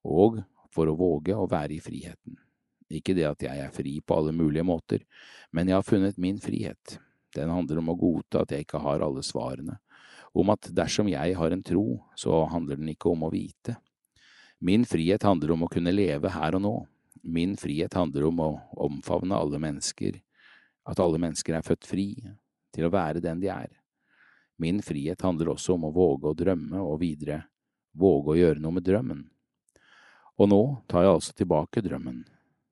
og 0.06 0.44
for 0.70 0.86
å 0.86 0.94
våge 0.94 1.34
å 1.34 1.48
være 1.50 1.78
i 1.78 1.82
friheten. 1.82 2.36
Ikke 2.92 3.16
det 3.18 3.26
at 3.26 3.42
jeg 3.42 3.58
er 3.58 3.72
fri 3.74 3.96
på 3.98 4.20
alle 4.20 4.34
mulige 4.36 4.62
måter, 4.66 5.02
men 5.50 5.66
jeg 5.66 5.74
har 5.80 5.86
funnet 5.86 6.20
min 6.22 6.38
frihet. 6.38 7.00
Den 7.36 7.52
handler 7.52 7.82
om 7.82 7.92
å 7.92 7.98
godta 8.00 8.42
at 8.42 8.54
jeg 8.54 8.64
ikke 8.64 8.80
har 8.82 9.04
alle 9.04 9.24
svarene, 9.26 9.78
om 10.36 10.52
at 10.52 10.68
dersom 10.76 11.08
jeg 11.08 11.36
har 11.36 11.52
en 11.52 11.64
tro, 11.64 12.00
så 12.16 12.44
handler 12.52 12.80
den 12.80 12.92
ikke 12.92 13.12
om 13.12 13.24
å 13.26 13.32
vite. 13.32 13.76
Min 14.60 14.84
frihet 14.88 15.24
handler 15.24 15.52
om 15.54 15.66
å 15.66 15.70
kunne 15.72 15.92
leve 15.92 16.32
her 16.32 16.56
og 16.56 16.64
nå. 16.64 16.76
Min 17.22 17.56
frihet 17.60 17.94
handler 17.96 18.28
om 18.28 18.40
å 18.40 18.50
omfavne 18.86 19.36
alle 19.36 19.60
mennesker, 19.60 20.20
at 20.86 21.00
alle 21.02 21.20
mennesker 21.20 21.56
er 21.56 21.66
født 21.66 21.88
fri 21.88 22.08
til 22.72 22.86
å 22.86 22.92
være 22.92 23.22
den 23.24 23.40
de 23.42 23.50
er. 23.52 23.72
Min 24.56 24.80
frihet 24.84 25.20
handler 25.24 25.52
også 25.52 25.74
om 25.76 25.88
å 25.88 25.92
våge 25.92 26.30
å 26.30 26.36
drømme 26.36 26.80
og 26.80 27.00
videre 27.02 27.42
våge 27.96 28.32
å 28.32 28.38
gjøre 28.38 28.62
noe 28.62 28.76
med 28.76 28.86
drømmen. 28.86 29.22
Og 30.36 30.50
nå 30.52 30.62
tar 30.90 31.06
jeg 31.06 31.14
altså 31.16 31.36
tilbake 31.36 31.82
drømmen. 31.84 32.24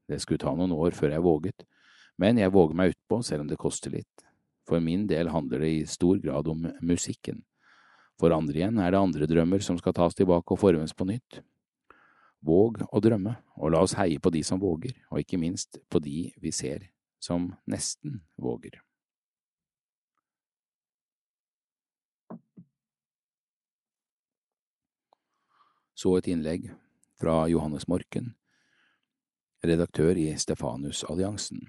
Det 0.08 0.20
skulle 0.20 0.42
ta 0.42 0.52
noen 0.52 0.74
år 0.76 0.96
før 0.96 1.14
jeg 1.14 1.24
våget, 1.24 1.64
men 2.20 2.38
jeg 2.40 2.52
våger 2.52 2.76
meg 2.76 2.92
utpå 2.92 3.22
selv 3.24 3.44
om 3.44 3.50
det 3.50 3.60
koster 3.60 3.94
litt. 3.94 4.23
For 4.68 4.80
min 4.80 5.06
del 5.06 5.28
handler 5.28 5.60
det 5.60 5.72
i 5.72 5.86
stor 5.86 6.20
grad 6.22 6.48
om 6.48 6.68
musikken. 6.80 7.42
For 8.20 8.32
andre 8.32 8.60
igjen 8.60 8.78
er 8.78 8.94
det 8.94 9.02
andre 9.02 9.28
drømmer 9.28 9.62
som 9.64 9.78
skal 9.80 9.96
tas 9.96 10.16
tilbake 10.16 10.54
og 10.54 10.60
formes 10.60 10.94
på 10.94 11.06
nytt. 11.08 11.42
Våg 12.44 12.82
å 12.92 13.00
drømme, 13.00 13.36
og 13.56 13.72
la 13.72 13.80
oss 13.84 13.96
heie 13.96 14.20
på 14.20 14.32
de 14.32 14.42
som 14.44 14.60
våger, 14.60 14.92
og 15.10 15.22
ikke 15.22 15.40
minst 15.40 15.80
på 15.88 16.00
de 16.04 16.28
vi 16.40 16.52
ser 16.52 16.90
som 17.20 17.54
nesten 17.66 18.20
våger. 18.36 18.82
Så 25.94 26.18
et 26.18 26.28
innlegg 26.28 26.66
fra 27.16 27.46
Johannes 27.48 27.86
Morken, 27.88 28.34
redaktør 29.64 30.18
i 30.20 30.34
Stefanus-alliansen. 30.36 31.62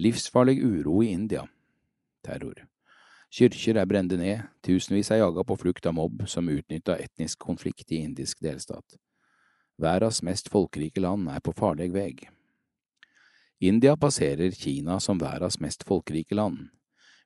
Livsfarlig 0.00 0.56
uro 0.64 1.02
i 1.04 1.10
India. 1.12 1.44
Terror. 2.26 2.66
Kyrkjer 3.36 3.80
er 3.80 3.88
brende 3.90 4.18
ned, 4.18 4.44
tusenvis 4.64 5.10
er 5.10 5.20
jaga 5.20 5.42
på 5.46 5.56
flukt 5.60 5.86
av 5.86 5.96
mobb 5.98 6.22
som 6.30 6.48
utnytta 6.48 6.98
etnisk 7.02 7.40
konflikt 7.42 7.90
i 7.92 8.02
indisk 8.04 8.40
delstat. 8.44 8.98
Verdens 9.82 10.22
mest 10.24 10.48
folkerike 10.48 11.02
land 11.04 11.28
er 11.28 11.42
på 11.44 11.52
farlig 11.56 11.90
vei. 11.92 12.14
India 13.60 13.96
passerer 13.96 14.50
Kina 14.56 14.98
som 15.00 15.20
verdens 15.20 15.58
mest 15.60 15.84
folkerike 15.88 16.36
land, 16.36 16.68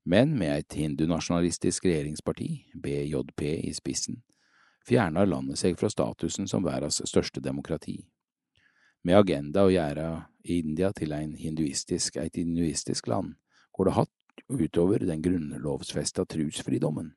men 0.05 0.32
med 0.38 0.64
et 0.64 0.76
hindunasjonalistisk 0.78 1.84
regjeringsparti, 1.86 2.48
BJP, 2.74 3.42
i 3.68 3.72
spissen, 3.76 4.22
fjerner 4.86 5.28
landet 5.28 5.61
seg 5.61 5.76
fra 5.78 5.90
statusen 5.92 6.48
som 6.48 6.64
verdens 6.64 7.03
største 7.05 7.42
demokrati. 7.44 7.98
Med 9.05 9.18
agenda 9.18 9.66
å 9.66 9.72
gjøre 9.72 10.09
India 10.44 10.90
til 10.96 11.12
en 11.16 11.36
hinduistisk, 11.36 12.16
et 12.16 12.36
hinduistisk 12.36 13.07
land, 13.09 13.34
går 13.76 13.88
det 13.88 13.98
hatt 14.01 14.14
utover 14.49 15.05
den 15.07 15.22
grunnlovsfesta 15.22 16.24
trusfridommen. 16.24 17.12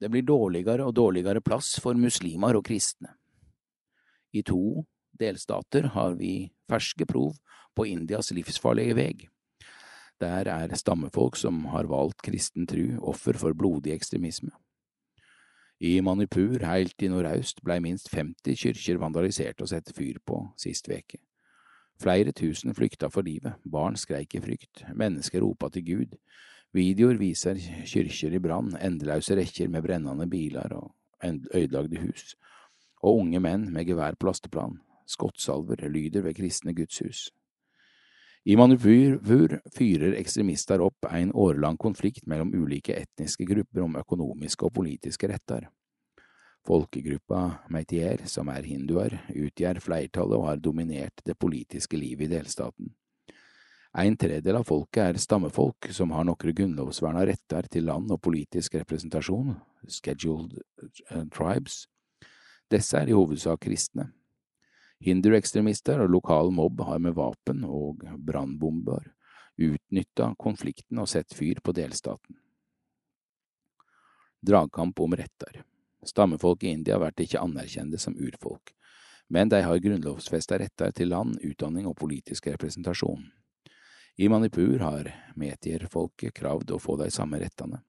Det 0.00 0.08
blir 0.08 0.24
dårligere 0.24 0.86
og 0.88 0.94
dårligere 0.96 1.42
plass 1.44 1.74
for 1.82 1.98
muslimer 1.98 2.56
og 2.56 2.64
kristne. 2.64 3.12
I 4.32 4.42
to 4.46 4.86
delstater 5.20 5.90
har 5.92 6.16
vi 6.16 6.50
ferske 6.70 7.04
prov 7.06 7.34
på 7.76 7.86
Indias 7.90 8.32
livsfarlige 8.32 8.96
veg. 8.96 9.28
Der 10.20 10.48
er 10.52 10.74
stammefolk 10.76 11.36
som 11.36 11.64
har 11.72 11.88
valgt 11.88 12.22
kristen 12.22 12.66
tru, 12.68 12.96
offer 13.00 13.36
for 13.40 13.56
blodig 13.56 13.94
ekstremisme. 13.94 14.52
I 15.80 16.00
Manipur, 16.04 16.60
heilt 16.60 17.00
i 17.00 17.08
nordøst, 17.08 17.62
blei 17.64 17.78
minst 17.80 18.10
50 18.12 18.58
kyrkjer 18.60 19.00
vandalisert 19.00 19.62
og 19.64 19.70
satt 19.72 19.92
fyr 19.96 20.18
på 20.28 20.42
sist 20.60 20.90
veke. 20.92 21.16
Flere 22.00 22.32
tusen 22.32 22.72
flykta 22.74 23.10
for 23.12 23.26
livet, 23.26 23.58
barn 23.68 23.98
skreik 24.00 24.34
i 24.34 24.40
frykt, 24.40 24.86
mennesker 24.96 25.42
ropa 25.44 25.68
til 25.68 25.84
Gud, 25.84 26.14
videoer 26.72 27.18
viser 27.20 27.58
kyrkjer 27.60 28.36
i 28.38 28.40
brann, 28.40 28.72
endeløse 28.80 29.36
rekker 29.36 29.68
med 29.68 29.84
brennende 29.84 30.28
biler 30.30 30.72
og 30.78 30.94
ødelagte 31.26 32.00
hus, 32.00 32.36
og 33.04 33.20
unge 33.24 33.42
menn 33.44 33.68
med 33.74 33.88
gevær 33.90 34.16
på 34.16 34.30
lasteplan, 34.30 34.78
skottsalver 35.04 35.84
lyder 35.92 36.24
ved 36.24 36.38
kristne 36.38 36.72
gudshus. 36.76 37.28
I 38.48 38.56
Manipur 38.56 39.58
fyrer 39.76 40.14
ekstremister 40.16 40.80
opp 40.80 41.04
en 41.12 41.34
årelang 41.36 41.76
konflikt 41.76 42.24
mellom 42.24 42.54
ulike 42.56 42.96
etniske 42.96 43.44
grupper 43.44 43.84
om 43.84 43.98
økonomiske 44.00 44.64
og 44.64 44.72
politiske 44.78 45.28
retter. 45.28 45.68
Folkegruppa 46.66 47.66
meitier, 47.72 48.26
som 48.28 48.50
er 48.52 48.66
hinduer, 48.68 49.16
utgjør 49.32 49.80
flertallet 49.80 50.36
og 50.36 50.48
har 50.50 50.60
dominert 50.60 51.22
det 51.24 51.38
politiske 51.40 51.96
livet 51.96 52.28
i 52.28 52.34
delstaten. 52.34 52.92
En 53.98 54.16
tredjedel 54.16 54.60
av 54.60 54.68
folket 54.68 55.02
er 55.02 55.18
stammefolk 55.18 55.88
som 55.94 56.12
har 56.14 56.26
noen 56.28 56.54
grunnlovsverna 56.54 57.24
retter 57.26 57.66
til 57.72 57.88
land 57.88 58.12
og 58.14 58.20
politisk 58.22 58.76
representasjon, 58.78 59.56
scheduled 59.88 60.60
eh, 61.10 61.24
tribes. 61.34 61.86
Disse 62.70 63.00
er 63.00 63.10
i 63.10 63.16
hovedsak 63.16 63.64
kristne. 63.66 64.12
Hinduekstremister 65.02 66.04
og 66.04 66.12
lokal 66.12 66.52
mobb 66.54 66.84
har 66.86 67.00
med 67.02 67.16
våpen 67.16 67.64
og 67.64 68.04
brannbomber 68.20 69.08
utnytta 69.60 70.34
konflikten 70.38 71.00
og 71.00 71.08
sett 71.10 71.34
fyr 71.36 71.60
på 71.64 71.74
delstaten. 71.76 72.36
Dragkamp 74.40 75.00
om 75.00 75.16
retter. 75.18 75.64
Stammefolk 76.06 76.64
i 76.64 76.72
India 76.74 76.98
blir 76.98 77.26
ikke 77.26 77.42
anerkjente 77.42 77.98
som 78.00 78.16
urfolk, 78.16 78.72
men 79.28 79.50
de 79.52 79.60
har 79.62 79.82
grunnlovfesta 79.84 80.58
retter 80.58 80.94
til 80.96 81.12
land, 81.12 81.36
utdanning 81.44 81.86
og 81.90 81.98
politisk 82.00 82.48
representasjon. 82.50 83.28
I 84.20 84.28
Manipur 84.28 84.80
har 84.82 85.12
metierfolket 85.38 86.34
kravd 86.36 86.74
å 86.74 86.80
få 86.82 86.96
de 87.00 87.10
samme 87.12 87.38
rettene. 87.40 87.82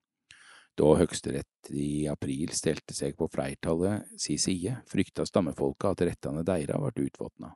Da 0.78 0.94
Høyesterett 0.96 1.72
i 1.76 2.08
april 2.08 2.54
stelte 2.56 2.96
seg 2.96 3.18
på 3.20 3.28
flertallet 3.32 4.08
si 4.22 4.38
side, 4.40 4.78
frykta 4.88 5.26
stammefolket 5.28 5.90
at 5.90 6.06
rettene 6.08 6.46
deres 6.48 6.80
ble 6.80 7.10
utvotna. 7.10 7.52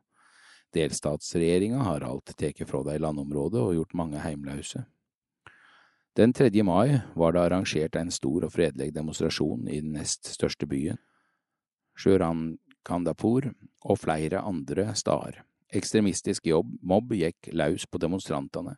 Delstatsregjeringa 0.75 1.85
har 1.87 2.03
alt 2.03 2.33
tatt 2.35 2.65
fra 2.67 2.83
dem 2.83 2.99
landområdet 3.05 3.61
og 3.61 3.75
gjort 3.77 3.95
mange 3.95 4.19
heimlause. 4.19 4.83
Den 6.15 6.33
3. 6.33 6.63
mai 6.63 6.99
var 7.15 7.33
det 7.33 7.41
arrangert 7.41 7.95
en 7.99 8.11
stor 8.11 8.45
og 8.47 8.53
fredelig 8.53 8.93
demonstrasjon 8.95 9.67
i 9.67 9.81
den 9.81 9.97
nest 9.97 10.29
største 10.31 10.63
byen, 10.63 10.95
Kandapur, 12.85 13.49
og 13.83 13.99
flere 13.99 14.39
andre 14.39 14.95
steder. 14.95 15.41
Ekstremistisk 15.75 16.47
jobb, 16.47 16.71
mobb 16.81 17.11
gikk 17.17 17.49
løs 17.51 17.83
på 17.89 17.99
demonstrantene. 17.99 18.77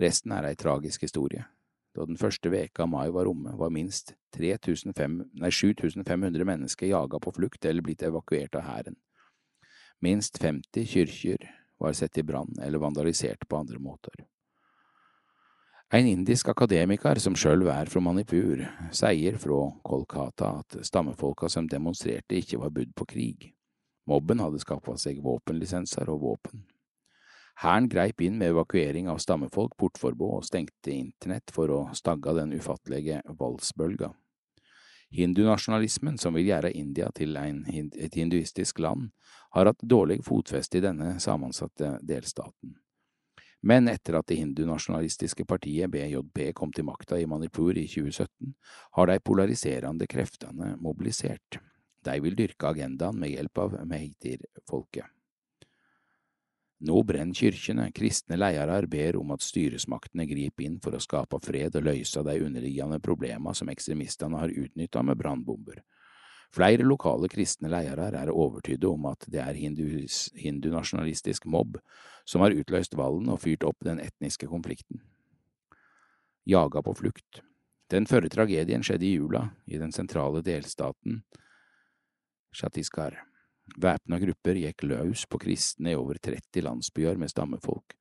Resten 0.00 0.32
er 0.34 0.48
ei 0.48 0.58
tragisk 0.58 1.06
historie. 1.06 1.44
Da 1.94 2.08
den 2.08 2.18
første 2.18 2.50
veka 2.50 2.82
av 2.82 2.90
mai 2.90 3.06
var 3.14 3.30
omme, 3.30 3.54
var 3.54 3.70
minst 3.70 4.16
7500 4.34 6.44
mennesker 6.44 6.90
jaga 6.90 7.22
på 7.22 7.36
flukt 7.38 7.70
eller 7.70 7.86
blitt 7.86 8.02
evakuert 8.02 8.58
av 8.58 8.66
hæren. 8.66 8.98
Minst 10.02 10.42
50 10.42 10.90
kyrkjer 10.90 11.50
var 11.78 11.94
sett 11.94 12.18
i 12.18 12.26
brann 12.26 12.58
eller 12.58 12.82
vandalisert 12.82 13.46
på 13.46 13.62
andre 13.62 13.78
måter. 13.78 14.26
En 15.94 16.06
indisk 16.10 16.48
akademiker 16.50 17.20
som 17.22 17.36
sjøl 17.38 17.68
er 17.70 17.86
fra 17.86 18.00
Manipur, 18.02 18.64
sier 18.90 19.36
fra 19.38 19.58
Kolkata 19.86 20.48
at 20.64 20.74
stammefolka 20.88 21.46
som 21.52 21.68
demonstrerte 21.70 22.34
ikke 22.40 22.58
var 22.64 22.72
budd 22.74 22.90
på 22.98 23.06
krig. 23.12 23.46
Mobben 24.10 24.42
hadde 24.42 24.58
skaffa 24.58 24.96
seg 24.98 25.20
våpenlisenser 25.22 26.10
og 26.10 26.24
våpen. 26.24 26.64
Hæren 27.62 27.86
greip 27.92 28.26
inn 28.26 28.40
med 28.42 28.56
evakuering 28.56 29.06
av 29.06 29.22
stammefolk, 29.22 29.78
portforbud 29.78 30.40
og 30.40 30.50
stengte 30.50 30.90
internett 30.90 31.54
for 31.54 31.70
å 31.70 31.80
stagge 31.94 32.34
den 32.40 32.58
ufattelige 32.58 33.22
voldsbølga. 33.30 34.10
Hindunasjonalismen, 35.14 36.18
som 36.18 36.34
vil 36.34 36.50
gjøre 36.50 36.74
India 36.74 37.14
til 37.14 37.38
et 37.38 38.18
hinduistisk 38.18 38.82
land, 38.82 39.12
har 39.54 39.70
hatt 39.70 39.86
dårlig 39.86 40.24
fotfeste 40.26 40.82
i 40.82 40.88
denne 40.90 41.20
sammensatte 41.22 42.00
delstaten. 42.02 42.80
Men 43.64 43.88
etter 43.88 44.18
at 44.18 44.28
det 44.28 44.36
hindunasjonalistiske 44.42 45.46
partiet 45.48 45.88
BJP 45.90 46.50
kom 46.56 46.72
til 46.74 46.84
makta 46.84 47.16
i 47.16 47.28
Manipur 47.28 47.72
i 47.72 47.86
2017, 47.88 48.52
har 48.98 49.08
de 49.08 49.20
polariserende 49.24 50.08
kreftene 50.10 50.74
mobilisert. 50.84 51.60
De 52.04 52.18
vil 52.20 52.36
dyrke 52.36 52.68
agendaen 52.68 53.16
med 53.16 53.32
hjelp 53.32 53.62
av 53.64 53.78
meitir-folket. 53.88 55.08
Nå 56.84 57.00
brenner 57.08 57.38
kyrkjene, 57.38 57.86
kristne 57.96 58.36
ledere 58.36 58.84
ber 58.90 59.16
om 59.16 59.32
at 59.32 59.44
styresmaktene 59.46 60.26
griper 60.28 60.66
inn 60.66 60.76
for 60.84 60.92
å 60.92 61.00
skape 61.00 61.40
fred 61.40 61.78
og 61.78 61.86
løse 61.86 62.20
de 62.26 62.34
underliggende 62.44 62.98
problemene 63.00 63.54
som 63.56 63.70
ekstremistene 63.72 64.42
har 64.42 64.52
utnytta 64.52 65.02
med 65.06 65.16
brannbomber. 65.16 65.80
Flere 66.52 66.84
lokale 66.84 67.28
kristne 67.32 67.70
ledere 67.72 68.10
er 68.18 68.32
overtydde 68.32 68.88
om 68.90 69.06
at 69.10 69.26
det 69.30 69.40
er 69.42 69.56
hindunasjonalistisk 69.56 71.46
mobb 71.46 71.78
som 72.26 72.44
har 72.44 72.54
utløst 72.54 72.96
valden 72.96 73.32
og 73.32 73.40
fyrt 73.44 73.64
opp 73.64 73.80
den 73.84 74.00
etniske 74.02 74.48
konflikten. 74.50 75.02
Jaga 76.44 76.82
på 76.84 76.94
flukt. 76.98 77.40
Den 77.90 78.06
førre 78.08 78.28
tragedien 78.32 78.84
skjedde 78.84 79.06
i 79.06 79.16
jula, 79.16 79.48
i 79.66 79.78
den 79.80 79.92
sentrale 79.92 80.42
delstaten 80.44 81.22
Chhattisgarh. 82.54 83.18
Væpna 83.80 84.18
grupper 84.20 84.58
gikk 84.60 84.84
løs 84.84 85.24
på 85.26 85.40
kristne 85.40 85.94
i 85.94 85.98
over 85.98 86.18
30 86.20 86.64
landsbyer 86.66 87.16
med 87.20 87.32
stammefolk. 87.32 87.96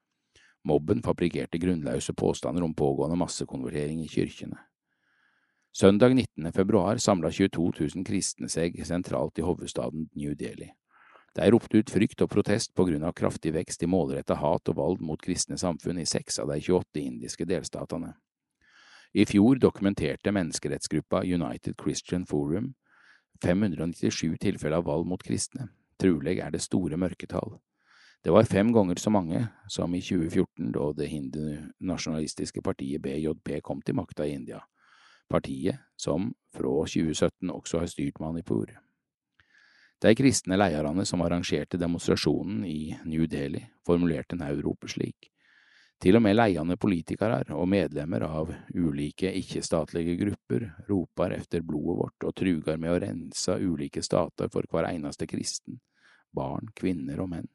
Mobben 0.68 1.02
fabrikkerte 1.04 1.60
grunnløse 1.60 2.14
påstander 2.16 2.64
om 2.64 2.76
pågående 2.76 3.18
massekonvertering 3.20 4.04
i 4.04 4.12
kyrkjene. 4.12 4.60
Søndag 5.76 6.14
19. 6.14 6.52
februar 6.54 6.98
samla 6.98 7.32
22 7.32 7.72
000 7.96 8.06
kristne 8.06 8.46
seg 8.46 8.76
sentralt 8.86 9.40
i 9.42 9.42
hovedstaden 9.42 10.04
New 10.14 10.36
Delhi. 10.38 10.68
De 11.34 11.48
ropte 11.50 11.80
ut 11.82 11.90
frykt 11.90 12.20
og 12.22 12.30
protest 12.30 12.76
på 12.78 12.84
grunn 12.86 13.02
av 13.02 13.16
kraftig 13.18 13.56
vekst 13.56 13.82
i 13.82 13.88
målretta 13.90 14.36
hat 14.38 14.70
og 14.70 14.76
vold 14.78 15.00
mot 15.02 15.18
kristne 15.18 15.58
samfunn 15.58 15.98
i 15.98 16.06
seks 16.06 16.38
av 16.44 16.52
de 16.54 16.60
28 16.62 17.02
indiske 17.02 17.48
delstatene. 17.50 18.12
I 19.18 19.26
fjor 19.26 19.58
dokumenterte 19.58 20.30
menneskerettsgruppa 20.38 21.24
United 21.26 21.74
Christian 21.82 22.28
Forum 22.30 22.76
597 23.42 24.38
tilfeller 24.46 24.78
av 24.78 24.86
vold 24.86 25.10
mot 25.10 25.26
kristne. 25.26 25.72
Trolig 25.98 26.36
er 26.38 26.54
det 26.54 26.62
store 26.62 27.00
mørketall. 27.02 27.58
Det 28.22 28.30
var 28.30 28.46
fem 28.46 28.70
ganger 28.78 29.02
så 29.02 29.10
mange 29.10 29.42
som 29.66 29.98
i 29.98 30.04
2014, 30.06 30.70
da 30.78 30.86
det 30.94 31.10
hindunasjonalistiske 31.10 32.62
partiet 32.62 33.02
BJP 33.02 33.58
kom 33.66 33.82
til 33.82 33.98
makta 33.98 34.30
i 34.30 34.38
India 34.38 34.62
partiet 35.34 35.82
som 35.98 36.30
fra 36.54 36.78
2017 36.86 37.52
også 37.52 37.82
har 37.82 37.90
styrt 37.92 38.22
Manipur. 38.22 38.70
De 40.04 40.12
kristne 40.16 40.58
lederne 40.60 41.06
som 41.08 41.22
arrangerte 41.24 41.80
demonstrasjonen 41.80 42.66
i 42.68 42.94
New 43.08 43.26
Delhi, 43.30 43.64
formulerte 43.88 44.36
naudropet 44.36 44.92
slik. 44.98 45.30
Til 46.04 46.18
og 46.20 46.26
med 46.26 46.36
ledende 46.36 46.76
politikere 46.76 47.40
og 47.56 47.70
medlemmer 47.72 48.26
av 48.28 48.52
ulike 48.76 49.32
ikke-statlige 49.40 50.18
grupper 50.20 50.66
roper 50.90 51.38
efter 51.38 51.64
blodet 51.64 51.96
vårt 52.02 52.28
og 52.28 52.36
truger 52.36 52.82
med 52.82 52.92
å 52.92 53.00
rense 53.06 53.56
ulike 53.64 54.04
stater 54.04 54.52
for 54.52 54.68
hver 54.68 54.90
eneste 54.90 55.30
kristen, 55.30 55.80
barn, 56.36 56.68
kvinner 56.76 57.24
og 57.24 57.32
menn. 57.38 57.48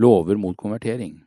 Lover 0.00 0.40
mot 0.40 0.56
konvertering 0.56 1.20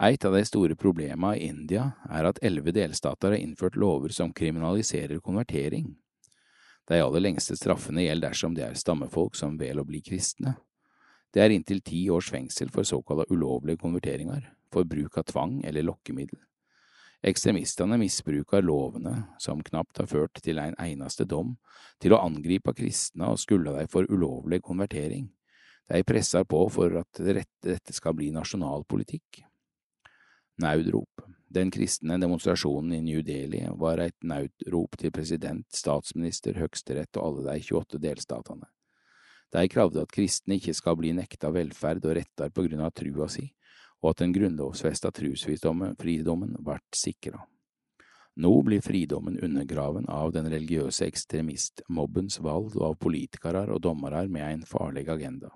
et 0.00 0.24
av 0.24 0.34
de 0.34 0.44
store 0.46 0.76
problemene 0.78 1.36
i 1.36 1.48
India 1.50 1.88
er 2.06 2.28
at 2.28 2.38
elleve 2.42 2.70
delstater 2.74 3.32
har 3.34 3.40
innført 3.42 3.76
lover 3.76 4.14
som 4.14 4.30
kriminaliserer 4.32 5.18
konvertering. 5.18 5.96
De 6.88 7.00
aller 7.02 7.20
lengste 7.20 7.56
straffene 7.58 8.04
gjelder 8.06 8.30
dersom 8.30 8.54
det 8.54 8.64
er 8.64 8.78
stammefolk 8.78 9.34
som 9.36 9.58
velger 9.58 9.82
å 9.82 9.88
bli 9.88 10.00
kristne. 10.06 10.54
Det 11.34 11.42
er 11.42 11.52
inntil 11.52 11.82
ti 11.84 12.04
års 12.14 12.30
fengsel 12.30 12.70
for 12.72 12.86
såkalte 12.88 13.26
ulovlige 13.34 13.82
konverteringer, 13.82 14.46
for 14.72 14.86
bruk 14.88 15.18
av 15.18 15.26
tvang 15.28 15.58
eller 15.66 15.84
lokkemiddel. 15.90 16.38
Ekstremistene 17.28 17.98
misbruker 17.98 18.62
lovene, 18.62 19.24
som 19.42 19.60
knapt 19.66 19.98
har 19.98 20.06
ført 20.06 20.38
til 20.38 20.60
en 20.62 20.78
eneste 20.78 21.26
dom, 21.26 21.56
til 21.98 22.14
å 22.14 22.22
angripe 22.22 22.72
kristne 22.78 23.32
og 23.34 23.42
skylde 23.42 23.74
dem 23.80 23.90
for 23.90 24.06
ulovlig 24.06 24.62
konvertering. 24.62 25.26
De 25.90 26.04
presser 26.06 26.46
på 26.46 26.62
for 26.70 27.00
at 27.02 27.18
dette 27.18 27.96
skal 27.96 28.14
bli 28.14 28.30
nasjonalpolitikk. 28.30 29.42
Naudrop. 30.58 31.22
Den 31.48 31.70
kristne 31.70 32.16
demonstrasjonen 32.18 32.92
i 32.92 33.02
New 33.02 33.20
Delhi 33.22 33.60
var 33.78 34.02
et 34.02 34.16
naudrop 34.26 34.96
til 34.98 35.12
president, 35.14 35.64
statsminister, 35.72 36.58
høyesterett 36.58 37.16
og 37.16 37.28
alle 37.28 37.44
de 37.46 37.62
28 37.62 38.00
delstatene. 38.02 38.66
De 39.54 39.62
kravde 39.70 40.02
at 40.02 40.10
kristne 40.12 40.58
ikke 40.58 40.74
skal 40.76 40.98
bli 40.98 41.14
nekta 41.16 41.52
velferd 41.54 42.04
og 42.04 42.18
retter 42.18 42.50
på 42.50 42.66
grunn 42.66 42.82
av 42.84 42.90
trua 42.90 43.30
si, 43.32 43.46
og 44.02 44.10
at 44.10 44.24
den 44.24 44.34
grunnlovfesta 44.34 45.14
trosfridommen 45.14 46.58
ble 46.58 46.76
sikra. 46.94 47.40
Nå 48.38 48.52
blir 48.66 48.82
fridommen 48.82 49.38
undergraven 49.42 50.10
av 50.10 50.34
den 50.34 50.50
religiøse 50.50 51.06
ekstremistmobbens 51.06 52.42
valg 52.42 52.76
og 52.76 52.84
av 52.90 52.98
politikere 53.02 53.64
og 53.70 53.80
dommere 53.86 54.26
med 54.26 54.44
en 54.50 54.66
farlig 54.68 55.08
agenda. 55.10 55.54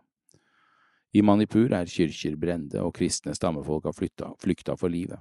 I 1.13 1.21
Manipur 1.21 1.73
er 1.77 1.91
kirker 1.93 2.37
brende, 2.41 2.81
og 2.81 2.95
kristne 2.97 3.35
stammefolk 3.37 3.85
har 3.85 3.97
flytta, 3.97 4.33
flykta 4.41 4.77
for 4.81 4.93
livet. 4.93 5.21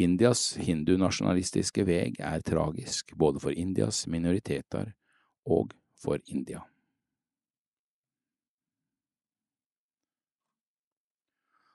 Indias 0.00 0.54
hindunasjonalistiske 0.62 1.84
veg 1.84 2.20
er 2.22 2.44
tragisk, 2.46 3.12
både 3.18 3.42
for 3.42 3.52
Indias 3.52 4.06
minoriteter 4.06 4.94
og 5.44 5.74
for 6.00 6.22
India. 6.26 6.62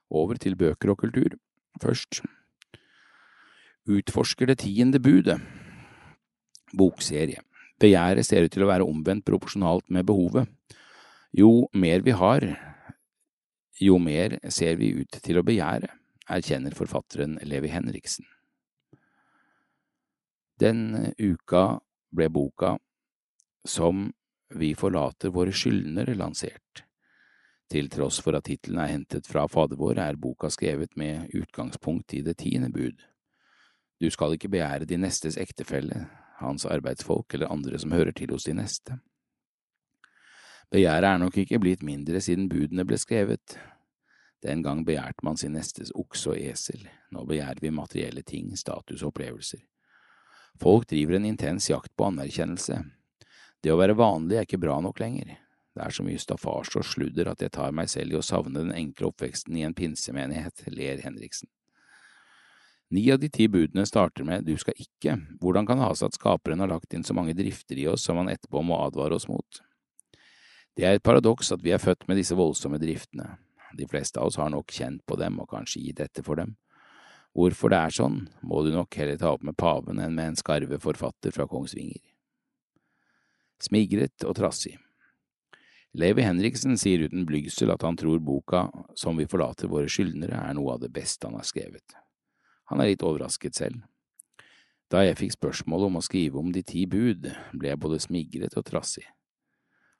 Over 0.09 0.39
til 0.39 0.55
bøker 0.55 0.93
og 0.93 0.97
kultur. 1.03 1.35
Først 1.81 2.23
Utforsker 3.87 4.47
det 4.49 4.57
tiende 4.63 4.99
budet 4.99 5.37
Bokserie 6.75 7.43
Begjæret 7.79 8.25
ser 8.25 8.47
ut 8.47 8.51
til 8.51 8.65
å 8.65 8.69
være 8.71 8.87
omvendt 8.87 9.25
proporsjonalt 9.27 9.85
med 9.93 10.07
behovet. 10.07 10.47
Jo 11.37 11.67
mer 11.77 12.01
vi 12.01 12.15
har, 12.17 12.47
jo 13.79 13.97
mer 14.01 14.39
ser 14.49 14.75
vi 14.79 14.91
ut 15.01 15.19
til 15.23 15.39
å 15.39 15.45
begjære, 15.45 15.89
erkjenner 16.27 16.75
forfatteren 16.75 17.37
Levi 17.47 17.71
Henriksen. 17.71 18.25
Den 20.57 21.13
uka 21.17 21.79
ble 22.09 22.29
boka 22.33 22.77
Som 23.67 24.13
vi 24.55 24.69
forlater 24.79 25.29
våre 25.35 25.51
skyldnere 25.51 26.13
lansert. 26.15 26.85
Til 27.67 27.89
tross 27.91 28.21
for 28.23 28.37
at 28.37 28.45
tittelen 28.47 28.79
er 28.79 28.93
hentet 28.93 29.27
fra 29.27 29.43
Fader 29.51 29.75
vår, 29.75 29.99
er 29.99 30.15
boka 30.15 30.47
skrevet 30.47 30.95
med 30.95 31.33
utgangspunkt 31.35 32.13
i 32.15 32.21
det 32.23 32.37
tiende 32.39 32.69
bud. 32.71 33.01
Du 33.99 34.07
skal 34.13 34.37
ikke 34.37 34.53
begjære 34.53 34.87
din 34.87 35.03
nestes 35.03 35.35
ektefelle, 35.41 36.05
hans 36.39 36.63
arbeidsfolk 36.65 37.33
eller 37.33 37.51
andre 37.51 37.79
som 37.81 37.91
hører 37.91 38.15
til 38.15 38.31
hos 38.31 38.47
de 38.47 38.55
neste. 38.55 38.99
Begjæret 40.73 41.07
er 41.07 41.19
nok 41.21 41.37
ikke 41.39 41.61
blitt 41.63 41.83
mindre 41.87 42.19
siden 42.19 42.49
budene 42.51 42.83
ble 42.83 42.97
skrevet. 42.99 43.55
Den 44.43 44.61
gang 44.65 44.83
begjærte 44.85 45.23
man 45.23 45.39
sin 45.39 45.55
nestes 45.55 45.93
okse 45.95 46.33
og 46.33 46.41
esel, 46.43 46.83
nå 47.15 47.23
begjærer 47.25 47.61
vi 47.63 47.71
materielle 47.71 48.23
ting, 48.27 48.51
status 48.59 49.01
og 49.01 49.13
opplevelser. 49.13 49.63
Folk 50.59 50.89
driver 50.89 51.15
en 51.17 51.27
intens 51.29 51.69
jakt 51.69 51.93
på 51.95 52.09
anerkjennelse. 52.09 52.81
Det 53.63 53.71
å 53.71 53.79
være 53.79 53.95
vanlig 53.97 54.37
er 54.37 54.47
ikke 54.47 54.59
bra 54.61 54.75
nok 54.83 54.99
lenger. 54.99 55.37
Det 55.77 55.85
er 55.85 55.93
så 55.93 56.03
mye 56.03 56.19
staffasje 56.19 56.81
og 56.81 56.87
sludder 56.89 57.29
at 57.31 57.41
jeg 57.45 57.53
tar 57.53 57.71
meg 57.75 57.87
selv 57.91 58.15
i 58.15 58.19
å 58.19 58.25
savne 58.25 58.59
den 58.59 58.73
enkle 58.75 59.11
oppveksten 59.11 59.55
i 59.55 59.63
en 59.63 59.75
pinsemenighet, 59.77 60.65
ler 60.73 60.99
Henriksen. 61.05 61.47
Ni 62.89 63.03
av 63.11 63.19
de 63.19 63.29
ti 63.31 63.47
budene 63.51 63.85
starter 63.87 64.27
med 64.27 64.45
du 64.47 64.55
skal 64.59 64.75
ikke, 64.79 65.17
hvordan 65.39 65.67
kan 65.67 65.79
det 65.79 65.87
ha 65.87 65.95
seg 65.95 66.11
at 66.11 66.19
skaperen 66.19 66.63
har 66.63 66.71
lagt 66.71 66.93
inn 66.95 67.03
så 67.07 67.15
mange 67.15 67.35
drifter 67.37 67.79
i 67.79 67.87
oss 67.91 68.05
som 68.07 68.19
han 68.19 68.31
etterpå 68.31 68.63
må 68.63 68.79
advare 68.83 69.15
oss 69.19 69.27
mot? 69.31 69.61
Det 70.77 70.85
er 70.85 70.99
et 70.99 71.03
paradoks 71.03 71.49
at 71.55 71.63
vi 71.65 71.71
er 71.73 71.81
født 71.81 72.05
med 72.05 72.19
disse 72.19 72.35
voldsomme 72.37 72.77
driftene. 72.77 73.31
De 73.77 73.87
fleste 73.89 74.21
av 74.21 74.29
oss 74.29 74.37
har 74.37 74.51
nok 74.53 74.69
kjent 74.71 75.01
på 75.09 75.17
dem 75.17 75.39
og 75.41 75.49
kanskje 75.49 75.81
gitt 75.81 76.01
etter 76.05 76.25
for 76.25 76.37
dem. 76.37 76.53
Hvorfor 77.33 77.73
det 77.73 77.79
er 77.81 77.95
sånn, 77.97 78.19
må 78.45 78.61
du 78.61 78.69
nok 78.73 78.93
heller 78.97 79.17
ta 79.17 79.31
opp 79.33 79.43
med 79.45 79.57
paven 79.57 79.97
enn 80.01 80.13
med 80.13 80.31
en 80.31 80.37
skarve 80.37 80.77
forfatter 80.81 81.33
fra 81.33 81.47
Kongsvinger. 81.49 82.03
Smigret 83.61 84.21
og 84.21 84.37
trassig 84.37 84.75
Levi 85.97 86.21
Henriksen 86.21 86.77
sier 86.77 87.07
uten 87.07 87.25
blygsel 87.25 87.71
at 87.73 87.81
han 87.81 87.95
tror 87.97 88.19
boka 88.21 88.67
Som 88.93 89.17
vi 89.17 89.25
forlater 89.25 89.71
våre 89.71 89.89
skyldnere 89.89 90.43
er 90.45 90.53
noe 90.53 90.75
av 90.75 90.83
det 90.83 90.91
beste 90.93 91.25
han 91.25 91.39
har 91.39 91.47
skrevet. 91.47 91.97
Han 92.69 92.83
er 92.83 92.91
litt 92.91 93.05
overrasket 93.05 93.57
selv. 93.57 93.81
Da 94.93 95.01
jeg 95.01 95.17
fikk 95.17 95.39
spørsmål 95.39 95.89
om 95.89 95.97
å 95.97 96.05
skrive 96.05 96.37
om 96.37 96.51
de 96.53 96.61
ti 96.61 96.85
bud, 96.85 97.31
ble 97.57 97.73
jeg 97.73 97.81
både 97.81 98.03
smigret 98.03 98.59
og 98.59 98.67
trassig. 98.67 99.07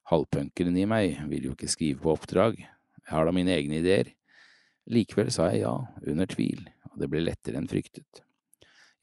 Halvpunkeren 0.07 0.77
i 0.79 0.85
meg 0.87 1.17
vil 1.27 1.49
jo 1.49 1.55
ikke 1.55 1.69
skrive 1.71 1.99
på 2.03 2.13
oppdrag, 2.13 2.61
jeg 3.07 3.15
har 3.15 3.27
da 3.27 3.31
mine 3.35 3.53
egne 3.55 3.81
ideer. 3.81 4.09
Likevel 4.91 5.29
sa 5.31 5.49
jeg 5.51 5.65
ja, 5.65 5.73
under 6.07 6.27
tvil, 6.27 6.65
og 6.91 6.99
det 6.99 7.09
ble 7.11 7.21
lettere 7.23 7.59
enn 7.59 7.67
fryktet. 7.71 8.21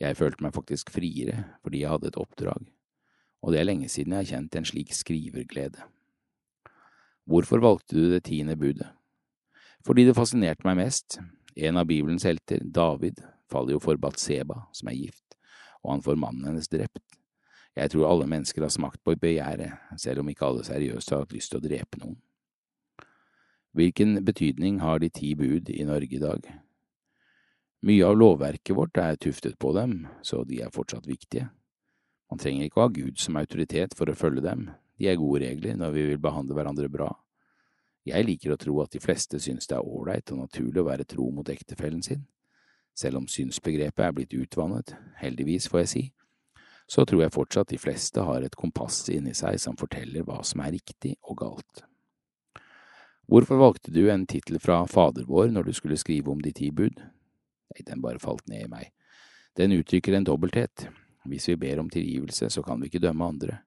Jeg 0.01 0.17
følte 0.19 0.45
meg 0.45 0.55
faktisk 0.57 0.91
friere 0.93 1.45
fordi 1.63 1.83
jeg 1.83 1.93
hadde 1.93 2.11
et 2.11 2.19
oppdrag, 2.21 2.67
og 3.45 3.53
det 3.53 3.61
er 3.61 3.69
lenge 3.69 3.89
siden 3.93 4.13
jeg 4.13 4.25
har 4.25 4.31
kjent 4.33 4.59
en 4.59 4.69
slik 4.69 4.93
skriverglede. 4.97 5.85
Hvorfor 7.25 7.63
valgte 7.65 7.97
du 7.97 8.11
det 8.13 8.25
tiende 8.29 8.57
budet? 8.61 8.91
Fordi 9.85 10.05
det 10.05 10.17
fascinerte 10.17 10.65
meg 10.65 10.81
mest. 10.81 11.19
En 11.57 11.79
av 11.81 11.89
Bibelens 11.89 12.25
helter, 12.29 12.61
David, 12.65 13.21
faller 13.53 13.77
jo 13.77 13.81
for 13.81 14.01
Batseba, 14.01 14.65
som 14.73 14.89
er 14.91 14.99
gift, 14.99 15.37
og 15.85 15.95
han 15.95 16.05
får 16.05 16.21
mannen 16.21 16.49
hennes 16.49 16.69
drept. 16.69 17.05
Jeg 17.75 17.91
tror 17.91 18.07
alle 18.07 18.27
mennesker 18.31 18.63
har 18.63 18.71
smakt 18.71 19.03
på 19.03 19.17
begjæret, 19.19 19.75
selv 19.99 20.23
om 20.23 20.29
ikke 20.31 20.47
alle 20.47 20.65
seriøst 20.67 21.11
har 21.11 21.25
hatt 21.25 21.35
lyst 21.35 21.51
til 21.51 21.59
å 21.59 21.65
drepe 21.65 21.99
noen. 21.99 22.21
Hvilken 23.75 24.21
betydning 24.25 24.79
har 24.81 25.01
de 25.03 25.11
ti 25.11 25.33
bud 25.35 25.73
i 25.75 25.83
Norge 25.83 26.15
i 26.15 26.23
dag? 26.23 26.47
Mye 27.85 28.07
av 28.07 28.15
lovverket 28.17 28.77
vårt 28.79 28.97
er 29.03 29.19
tuftet 29.19 29.59
på 29.59 29.73
dem, 29.75 30.05
så 30.23 30.45
de 30.47 30.63
er 30.63 30.71
fortsatt 30.73 31.09
viktige. 31.11 31.49
Man 32.31 32.39
trenger 32.39 32.69
ikke 32.69 32.81
å 32.81 32.87
ha 32.87 32.95
Gud 32.95 33.19
som 33.21 33.37
autoritet 33.37 33.97
for 33.99 34.09
å 34.09 34.17
følge 34.17 34.47
dem, 34.47 34.69
de 34.99 35.11
er 35.11 35.19
gode 35.19 35.43
regler 35.43 35.75
når 35.77 35.93
vi 35.97 36.07
vil 36.13 36.23
behandle 36.23 36.55
hverandre 36.55 36.89
bra. 36.89 37.11
Jeg 38.07 38.27
liker 38.29 38.55
å 38.55 38.61
tro 38.61 38.79
at 38.83 38.95
de 38.95 39.01
fleste 39.03 39.41
synes 39.43 39.67
det 39.67 39.77
er 39.77 39.87
ålreit 39.87 40.31
og 40.31 40.45
naturlig 40.45 40.83
å 40.83 40.87
være 40.87 41.07
tro 41.09 41.27
mot 41.35 41.51
ektefellen 41.51 42.03
sin. 42.05 42.23
Selv 42.95 43.19
om 43.19 43.27
synsbegrepet 43.29 44.05
er 44.07 44.15
blitt 44.15 44.37
utvannet, 44.39 44.95
heldigvis 45.19 45.67
får 45.73 45.83
jeg 45.83 45.91
si, 45.91 46.03
så 46.87 47.05
tror 47.05 47.25
jeg 47.25 47.35
fortsatt 47.35 47.73
de 47.73 47.81
fleste 47.81 48.23
har 48.23 48.45
et 48.45 48.57
kompass 48.57 49.09
inni 49.13 49.35
seg 49.35 49.59
som 49.61 49.77
forteller 49.81 50.27
hva 50.27 50.43
som 50.45 50.61
er 50.65 50.75
riktig 50.77 51.15
og 51.23 51.39
galt. 51.41 51.85
Hvorfor 53.27 53.57
valgte 53.57 53.93
du 53.93 54.11
en 54.13 54.27
tittel 54.29 54.61
fra 54.61 54.83
Fader 54.87 55.25
vår 55.25 55.49
når 55.55 55.71
du 55.71 55.73
skulle 55.73 55.97
skrive 55.97 56.31
om 56.31 56.43
de 56.45 56.53
ti 56.53 56.69
bud? 56.71 57.01
Nei, 57.01 57.85
den 57.87 58.03
bare 58.05 58.21
falt 58.21 58.45
ned 58.49 58.67
i 58.67 58.71
meg. 58.71 58.91
Den 59.57 59.73
uttrykker 59.73 60.13
en 60.13 60.27
dobbelthet. 60.29 60.89
Hvis 61.25 61.49
vi 61.49 61.57
ber 61.57 61.81
om 61.81 61.89
tilgivelse, 61.91 62.51
så 62.51 62.63
kan 62.63 62.81
vi 62.81 62.91
ikke 62.91 63.01
dømme 63.01 63.25
andre. 63.25 63.63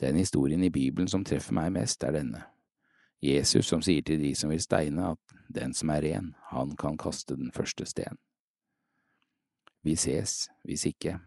Den 0.00 0.16
historien 0.20 0.62
i 0.62 0.70
Bibelen 0.70 1.08
som 1.08 1.24
treffer 1.24 1.56
meg 1.56 1.72
mest, 1.72 2.04
er 2.04 2.12
denne. 2.12 2.42
Jesus 3.24 3.70
som 3.70 3.80
sier 3.80 4.04
til 4.04 4.20
de 4.20 4.34
som 4.36 4.50
vil 4.52 4.60
steine 4.60 5.14
at 5.14 5.36
den 5.48 5.72
som 5.72 5.88
er 5.94 6.04
ren, 6.04 6.34
han 6.50 6.76
kan 6.76 6.98
kaste 7.00 7.38
den 7.38 7.52
første 7.54 7.86
sten. 7.88 8.18
Vi 9.84 9.96
ses, 9.96 10.50
hvis 10.64 10.84
ikke. 10.92 11.18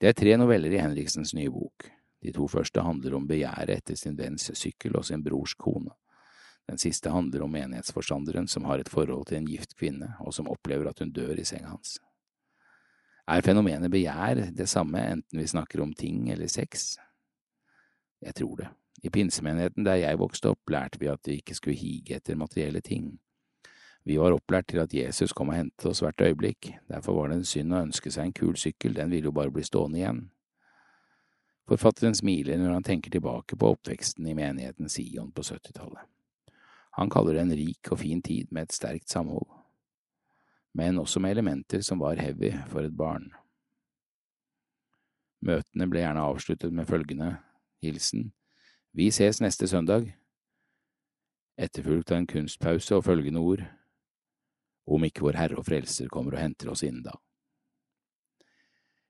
Det 0.00 0.10
er 0.10 0.16
tre 0.18 0.36
noveller 0.36 0.74
i 0.74 0.80
Henriksens 0.82 1.34
nye 1.34 1.52
bok. 1.52 1.88
De 2.24 2.32
to 2.32 2.46
første 2.48 2.82
handler 2.82 3.14
om 3.18 3.26
begjæret 3.28 3.78
etter 3.78 3.98
sin 3.98 4.16
venns 4.18 4.48
sykkel 4.56 4.96
og 4.96 5.04
sin 5.06 5.22
brors 5.24 5.54
kone. 5.54 5.92
Den 6.68 6.80
siste 6.80 7.12
handler 7.12 7.44
om 7.44 7.52
menighetsforstanderen 7.52 8.48
som 8.48 8.64
har 8.64 8.80
et 8.80 8.88
forhold 8.88 9.26
til 9.28 9.42
en 9.42 9.48
gift 9.48 9.76
kvinne, 9.76 10.14
og 10.20 10.32
som 10.32 10.48
opplever 10.48 10.88
at 10.88 11.02
hun 11.02 11.12
dør 11.12 11.36
i 11.36 11.44
senga 11.44 11.74
hans. 11.74 11.98
Er 13.28 13.44
fenomenet 13.44 13.92
begjær 13.92 14.40
det 14.52 14.68
samme 14.68 15.00
enten 15.12 15.40
vi 15.40 15.48
snakker 15.48 15.82
om 15.84 15.92
ting 15.96 16.30
eller 16.32 16.48
sex? 16.48 16.96
Jeg 18.24 18.34
tror 18.40 18.56
det. 18.56 18.70
I 19.04 19.10
pinsemenigheten 19.12 19.84
der 19.84 20.00
jeg 20.00 20.18
vokste 20.20 20.52
opp, 20.54 20.70
lærte 20.70 21.00
vi 21.00 21.08
at 21.12 21.28
vi 21.28 21.38
ikke 21.40 21.56
skulle 21.56 21.76
hige 21.76 22.16
etter 22.16 22.40
materielle 22.40 22.80
ting. 22.80 23.18
Vi 24.04 24.18
var 24.20 24.34
opplært 24.36 24.68
til 24.68 24.82
at 24.82 24.92
Jesus 24.92 25.32
kom 25.32 25.48
og 25.48 25.56
hentet 25.56 25.86
oss 25.88 26.02
hvert 26.04 26.20
øyeblikk, 26.20 26.74
derfor 26.92 27.16
var 27.16 27.30
det 27.30 27.38
en 27.40 27.46
synd 27.48 27.72
å 27.72 27.80
ønske 27.86 28.10
seg 28.12 28.28
en 28.28 28.34
kul 28.36 28.56
sykkel, 28.60 28.92
den 28.96 29.12
ville 29.12 29.30
jo 29.30 29.36
bare 29.36 29.52
bli 29.52 29.64
stående 29.64 30.00
igjen. 30.02 30.18
Forfatteren 31.64 32.16
smiler 32.16 32.58
når 32.60 32.74
han 32.74 32.84
tenker 32.84 33.14
tilbake 33.14 33.56
på 33.56 33.70
oppveksten 33.72 34.26
i 34.28 34.34
menigheten 34.36 34.90
Sion 34.92 35.30
på 35.32 35.40
70-tallet. 35.48 36.02
Han 37.00 37.08
kaller 37.10 37.38
det 37.38 37.44
en 37.46 37.54
rik 37.56 37.88
og 37.90 38.02
fin 38.02 38.20
tid 38.22 38.52
med 38.52 38.68
et 38.68 38.76
sterkt 38.76 39.08
samhold, 39.08 39.48
men 40.76 41.00
også 41.00 41.22
med 41.24 41.32
elementer 41.32 41.80
som 41.80 42.02
var 42.04 42.20
heavy 42.20 42.52
for 42.68 42.84
et 42.84 42.96
barn. 42.96 43.30
Møtene 45.44 45.88
ble 45.88 46.02
gjerne 46.04 46.26
avsluttet 46.28 46.72
med 46.72 46.88
følgende 46.88 47.38
hilsen 47.84 48.30
Vi 48.92 49.08
ses 49.10 49.40
neste 49.40 49.66
søndag, 49.68 50.12
etterfulgt 51.58 52.12
av 52.12 52.20
en 52.20 52.28
kunstpause 52.30 52.94
og 52.96 53.04
følgende 53.08 53.40
ord 53.40 53.64
Om 54.84 55.06
ikke 55.08 55.24
Vår 55.24 55.38
Herre 55.38 55.60
og 55.60 55.66
Frelser 55.66 56.10
kommer 56.12 56.36
og 56.36 56.42
henter 56.42 56.72
oss 56.72 56.84
inn 56.84 57.00
da. 57.04 57.14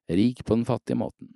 Rik 0.08 0.44
på 0.44 0.54
den 0.54 0.66
fattige 0.68 0.98
måten. 1.00 1.32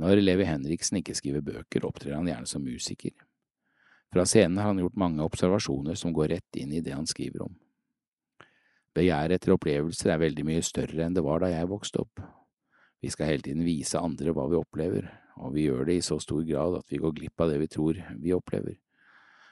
Når 0.00 0.20
Levi 0.20 0.46
Henriksen 0.48 0.98
ikke 1.00 1.14
skriver 1.14 1.44
bøker, 1.44 1.84
opptrer 1.86 2.16
han 2.16 2.28
gjerne 2.28 2.48
som 2.48 2.64
musiker. 2.64 3.14
Fra 4.10 4.24
scenen 4.26 4.58
har 4.58 4.72
han 4.72 4.80
gjort 4.82 4.98
mange 4.98 5.22
observasjoner 5.22 5.94
som 5.94 6.12
går 6.12 6.32
rett 6.34 6.58
inn 6.58 6.72
i 6.74 6.82
det 6.82 6.96
han 6.96 7.06
skriver 7.06 7.44
om. 7.46 7.54
Begjæret 8.96 9.38
etter 9.38 9.54
opplevelser 9.54 10.10
er 10.10 10.22
veldig 10.24 10.44
mye 10.48 10.62
større 10.66 11.04
enn 11.04 11.14
det 11.14 11.22
var 11.22 11.44
da 11.44 11.52
jeg 11.52 11.68
vokste 11.70 12.02
opp. 12.02 12.22
Vi 13.00 13.10
skal 13.12 13.30
hele 13.30 13.44
tiden 13.46 13.62
vise 13.64 14.00
andre 14.00 14.34
hva 14.34 14.48
vi 14.50 14.58
opplever, 14.58 15.06
og 15.38 15.54
vi 15.54 15.68
gjør 15.68 15.86
det 15.88 16.00
i 16.00 16.04
så 16.04 16.18
stor 16.20 16.42
grad 16.48 16.80
at 16.80 16.90
vi 16.90 16.98
går 17.00 17.14
glipp 17.16 17.44
av 17.44 17.52
det 17.52 17.60
vi 17.62 17.70
tror 17.70 18.00
vi 18.18 18.34
opplever. 18.34 18.80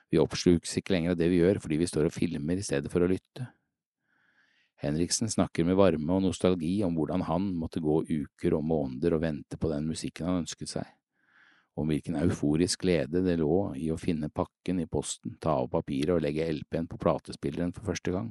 Vi 0.08 0.20
oppslukes 0.20 0.78
ikke 0.80 0.94
lenger 0.94 1.14
av 1.14 1.20
det 1.20 1.28
vi 1.32 1.40
gjør 1.42 1.60
fordi 1.62 1.78
vi 1.80 1.88
står 1.88 2.08
og 2.08 2.14
filmer 2.14 2.58
i 2.58 2.64
stedet 2.64 2.90
for 2.92 3.04
å 3.04 3.10
lytte. 3.10 3.48
Henriksen 4.78 5.30
snakker 5.30 5.66
med 5.66 5.76
varme 5.78 6.14
og 6.14 6.22
nostalgi 6.28 6.76
om 6.86 6.94
hvordan 6.94 7.24
han 7.26 7.50
måtte 7.58 7.82
gå 7.82 8.00
uker 8.06 8.54
og 8.54 8.64
måneder 8.64 9.16
og 9.16 9.24
vente 9.24 9.58
på 9.58 9.70
den 9.72 9.88
musikken 9.90 10.28
han 10.28 10.44
ønsket 10.44 10.70
seg, 10.70 10.86
om 11.74 11.90
hvilken 11.90 12.20
euforisk 12.20 12.86
glede 12.86 13.24
det 13.26 13.40
lå 13.40 13.74
i 13.74 13.90
å 13.90 13.98
finne 13.98 14.30
pakken 14.30 14.78
i 14.78 14.86
posten, 14.86 15.34
ta 15.42 15.56
av 15.64 15.72
papiret 15.74 16.14
og 16.14 16.22
legge 16.22 16.46
LP-en 16.60 16.86
på 16.86 17.00
platespilleren 17.02 17.74
for 17.74 17.90
første 17.90 18.14
gang. 18.14 18.30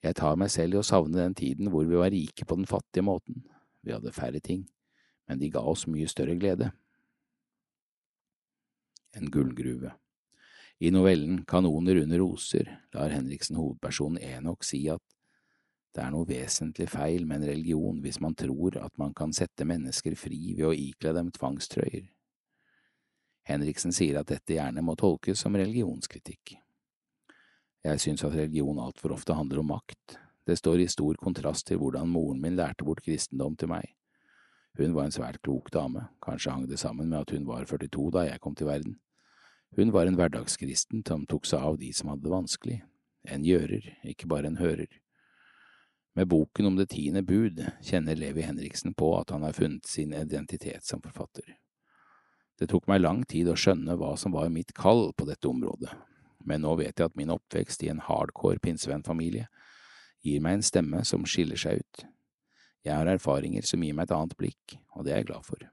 Jeg 0.00 0.16
tar 0.16 0.40
meg 0.40 0.48
selv 0.48 0.78
i 0.78 0.80
å 0.80 0.86
savne 0.86 1.20
den 1.20 1.36
tiden 1.36 1.68
hvor 1.68 1.84
vi 1.84 2.00
var 2.00 2.12
rike 2.14 2.48
på 2.48 2.56
den 2.56 2.68
fattige 2.68 3.04
måten, 3.04 3.44
vi 3.84 3.92
hadde 3.92 4.16
færre 4.16 4.40
ting 4.40 4.64
men 5.30 5.38
de 5.38 5.46
ga 5.54 5.60
oss 5.62 5.86
mye 5.86 6.10
større 6.10 6.34
glede. 6.34 6.72
En 9.12 9.30
gullgruve 9.30 9.92
I 10.78 10.90
novellen 10.90 11.44
Kanoner 11.44 11.96
under 11.96 12.18
roser 12.18 12.68
lar 12.94 13.10
Henriksen 13.10 13.58
hovedpersonen 13.58 14.22
Enok 14.22 14.64
si 14.64 14.84
at 14.88 15.02
det 15.90 16.04
er 16.04 16.12
noe 16.14 16.28
vesentlig 16.28 16.86
feil 16.92 17.26
med 17.26 17.40
en 17.40 17.50
religion 17.50 17.98
hvis 18.04 18.20
man 18.22 18.36
tror 18.38 18.78
at 18.78 18.94
man 19.02 19.14
kan 19.16 19.34
sette 19.34 19.66
mennesker 19.66 20.14
fri 20.14 20.38
ved 20.54 20.68
å 20.68 20.74
ikle 20.76 21.12
dem 21.16 21.32
tvangstrøyer. 21.34 22.04
Henriksen 23.50 23.90
sier 23.96 24.20
at 24.20 24.30
dette 24.30 24.54
gjerne 24.54 24.84
må 24.86 24.94
tolkes 24.94 25.42
som 25.42 25.58
religionskritikk. 25.58 26.54
Jeg 27.82 28.02
synes 28.02 28.22
at 28.22 28.36
religion 28.36 28.78
altfor 28.78 29.16
ofte 29.16 29.34
handler 29.34 29.64
om 29.64 29.72
makt. 29.72 30.20
Det 30.46 30.58
står 30.60 30.84
i 30.84 30.90
stor 30.92 31.18
kontrast 31.18 31.66
til 31.66 31.80
hvordan 31.82 32.08
moren 32.12 32.38
min 32.42 32.54
lærte 32.58 32.86
bort 32.86 33.02
kristendom 33.02 33.56
til 33.58 33.72
meg. 33.72 33.90
Hun 34.78 34.94
var 34.94 35.08
en 35.08 35.14
svært 35.14 35.40
klok 35.42 35.70
dame, 35.74 36.06
kanskje 36.22 36.54
hang 36.54 36.66
det 36.70 36.78
sammen 36.78 37.08
med 37.10 37.24
at 37.24 37.34
hun 37.34 37.46
var 37.48 37.66
42 37.66 38.10
da 38.14 38.26
jeg 38.28 38.40
kom 38.40 38.54
til 38.54 38.70
verden. 38.70 38.98
Hun 39.76 39.92
var 39.94 40.06
en 40.06 40.16
hverdagskristen 40.18 41.02
som 41.06 41.26
tok 41.30 41.46
seg 41.46 41.62
av 41.62 41.78
de 41.78 41.92
som 41.94 42.10
hadde 42.10 42.26
det 42.26 42.32
vanskelig, 42.32 42.80
en 43.30 43.44
gjører, 43.44 43.86
ikke 44.12 44.28
bare 44.30 44.50
en 44.50 44.58
hører. 44.58 44.90
Med 46.18 46.26
boken 46.26 46.66
om 46.66 46.76
det 46.76 46.88
tiende 46.90 47.22
bud 47.22 47.60
kjenner 47.86 48.18
Levi 48.18 48.42
Henriksen 48.42 48.94
på 48.98 49.12
at 49.20 49.30
han 49.30 49.44
har 49.46 49.54
funnet 49.54 49.86
sin 49.86 50.14
identitet 50.14 50.84
som 50.86 51.02
forfatter. 51.02 51.56
Det 52.58 52.68
tok 52.68 52.88
meg 52.90 53.00
lang 53.00 53.22
tid 53.24 53.48
å 53.48 53.56
skjønne 53.56 53.94
hva 53.96 54.16
som 54.18 54.34
var 54.34 54.50
mitt 54.52 54.74
kall 54.76 55.12
på 55.16 55.26
dette 55.28 55.48
området, 55.48 55.92
men 56.44 56.64
nå 56.64 56.74
vet 56.80 56.98
jeg 56.98 57.12
at 57.12 57.16
min 57.16 57.30
oppvekst 57.32 57.84
i 57.86 57.92
en 57.92 58.02
hardcore 58.04 58.60
pinsevennfamilie 58.60 59.46
gir 60.26 60.42
meg 60.44 60.58
en 60.58 60.66
stemme 60.66 61.04
som 61.08 61.24
skiller 61.28 61.60
seg 61.60 61.80
ut. 61.80 62.04
Jeg 62.86 62.96
har 62.96 63.10
erfaringer 63.12 63.66
som 63.66 63.82
gir 63.84 63.94
meg 63.96 64.08
et 64.08 64.16
annet 64.16 64.36
blikk, 64.40 64.78
og 64.96 65.04
det 65.04 65.12
er 65.12 65.22
jeg 65.22 65.30
glad 65.32 65.44
for. 65.44 65.66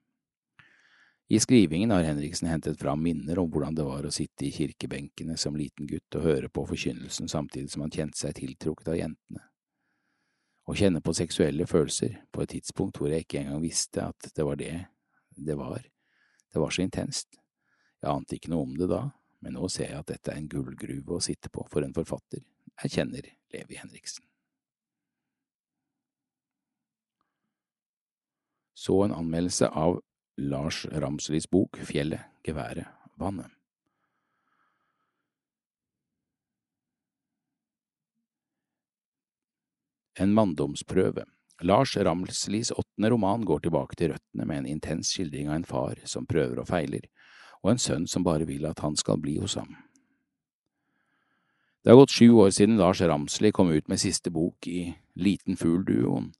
I 1.27 1.39
skrivingen 1.43 1.91
har 1.91 2.05
Henriksen 2.07 2.47
hentet 2.47 2.79
fram 2.79 3.01
minner 3.03 3.39
om 3.39 3.49
hvordan 3.51 3.75
det 3.75 3.83
var 3.83 4.05
å 4.07 4.11
sitte 4.15 4.45
i 4.47 4.51
kirkebenkene 4.55 5.35
som 5.39 5.57
liten 5.59 5.87
gutt 5.87 6.15
og 6.15 6.23
høre 6.23 6.47
på 6.47 6.63
forkynnelsen 6.69 7.27
samtidig 7.27 7.73
som 7.73 7.83
han 7.83 7.91
kjente 7.91 8.19
seg 8.21 8.37
tiltrukket 8.37 8.93
av 8.93 8.99
jentene. 8.99 9.43
Å 10.67 10.75
kjenne 10.75 11.01
på 11.03 11.15
seksuelle 11.15 11.67
følelser 11.67 12.15
på 12.31 12.43
et 12.43 12.53
tidspunkt 12.55 12.99
hvor 12.99 13.11
jeg 13.11 13.25
ikke 13.25 13.41
engang 13.43 13.59
visste 13.63 14.07
at 14.07 14.29
det 14.35 14.47
var 14.47 14.59
det 14.59 14.73
det 15.37 15.55
var, 15.59 15.83
det 16.53 16.63
var 16.63 16.71
så 16.73 16.81
intenst. 16.81 17.37
Jeg 18.01 18.09
ante 18.11 18.39
ikke 18.39 18.51
noe 18.51 18.65
om 18.65 18.73
det 18.79 18.87
da, 18.89 19.03
men 19.43 19.59
nå 19.59 19.67
ser 19.69 19.91
jeg 19.91 19.99
at 19.99 20.09
dette 20.13 20.31
er 20.31 20.39
en 20.39 20.49
gullgruve 20.49 21.19
å 21.19 21.23
sitte 21.23 21.51
på 21.53 21.67
for 21.71 21.85
en 21.85 21.93
forfatter. 21.95 22.41
Jeg 22.83 22.95
kjenner 22.95 23.29
Levi 23.53 23.77
Henriksen. 23.77 24.25
Så 28.77 29.03
en 29.03 29.11
anmeldelse 29.11 29.67
av 29.67 30.01
Lars 30.37 30.85
Ramslis 30.85 31.49
bok 31.49 31.79
Fjellet, 31.81 32.21
geværet, 32.45 32.85
vannet. 33.17 33.49
En 40.19 40.33
manndomsprøve. 40.33 41.25
Lars 41.61 41.97
Ramslis 41.97 42.71
åttende 42.71 43.09
roman 43.09 43.45
går 43.45 43.65
tilbake 43.65 43.97
til 43.97 44.13
røttene 44.13 44.45
med 44.45 44.61
en 44.61 44.69
intens 44.75 45.09
skildring 45.15 45.49
av 45.49 45.57
en 45.57 45.65
far 45.65 45.97
som 46.05 46.29
prøver 46.29 46.61
og 46.61 46.69
feiler, 46.69 47.09
og 47.63 47.73
en 47.73 47.81
sønn 47.81 48.05
som 48.05 48.25
bare 48.25 48.45
vil 48.45 48.69
at 48.69 48.85
han 48.85 48.97
skal 48.97 49.17
bli 49.17 49.39
hos 49.41 49.57
ham. 49.57 49.73
Det 51.81 51.89
har 51.89 51.97
gått 51.97 52.13
sju 52.13 52.29
år 52.45 52.53
siden 52.53 52.77
Lars 52.77 53.01
Ramsli 53.01 53.49
kom 53.51 53.73
ut 53.73 53.89
med 53.89 54.05
siste 54.05 54.29
bok 54.29 54.69
i 54.69 54.91
Liten 55.17 55.57
fugl-duoen, 55.57 56.31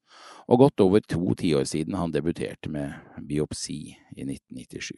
og 0.48 0.60
godt 0.64 0.84
over 0.86 1.04
to 1.04 1.34
tiår 1.36 1.66
siden 1.68 1.98
han 1.98 2.14
debuterte 2.14 2.70
med 2.70 2.94
Biopsi 3.28 3.80
i 4.16 4.24
1997. 4.24 4.96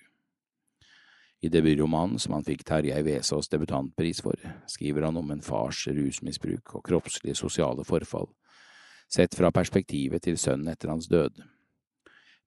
I 1.41 1.47
debutromanen 1.47 2.19
som 2.19 2.36
han 2.36 2.43
fikk 2.43 2.65
Terjei 2.67 2.99
Vesaas 3.07 3.47
debutantpris 3.47 4.19
for, 4.21 4.36
skriver 4.67 5.07
han 5.07 5.17
om 5.17 5.32
en 5.32 5.43
fars 5.43 5.86
rusmisbruk 5.88 6.75
og 6.75 6.84
kroppslige 6.89 7.38
sosiale 7.39 7.86
forfall, 7.88 8.27
sett 9.07 9.38
fra 9.38 9.51
perspektivet 9.55 10.25
til 10.27 10.38
sønnen 10.38 10.67
etter 10.73 10.91
hans 10.91 11.07
død. 11.07 11.39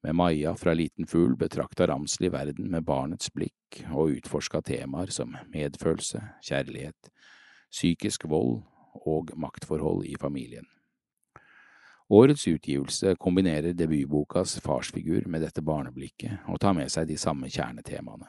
Med 0.02 0.18
Maja 0.18 0.52
fra 0.58 0.74
Liten 0.74 1.06
fugl 1.06 1.36
betrakta 1.38 1.86
Ramsli 1.88 2.28
verden 2.34 2.68
med 2.70 2.84
barnets 2.84 3.30
blikk 3.30 3.80
og 3.94 4.18
utforska 4.18 4.60
temaer 4.66 5.14
som 5.14 5.36
medfølelse, 5.54 6.20
kjærlighet, 6.44 7.10
psykisk 7.70 8.28
vold 8.28 8.60
og 9.06 9.32
maktforhold 9.38 10.04
i 10.04 10.18
familien. 10.20 10.66
Årets 12.12 12.48
utgivelse 12.48 13.14
kombinerer 13.16 13.72
debutbokas 13.72 14.58
farsfigur 14.60 15.24
med 15.32 15.40
dette 15.40 15.62
barneblikket 15.64 16.44
og 16.52 16.58
tar 16.60 16.74
med 16.76 16.92
seg 16.92 17.06
de 17.08 17.16
samme 17.16 17.48
kjernetemaene. 17.48 18.28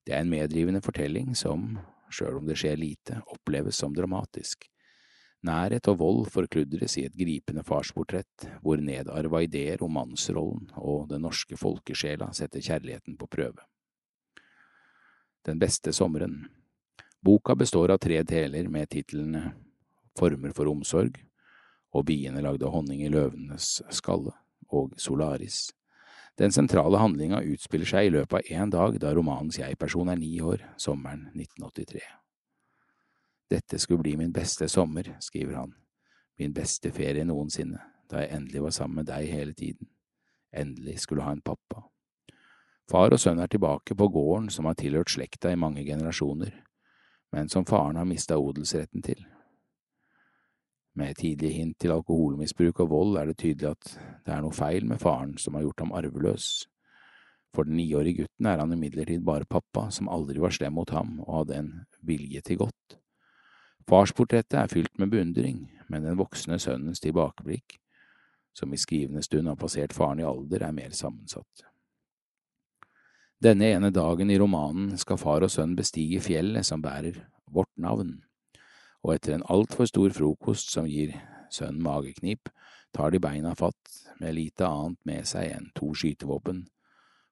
Det 0.00 0.14
er 0.16 0.22
en 0.24 0.30
medrivende 0.32 0.80
fortelling 0.80 1.34
som, 1.36 1.74
sjøl 2.08 2.38
om 2.38 2.48
det 2.48 2.56
skjer 2.56 2.80
lite, 2.80 3.18
oppleves 3.34 3.76
som 3.82 3.92
dramatisk. 3.92 4.64
Nærhet 5.44 5.90
og 5.92 5.98
vold 6.00 6.30
forkludres 6.32 6.96
i 6.96 7.04
et 7.04 7.18
gripende 7.20 7.66
farsportrett, 7.68 8.48
hvor 8.64 8.80
nedarva 8.80 9.44
ideer 9.44 9.84
om 9.84 9.92
mannsrollen 9.98 10.72
og 10.80 11.10
den 11.12 11.26
norske 11.28 11.60
folkesjela 11.60 12.30
setter 12.32 12.64
kjærligheten 12.64 13.20
på 13.20 13.28
prøve. 13.28 13.60
Den 15.44 15.60
beste 15.60 15.92
sommeren 15.92 16.46
Boka 17.20 17.52
består 17.60 17.92
av 17.92 18.00
tre 18.00 18.22
deler 18.24 18.72
med 18.72 18.88
titlene 18.88 19.50
Former 20.16 20.56
for 20.56 20.72
omsorg, 20.72 21.25
og 21.96 22.06
biene 22.08 22.42
lagde 22.44 22.68
honning 22.70 23.02
i 23.04 23.10
løvenes 23.12 23.80
skalle, 23.94 24.34
og 24.68 24.94
Solaris. 25.00 25.70
Den 26.36 26.52
sentrale 26.52 27.00
handlinga 27.00 27.40
utspiller 27.48 27.88
seg 27.88 28.08
i 28.08 28.12
løpet 28.12 28.36
av 28.38 28.52
én 28.52 28.72
dag 28.72 28.98
da 29.00 29.14
romanens 29.16 29.56
jeg-person 29.56 30.10
er 30.12 30.20
ni 30.20 30.34
år, 30.44 30.60
sommeren 30.76 31.30
1983. 31.32 32.02
Dette 33.50 33.78
skulle 33.78 34.02
bli 34.04 34.16
min 34.20 34.34
beste 34.34 34.68
sommer, 34.68 35.14
skriver 35.22 35.54
han, 35.62 35.72
min 36.36 36.52
beste 36.52 36.90
ferie 36.92 37.24
noensinne, 37.24 37.80
da 38.10 38.20
jeg 38.20 38.34
endelig 38.36 38.64
var 38.66 38.74
sammen 38.74 39.00
med 39.00 39.08
deg 39.08 39.30
hele 39.30 39.54
tiden, 39.56 39.88
endelig 40.52 40.98
skulle 41.06 41.24
ha 41.24 41.32
en 41.32 41.44
pappa. 41.46 41.86
Far 42.90 43.14
og 43.14 43.18
sønn 43.22 43.40
er 43.42 43.50
tilbake 43.50 43.96
på 43.98 44.10
gården 44.14 44.50
som 44.52 44.68
har 44.68 44.76
tilhørt 44.78 45.10
slekta 45.10 45.50
i 45.50 45.58
mange 45.58 45.86
generasjoner, 45.86 46.52
men 47.32 47.48
som 47.48 47.64
faren 47.66 47.96
har 47.98 48.06
mista 48.06 48.36
odelsretten 48.38 49.02
til. 49.02 49.24
Med 50.96 51.16
tidlige 51.16 51.52
hint 51.52 51.76
til 51.80 51.92
alkoholmisbruk 51.92 52.80
og 52.80 52.88
vold 52.90 53.18
er 53.20 53.28
det 53.28 53.36
tydelig 53.42 53.68
at 53.74 53.90
det 54.24 54.32
er 54.32 54.40
noe 54.40 54.56
feil 54.56 54.86
med 54.88 55.00
faren 55.02 55.34
som 55.36 55.54
har 55.54 55.66
gjort 55.66 55.82
ham 55.84 55.92
arveløs. 55.92 56.46
For 57.52 57.68
den 57.68 57.76
niårige 57.76 58.22
gutten 58.22 58.48
er 58.48 58.62
han 58.62 58.72
imidlertid 58.72 59.24
bare 59.24 59.48
pappa, 59.48 59.90
som 59.92 60.08
aldri 60.08 60.40
var 60.40 60.54
slem 60.56 60.72
mot 60.76 60.90
ham 60.96 61.18
og 61.26 61.42
hadde 61.42 61.58
en 61.60 61.70
vilje 62.00 62.40
til 62.48 62.62
godt. 62.64 62.96
Farsportrettet 63.86 64.56
er 64.58 64.72
fylt 64.72 64.98
med 64.98 65.12
beundring, 65.12 65.66
men 65.88 66.04
den 66.04 66.18
voksne 66.18 66.58
sønnens 66.58 67.00
tilbakeblikk, 67.04 67.76
som 68.56 68.72
i 68.72 68.80
skrivende 68.80 69.22
stund 69.22 69.48
har 69.52 69.60
passert 69.60 69.92
faren 69.92 70.20
i 70.20 70.26
alder, 70.26 70.64
er 70.64 70.74
mer 70.74 70.96
sammensatt. 70.96 71.66
Denne 73.44 73.68
ene 73.68 73.92
dagen 73.92 74.32
i 74.32 74.38
romanen 74.40 74.96
skal 74.98 75.20
far 75.20 75.44
og 75.44 75.52
sønn 75.52 75.76
bestige 75.76 76.22
fjellet 76.24 76.64
som 76.64 76.80
bærer 76.82 77.20
vårt 77.52 77.72
navn 77.76 78.16
og 79.06 79.14
etter 79.14 79.36
en 79.36 79.46
altfor 79.46 79.86
stor 79.86 80.10
frokost 80.10 80.72
som 80.74 80.88
gir 80.90 81.14
sønnen 81.54 81.82
mageknip, 81.84 82.50
tar 82.90 83.12
de 83.14 83.20
beina 83.22 83.54
fatt 83.54 83.92
med 84.18 84.34
lite 84.34 84.66
annet 84.66 84.98
med 85.06 85.28
seg 85.30 85.52
enn 85.54 85.68
to 85.78 85.92
skytevåpen, 85.94 86.64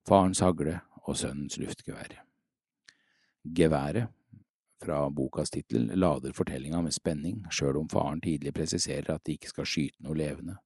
farens 0.06 0.42
hagle 0.44 0.78
og 1.04 1.18
sønnens 1.18 1.58
luftgevær. 1.58 2.20
Geværet, 3.44 4.06
fra 4.84 5.00
bokas 5.10 5.50
tittel, 5.50 5.88
lader 5.96 6.34
fortellinga 6.36 6.82
med 6.84 6.94
spenning, 6.94 7.42
sjøl 7.50 7.80
om 7.80 7.88
faren 7.90 8.20
tidlig 8.22 8.52
presiserer 8.54 9.14
at 9.14 9.24
de 9.26 9.34
ikke 9.34 9.50
skal 9.50 9.68
skyte 9.68 10.04
noe 10.04 10.18
levende. 10.18 10.58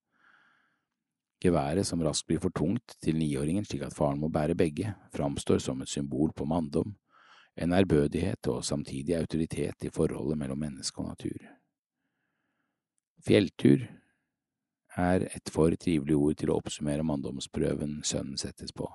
Geværet, 1.38 1.86
som 1.86 2.02
raskt 2.02 2.26
blir 2.26 2.42
for 2.42 2.50
tungt 2.50 2.96
til 3.02 3.16
niåringen 3.16 3.64
slik 3.64 3.84
at 3.86 3.94
faren 3.94 4.18
må 4.18 4.28
bære 4.34 4.58
begge, 4.58 4.90
framstår 5.14 5.62
som 5.62 5.80
et 5.82 5.92
symbol 5.92 6.34
på 6.34 6.48
manndom, 6.50 6.96
en 7.58 7.72
ærbødighet 7.74 8.46
og 8.52 8.64
samtidig 8.64 9.16
autoritet 9.18 9.84
i 9.84 9.90
forholdet 9.90 10.38
mellom 10.38 10.58
menneske 10.58 11.02
og 11.02 11.08
natur. 11.08 11.38
Fjelltur 13.26 13.82
er 14.96 15.26
et 15.34 15.50
for 15.50 15.74
trivelig 15.74 16.16
ord 16.16 16.38
til 16.38 16.52
å 16.52 16.58
oppsummere 16.60 17.06
manndomsprøven 17.06 18.00
sønnen 18.06 18.38
settes 18.38 18.72
på. 18.72 18.86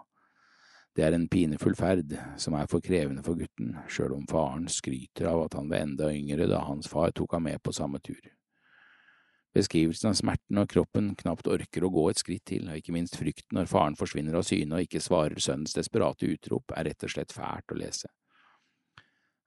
Det 0.95 1.03
er 1.03 1.15
en 1.15 1.27
pinefull 1.27 1.75
ferd 1.75 2.13
som 2.37 2.53
er 2.53 2.69
for 2.69 2.83
krevende 2.83 3.23
for 3.25 3.35
gutten, 3.39 3.73
sjøl 3.89 4.13
om 4.13 4.27
faren 4.29 4.69
skryter 4.69 5.27
av 5.31 5.47
at 5.47 5.57
han 5.57 5.71
var 5.71 5.83
enda 5.87 6.11
yngre 6.13 6.47
da 6.51 6.61
hans 6.67 6.87
far 6.87 7.11
tok 7.11 7.33
ham 7.33 7.47
med 7.49 7.63
på 7.65 7.73
samme 7.73 7.99
tur. 8.03 8.21
Beskrivelsen 9.53 10.09
av 10.09 10.17
smerten 10.17 10.57
og 10.61 10.69
kroppen 10.69 11.11
knapt 11.17 11.49
orker 11.49 11.85
å 11.85 11.91
gå 11.93 12.07
et 12.09 12.21
skritt 12.21 12.45
til, 12.49 12.69
og 12.69 12.79
ikke 12.79 12.93
minst 12.95 13.17
frykten 13.19 13.57
når 13.57 13.69
faren 13.69 13.97
forsvinner 13.97 14.37
av 14.39 14.45
syne 14.47 14.77
og 14.77 14.85
ikke 14.87 15.01
svarer 15.01 15.41
sønnens 15.41 15.75
desperate 15.77 16.29
utrop, 16.29 16.73
er 16.73 16.89
rett 16.89 17.05
og 17.05 17.13
slett 17.13 17.35
fælt 17.35 17.73
å 17.73 17.77
lese. 17.77 18.09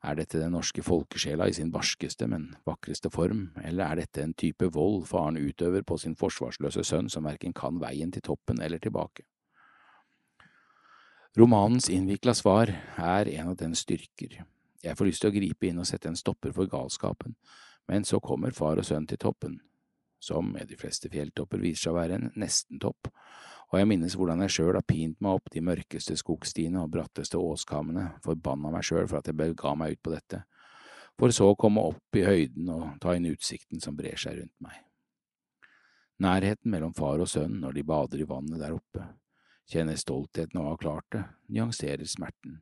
Er 0.05 0.18
dette 0.18 0.38
den 0.38 0.53
norske 0.53 0.82
folkesjela 0.84 1.49
i 1.49 1.55
sin 1.57 1.70
barskeste, 1.72 2.28
men 2.28 2.51
vakreste 2.68 3.11
form, 3.11 3.49
eller 3.64 3.86
er 3.86 4.03
dette 4.03 4.22
en 4.22 4.34
type 4.36 4.68
vold 4.74 5.07
faren 5.09 5.38
utøver 5.40 5.82
på 5.82 5.97
sin 5.99 6.16
forsvarsløse 6.18 6.84
sønn 6.84 7.09
som 7.12 7.24
verken 7.24 7.57
kan 7.57 7.80
veien 7.80 8.12
til 8.12 8.22
toppen 8.22 8.61
eller 8.62 8.82
tilbake? 8.82 9.24
Romanens 11.36 11.88
innvikla 11.92 12.32
svar 12.34 12.70
er 12.97 13.28
en 13.28 13.53
av 13.53 13.57
dens 13.61 13.82
styrker. 13.84 14.38
Jeg 14.84 14.97
får 14.97 15.09
lyst 15.09 15.24
til 15.24 15.32
å 15.32 15.34
gripe 15.34 15.68
inn 15.68 15.80
og 15.82 15.88
sette 15.88 16.09
en 16.09 16.16
stopper 16.16 16.53
for 16.57 16.68
galskapen, 16.70 17.34
men 17.88 18.07
så 18.09 18.20
kommer 18.20 18.55
far 18.57 18.80
og 18.80 18.86
sønn 18.86 19.09
til 19.09 19.20
toppen, 19.20 19.59
som 20.20 20.53
med 20.53 20.70
de 20.70 20.78
fleste 20.80 21.11
fjelltopper 21.12 21.61
viser 21.61 21.88
seg 21.88 21.92
å 21.92 21.99
være 21.99 22.18
en 22.20 22.30
nestentopp, 22.40 23.11
og 23.73 23.81
jeg 23.81 23.89
minnes 23.91 24.14
hvordan 24.14 24.45
jeg 24.45 24.55
sjøl 24.57 24.77
har 24.79 24.87
pint 24.87 25.19
meg 25.25 25.41
opp 25.41 25.51
de 25.51 25.62
mørkeste 25.64 26.14
skogstiene 26.19 26.85
og 26.85 26.93
bratteste 26.95 27.39
åskammene, 27.41 28.12
forbanna 28.23 28.71
meg 28.75 28.87
sjøl 28.87 29.09
for 29.11 29.19
at 29.19 29.31
jeg 29.31 29.39
bega 29.39 29.75
meg 29.79 29.97
ut 29.97 30.03
på 30.07 30.14
dette, 30.14 30.43
for 31.19 31.35
så 31.35 31.51
å 31.51 31.59
komme 31.59 31.83
opp 31.83 32.19
i 32.19 32.27
høyden 32.27 32.71
og 32.71 32.87
ta 33.03 33.17
inn 33.17 33.27
utsikten 33.33 33.83
som 33.83 33.97
brer 33.99 34.21
seg 34.21 34.39
rundt 34.39 34.55
meg. 34.62 34.79
Nærheten 36.23 36.71
mellom 36.73 36.95
far 36.97 37.21
og 37.21 37.29
sønn 37.29 37.59
når 37.61 37.77
de 37.77 37.85
bader 37.91 38.23
i 38.23 38.29
vannet 38.29 38.62
der 38.62 38.77
oppe, 38.77 39.11
kjenner 39.67 39.99
stoltheten 39.99 40.61
av 40.61 40.69
å 40.69 40.73
ha 40.77 40.81
klart 40.81 41.09
det, 41.12 41.25
nyanserer 41.51 42.07
smerten, 42.09 42.61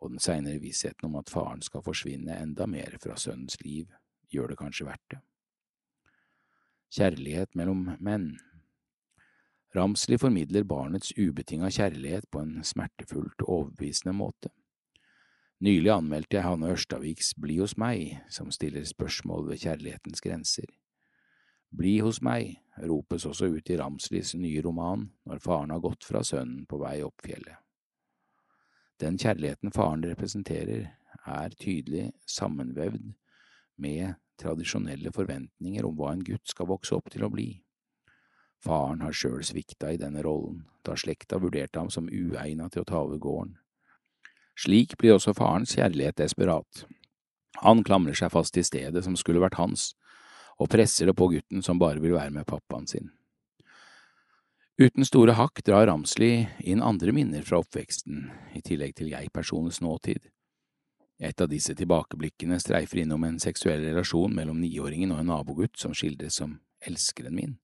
og 0.00 0.14
den 0.14 0.22
seinere 0.22 0.60
vissheten 0.60 1.06
om 1.06 1.18
at 1.20 1.30
faren 1.30 1.62
skal 1.62 1.84
forsvinne 1.86 2.40
enda 2.42 2.66
mer 2.66 2.96
fra 3.00 3.16
sønnens 3.20 3.60
liv, 3.62 3.86
gjør 4.32 4.52
det 4.52 4.60
kanskje 4.60 4.88
verdt 4.88 5.14
det. 5.14 5.20
Kjærlighet 6.90 7.54
mellom 7.54 7.92
menn 8.02 8.32
Ramsli 9.74 10.18
formidler 10.18 10.64
barnets 10.66 11.12
ubetinga 11.14 11.68
kjærlighet 11.70 12.24
på 12.30 12.40
en 12.42 12.64
smertefullt 12.66 13.44
overbevisende 13.46 14.16
måte. 14.18 14.50
Nylig 15.62 15.92
anmeldte 15.94 16.38
jeg 16.38 16.42
Hanne 16.42 16.72
Ørstaviks 16.72 17.34
Bli 17.38 17.60
hos 17.60 17.76
meg, 17.78 18.16
som 18.32 18.50
stiller 18.50 18.82
spørsmål 18.88 19.46
ved 19.52 19.62
kjærlighetens 19.62 20.24
grenser. 20.24 20.66
Bli 21.70 22.00
hos 22.02 22.18
meg 22.18 22.56
ropes 22.82 23.28
også 23.28 23.52
ut 23.54 23.70
i 23.70 23.76
Ramslis 23.78 24.34
nye 24.34 24.62
roman 24.64 25.06
når 25.28 25.44
faren 25.44 25.70
har 25.70 25.84
gått 25.84 26.02
fra 26.08 26.24
sønnen 26.26 26.66
på 26.66 26.80
vei 26.82 26.96
opp 27.06 27.22
fjellet. 27.22 27.60
Den 29.00 29.20
kjærligheten 29.20 29.70
faren 29.72 30.02
representerer, 30.04 30.90
er 31.26 31.52
tydelig 31.60 32.10
sammenvevd 32.26 33.12
med 33.78 34.14
tradisjonelle 34.40 35.12
forventninger 35.12 35.84
om 35.86 35.94
hva 35.98 36.14
en 36.14 36.24
gutt 36.24 36.48
skal 36.48 36.68
vokse 36.70 36.96
opp 36.96 37.10
til 37.12 37.26
å 37.26 37.30
bli. 37.30 37.52
Faren 38.60 39.00
har 39.00 39.16
sjøl 39.16 39.40
svikta 39.46 39.94
i 39.94 40.00
denne 40.00 40.22
rollen, 40.24 40.64
da 40.84 40.96
slekta 40.98 41.38
vurderte 41.40 41.80
ham 41.80 41.90
som 41.92 42.10
uegna 42.12 42.68
til 42.68 42.84
å 42.84 42.88
ta 42.88 43.00
over 43.00 43.20
gården. 43.20 43.54
Slik 44.60 44.98
blir 45.00 45.16
også 45.16 45.32
farens 45.36 45.72
kjærlighet 45.76 46.18
desperat. 46.20 46.84
Han 47.64 47.80
klamrer 47.84 48.16
seg 48.16 48.32
fast 48.34 48.52
til 48.54 48.66
stedet 48.66 49.04
som 49.06 49.16
skulle 49.16 49.40
vært 49.40 49.56
hans, 49.60 49.94
og 50.60 50.68
presser 50.68 51.08
det 51.08 51.16
på 51.16 51.30
gutten 51.32 51.64
som 51.64 51.80
bare 51.80 52.02
vil 52.04 52.18
være 52.18 52.34
med 52.34 52.48
pappaen 52.48 52.88
sin. 52.90 53.08
Uten 54.80 55.04
store 55.04 55.34
hakk 55.36 55.60
drar 55.64 55.86
Ramsli 55.88 56.46
inn 56.64 56.84
andre 56.84 57.12
minner 57.16 57.44
fra 57.44 57.58
oppveksten, 57.60 58.28
i 58.56 58.60
tillegg 58.64 58.94
til 58.96 59.10
jeg-personens 59.12 59.80
nåtid. 59.84 60.28
Et 61.20 61.40
av 61.40 61.48
disse 61.52 61.74
tilbakeblikkene 61.76 62.56
streifer 62.60 63.02
innom 63.02 63.24
en 63.28 63.40
seksuell 63.40 63.82
relasjon 63.84 64.32
mellom 64.32 64.60
niåringen 64.60 65.12
og 65.12 65.20
en 65.20 65.28
nabogutt 65.34 65.76
som 65.80 65.92
skildres 65.92 66.40
som 66.40 66.56
elskeren 66.88 67.36
min. 67.36 67.58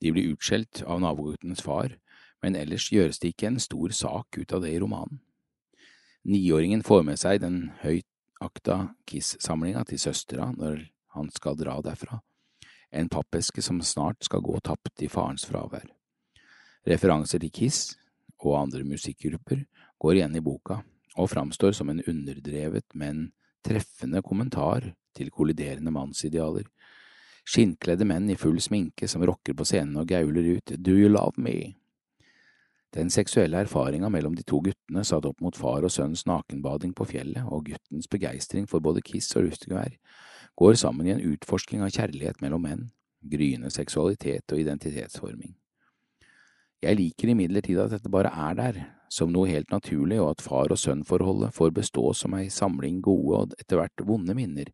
De 0.00 0.12
blir 0.12 0.32
utskjelt 0.32 0.82
av 0.86 1.02
naboguttens 1.02 1.62
far, 1.64 1.96
men 2.42 2.56
ellers 2.56 2.88
gjøres 2.92 3.20
det 3.20 3.34
ikke 3.34 3.50
en 3.50 3.60
stor 3.60 3.92
sak 3.92 4.38
ut 4.40 4.52
av 4.56 4.64
det 4.64 4.72
i 4.72 4.80
romanen. 4.80 5.20
Niåringen 6.24 6.82
får 6.84 7.04
med 7.04 7.20
seg 7.20 7.40
den 7.40 7.70
høyt 7.80 8.08
akta 8.40 8.94
Kiss-samlinga 9.08 9.84
til 9.88 10.00
søstera 10.00 10.50
når 10.56 10.86
han 11.16 11.30
skal 11.34 11.56
dra 11.60 11.78
derfra, 11.84 12.20
en 12.90 13.08
pappeske 13.12 13.62
som 13.64 13.80
snart 13.84 14.24
skal 14.24 14.44
gå 14.44 14.56
tapt 14.64 15.02
i 15.04 15.08
farens 15.12 15.44
fravær. 15.48 15.88
Referanser 16.88 17.42
til 17.42 17.52
Kiss 17.52 17.96
og 18.40 18.56
andre 18.56 18.84
musikkgrupper 18.88 19.66
går 20.00 20.16
igjen 20.16 20.38
i 20.38 20.44
boka, 20.44 20.80
og 21.20 21.28
framstår 21.28 21.74
som 21.76 21.90
en 21.92 22.00
underdrevet, 22.08 22.86
men 22.94 23.30
treffende 23.66 24.22
kommentar 24.24 24.92
til 25.16 25.32
kolliderende 25.34 25.92
mannsidealer. 25.92 26.64
Skinnkledde 27.48 28.06
menn 28.06 28.30
i 28.30 28.38
full 28.38 28.60
sminke 28.60 29.08
som 29.08 29.24
rocker 29.26 29.56
på 29.56 29.66
scenen 29.66 30.00
og 30.00 30.08
gauler 30.10 30.56
ut 30.56 30.74
Do 30.78 30.96
you 30.96 31.08
love 31.08 31.40
me? 31.40 31.74
Den 32.90 33.10
seksuelle 33.10 33.60
erfaringa 33.62 34.08
mellom 34.10 34.34
de 34.34 34.42
to 34.42 34.58
guttene 34.64 35.04
satt 35.06 35.26
opp 35.28 35.40
mot 35.44 35.54
far 35.56 35.84
og 35.86 35.92
sønns 35.94 36.24
nakenbading 36.26 36.90
på 36.98 37.06
fjellet, 37.12 37.46
og 37.46 37.68
guttens 37.70 38.10
begeistring 38.10 38.66
for 38.70 38.82
både 38.82 39.02
Kiss 39.06 39.30
og 39.38 39.46
luftgevær, 39.46 39.94
går 40.58 40.74
sammen 40.74 41.06
i 41.06 41.14
en 41.14 41.22
utforsking 41.32 41.84
av 41.86 41.92
kjærlighet 41.94 42.42
mellom 42.42 42.66
menn, 42.66 42.88
gryende 43.22 43.70
seksualitet 43.70 44.50
og 44.50 44.62
identitetsforming. 44.64 45.54
Jeg 46.82 46.96
liker 46.96 47.30
imidlertid 47.30 47.78
at 47.78 47.94
dette 47.94 48.10
bare 48.10 48.32
er 48.32 48.58
der, 48.58 48.82
som 49.12 49.30
noe 49.30 49.50
helt 49.50 49.70
naturlig, 49.70 50.18
og 50.18 50.32
at 50.34 50.42
far 50.42 50.72
og 50.72 50.80
sønn-forholdet 50.80 51.54
får 51.54 51.74
bestå 51.76 52.10
som 52.16 52.34
ei 52.38 52.48
samling 52.50 52.98
gode 53.04 53.36
og 53.36 53.54
etter 53.60 53.78
hvert 53.78 54.06
vonde 54.06 54.34
minner, 54.34 54.70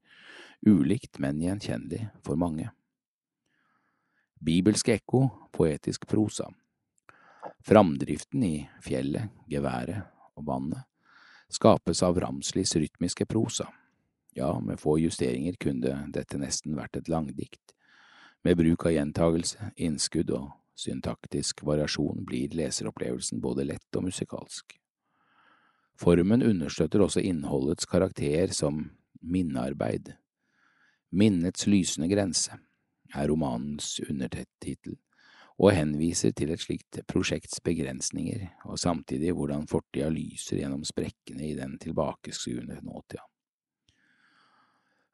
ulikt, 0.66 1.18
men 1.22 1.40
gjenkjennelig 1.40 2.08
for 2.26 2.36
mange. 2.36 2.70
Bibelsk 4.42 4.88
ekko, 4.92 5.28
poetisk 5.52 6.06
prosa. 6.10 6.50
Framdriften 7.64 8.42
i 8.44 8.56
fjellet, 8.84 9.32
geværet 9.48 10.04
og 10.36 10.46
vannet 10.46 10.84
skapes 11.48 12.02
av 12.02 12.18
Ramslis 12.20 12.76
rytmiske 12.76 13.26
prosa. 13.26 13.68
Ja, 14.34 14.60
med 14.60 14.80
få 14.80 14.98
justeringer 14.98 15.56
kunne 15.60 15.94
dette 16.12 16.38
nesten 16.38 16.76
vært 16.76 16.98
et 16.98 17.08
langdikt. 17.08 17.72
Med 18.44 18.58
bruk 18.58 18.86
av 18.86 18.92
gjentagelse, 18.92 19.70
innskudd 19.76 20.30
og 20.36 20.50
syntaktisk 20.76 21.62
variasjon 21.64 22.26
blir 22.28 22.52
leseropplevelsen 22.58 23.40
både 23.40 23.64
lett 23.64 23.96
og 23.96 24.10
musikalsk. 24.10 24.76
Formen 25.96 26.44
understøtter 26.44 27.00
også 27.00 27.22
innholdets 27.24 27.88
karakter 27.88 28.52
som 28.52 28.82
minnearbeid. 29.22 30.12
Minnets 31.12 31.66
lysende 31.66 32.08
grense 32.10 32.56
er 33.14 33.28
romanens 33.30 34.00
undertittel, 34.10 34.96
og 35.56 35.72
henviser 35.72 36.34
til 36.36 36.50
et 36.52 36.60
slikt 36.60 36.98
prosjekts 37.08 37.62
begrensninger, 37.64 38.42
og 38.66 38.78
samtidig 38.78 39.32
hvordan 39.32 39.68
fortida 39.70 40.10
lyser 40.12 40.60
gjennom 40.60 40.84
sprekkene 40.84 41.46
i 41.48 41.54
den 41.56 41.78
tilbakeskuende 41.80 42.82
nåtida. 42.82 43.24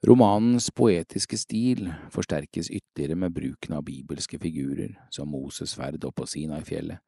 Romanens 0.02 0.72
poetiske 0.74 1.38
stil 1.38 1.86
forsterkes 2.10 2.72
ytterligere 2.74 3.14
med 3.14 3.34
bruken 3.36 3.76
av 3.76 3.84
bibelske 3.86 4.40
figurer, 4.42 4.96
som 5.14 5.30
Moses' 5.30 5.76
ferd 5.78 6.02
oppå 6.08 6.26
Sinai-fjellet, 6.26 6.98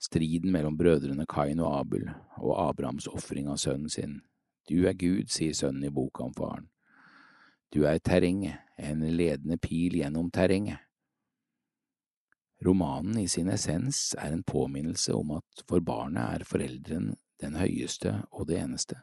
striden 0.00 0.48
mellom 0.54 0.78
brødrene 0.78 1.26
Kain 1.28 1.60
og 1.60 1.74
Abel 1.82 2.08
og 2.38 2.54
Abrahams 2.70 3.10
ofring 3.12 3.50
av 3.52 3.60
sønnen 3.60 3.92
sin. 3.92 4.22
Du 4.70 4.86
er 4.88 4.96
Gud, 4.96 5.28
sier 5.28 5.52
sønnen 5.52 5.84
i 5.84 5.92
boka 5.92 6.24
om 6.24 6.32
faren. 6.32 6.70
Du 7.70 7.84
er 7.86 7.98
terrenget, 8.02 8.58
en 8.78 9.04
ledende 9.16 9.58
pil 9.62 9.94
gjennom 10.00 10.30
terrenget. 10.34 10.80
Romanen 12.66 13.18
i 13.18 13.28
sin 13.28 13.48
essens 13.48 14.14
er 14.18 14.34
en 14.34 14.42
påminnelse 14.42 15.14
om 15.14 15.36
at 15.38 15.62
for 15.68 15.80
barnet 15.80 16.40
er 16.40 16.44
foreldren 16.44 17.12
den 17.40 17.54
høyeste 17.56 18.16
og 18.32 18.48
det 18.50 18.58
eneste. 18.60 18.98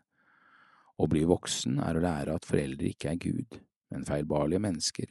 Å 0.98 1.08
bli 1.10 1.24
voksen 1.30 1.80
er 1.82 1.98
å 1.98 2.04
lære 2.04 2.36
at 2.38 2.46
foreldre 2.46 2.92
ikke 2.92 3.14
er 3.14 3.22
Gud, 3.22 3.58
men 3.94 4.06
feilbarlige 4.06 4.62
mennesker, 4.62 5.10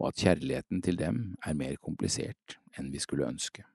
og 0.00 0.08
at 0.10 0.22
kjærligheten 0.22 0.82
til 0.82 0.98
dem 0.98 1.18
er 1.44 1.58
mer 1.58 1.76
komplisert 1.82 2.56
enn 2.78 2.88
vi 2.94 3.02
skulle 3.02 3.28
ønske. 3.28 3.66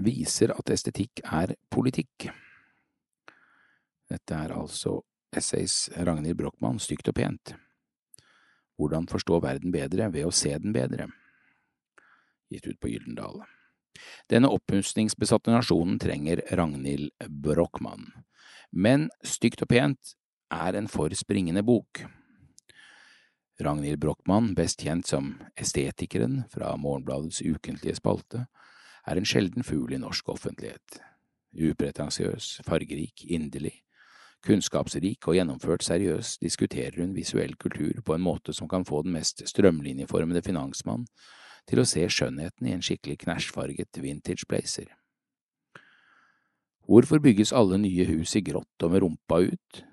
Viser 0.00 0.54
at 0.54 0.70
estetikk 0.72 1.20
er 1.26 1.58
politikk. 1.68 2.30
Dette 4.10 4.34
er 4.34 4.54
altså 4.56 4.98
Essays 5.36 5.88
Ragnhild 5.94 6.40
Brochmann, 6.40 6.80
Stygt 6.82 7.08
og 7.12 7.14
pent. 7.14 7.54
Hvordan 8.80 9.06
forstå 9.10 9.38
verden 9.44 9.72
bedre 9.74 10.08
ved 10.10 10.26
å 10.26 10.34
se 10.34 10.50
den 10.58 10.74
bedre. 10.74 11.06
Gitt 12.50 12.66
ut 12.66 12.80
på 12.82 12.90
Gyldendal. 12.90 13.44
Denne 14.30 14.50
oppussingsbesatte 14.50 15.52
nasjonen 15.54 15.98
trenger 16.02 16.42
Ragnhild 16.58 17.12
Brochmann, 17.28 18.08
men 18.70 19.08
Stygt 19.22 19.62
og 19.62 19.70
pent 19.70 20.16
er 20.50 20.78
en 20.78 20.88
for 20.90 21.14
springende 21.14 21.62
bok. 21.66 22.02
Ragnhild 23.60 24.00
Brochmann, 24.00 24.54
best 24.56 24.80
kjent 24.82 25.06
som 25.06 25.34
Estetikeren 25.54 26.44
fra 26.50 26.72
Morgenbladets 26.80 27.42
ukentlige 27.44 27.98
spalte, 28.00 28.46
er 29.06 29.20
en 29.20 29.28
sjelden 29.28 29.66
fugl 29.66 29.94
i 29.94 30.00
norsk 30.00 30.32
offentlighet. 30.32 30.98
Upretensiøs, 31.54 32.60
fargerik, 32.66 33.26
inderlig, 33.28 33.82
Kunnskapsrik 34.46 35.26
og 35.28 35.36
gjennomført 35.36 35.84
seriøst 35.84 36.40
diskuterer 36.40 37.02
hun 37.02 37.12
visuell 37.12 37.52
kultur 37.60 38.00
på 38.04 38.14
en 38.16 38.24
måte 38.24 38.54
som 38.56 38.68
kan 38.68 38.86
få 38.88 39.02
den 39.04 39.12
mest 39.18 39.42
strømlinjeformede 39.48 40.40
finansmann 40.46 41.04
til 41.68 41.82
å 41.82 41.88
se 41.88 42.06
skjønnheten 42.08 42.70
i 42.70 42.72
en 42.72 42.84
skikkelig 42.84 43.18
knæsjfarget 43.26 44.00
vintage 44.00 44.48
blazer. 44.48 44.88
Hvorfor 46.88 47.20
bygges 47.22 47.52
alle 47.52 47.76
nye 47.78 48.08
hus 48.08 48.32
i 48.34 48.42
grått 48.42 48.82
og 48.82 48.94
med 48.94 49.04
rumpa 49.04 49.42
ut? 49.44 49.84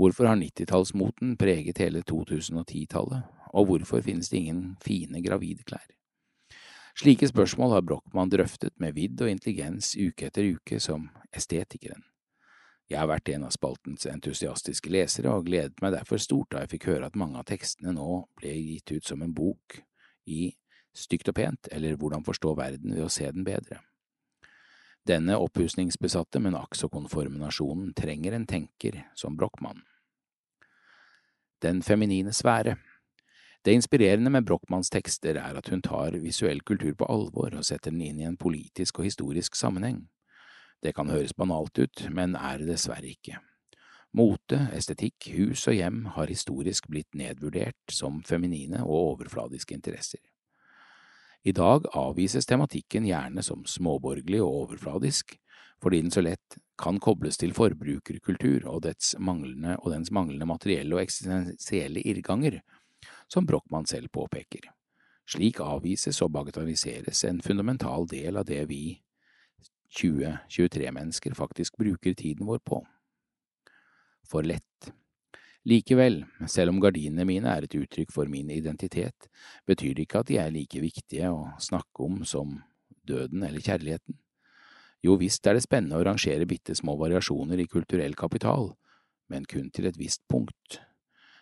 Hvorfor 0.00 0.26
har 0.26 0.36
nittitallsmoten 0.40 1.36
preget 1.40 1.78
hele 1.78 2.02
2010-tallet, 2.02 3.22
og 3.54 3.66
hvorfor 3.70 4.02
finnes 4.04 4.28
det 4.32 4.42
ingen 4.42 4.76
fine 4.82 5.22
gravidklær? 5.22 5.86
Slike 6.98 7.30
spørsmål 7.30 7.76
har 7.76 7.86
Brochmann 7.86 8.32
drøftet 8.32 8.74
med 8.82 8.98
vidd 8.98 9.22
og 9.22 9.30
intelligens 9.30 9.94
uke 9.94 10.26
etter 10.26 10.56
uke 10.56 10.80
som 10.82 11.06
estetikeren. 11.32 12.02
Jeg 12.90 12.98
har 12.98 13.06
vært 13.06 13.28
en 13.30 13.44
av 13.46 13.52
spaltens 13.54 14.06
entusiastiske 14.10 14.90
lesere, 14.90 15.30
og 15.30 15.46
gledet 15.46 15.78
meg 15.82 15.94
derfor 15.94 16.18
stort 16.18 16.50
da 16.50 16.64
jeg 16.64 16.72
fikk 16.74 16.88
høre 16.90 17.06
at 17.06 17.18
mange 17.18 17.38
av 17.38 17.46
tekstene 17.46 17.94
nå 17.94 18.24
ble 18.40 18.56
gitt 18.56 18.90
ut 18.96 19.06
som 19.06 19.22
en 19.22 19.34
bok 19.34 19.78
i 20.26 20.48
Stygt 20.90 21.28
og 21.30 21.36
pent, 21.38 21.68
eller 21.70 21.94
Hvordan 21.94 22.24
forstå 22.26 22.54
verden 22.58 22.94
ved 22.96 23.04
å 23.04 23.12
se 23.12 23.28
den 23.30 23.44
bedre. 23.46 23.78
Denne 25.06 25.38
oppussingsbesatte, 25.40 26.40
men 26.42 26.56
akk 26.58 26.74
så 26.76 26.90
konforme 26.92 27.38
nasjonen 27.40 27.94
trenger 27.96 28.34
en 28.36 28.46
tenker 28.46 28.98
som 29.14 29.36
Brochmann. 29.38 29.84
Den 31.62 31.82
feminine 31.82 32.32
sfære 32.32 32.76
Det 33.64 33.72
inspirerende 33.76 34.30
med 34.30 34.46
Brochmanns 34.48 34.90
tekster 34.90 35.36
er 35.36 35.56
at 35.56 35.68
hun 35.68 35.82
tar 35.82 36.16
visuell 36.16 36.62
kultur 36.64 36.94
på 36.94 37.04
alvor 37.04 37.54
og 37.54 37.64
setter 37.64 37.90
den 37.90 38.00
inn 38.00 38.20
i 38.20 38.24
en 38.24 38.36
politisk 38.36 38.98
og 38.98 39.04
historisk 39.04 39.54
sammenheng. 39.54 40.08
Det 40.80 40.94
kan 40.96 41.10
høres 41.12 41.36
banalt 41.36 41.78
ut, 41.78 42.06
men 42.10 42.36
er 42.38 42.60
det 42.60 42.70
dessverre 42.72 43.10
ikke. 43.12 43.38
Mote, 44.16 44.64
estetikk, 44.74 45.28
hus 45.36 45.68
og 45.70 45.76
hjem 45.76 46.00
har 46.16 46.32
historisk 46.32 46.88
blitt 46.90 47.14
nedvurdert 47.14 47.94
som 47.94 48.22
feminine 48.26 48.82
og 48.82 49.14
overfladiske 49.14 49.76
interesser. 49.76 50.22
I 51.46 51.52
dag 51.56 51.86
avvises 51.96 52.48
tematikken 52.48 53.06
gjerne 53.08 53.44
som 53.44 53.62
småborgerlig 53.64 54.42
og 54.42 54.64
overfladisk, 54.64 55.36
fordi 55.80 56.02
den 56.02 56.12
så 56.12 56.24
lett 56.24 56.58
kan 56.80 56.98
kobles 57.00 57.38
til 57.40 57.54
forbrukerkultur 57.56 58.66
og 58.68 58.88
manglende, 59.18 59.76
og 59.80 59.92
dens 59.92 60.10
manglende 60.10 60.48
materielle 60.48 60.96
og 60.96 61.04
eksistensielle 61.04 62.02
irrganger, 62.04 62.60
som 63.28 63.46
Brochmann 63.46 63.86
selv 63.86 64.10
påpeker. 64.12 64.72
Slik 65.30 65.60
avvises 65.60 66.20
og 66.22 66.32
bagatelliseres 66.32 67.24
en 67.24 67.40
fundamental 67.40 68.08
del 68.10 68.36
av 68.36 68.48
det 68.48 68.64
vi 68.68 69.00
20–23 69.90 70.90
mennesker 70.94 71.34
faktisk 71.34 71.76
bruker 71.80 72.14
tiden 72.14 72.46
vår 72.46 72.62
på. 72.64 72.80
For 74.30 74.46
lett. 74.46 74.92
Likevel, 75.68 76.22
selv 76.48 76.72
om 76.72 76.80
gardinene 76.80 77.26
mine 77.28 77.50
er 77.52 77.66
et 77.66 77.74
uttrykk 77.76 78.12
for 78.14 78.30
min 78.30 78.48
identitet, 78.54 79.28
betyr 79.68 79.94
det 79.96 80.06
ikke 80.06 80.22
at 80.22 80.30
de 80.30 80.38
er 80.40 80.52
like 80.54 80.80
viktige 80.80 81.28
å 81.28 81.50
snakke 81.60 82.06
om 82.06 82.22
som 82.24 82.60
døden 83.06 83.44
eller 83.44 83.60
kjærligheten. 83.60 84.16
Jo 85.04 85.16
visst 85.20 85.46
er 85.48 85.56
det 85.56 85.64
spennende 85.64 85.98
å 85.98 86.04
rangere 86.04 86.48
bitte 86.48 86.76
små 86.76 86.94
variasjoner 87.00 87.60
i 87.60 87.68
kulturell 87.68 88.16
kapital, 88.16 88.70
men 89.28 89.44
kun 89.48 89.68
til 89.72 89.88
et 89.88 89.98
visst 90.00 90.22
punkt. 90.28 90.80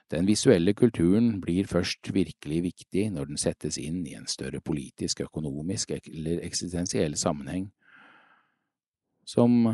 Den 0.08 0.26
visuelle 0.26 0.72
kulturen 0.72 1.36
blir 1.42 1.68
først 1.68 2.08
virkelig 2.14 2.62
viktig 2.64 3.10
når 3.12 3.28
den 3.28 3.40
settes 3.40 3.76
inn 3.78 4.00
i 4.08 4.14
en 4.16 4.26
større 4.30 4.62
politisk, 4.64 5.20
økonomisk 5.26 5.92
eller 5.98 6.40
eksistensiell 6.46 7.16
sammenheng, 7.18 7.68
som 9.28 9.68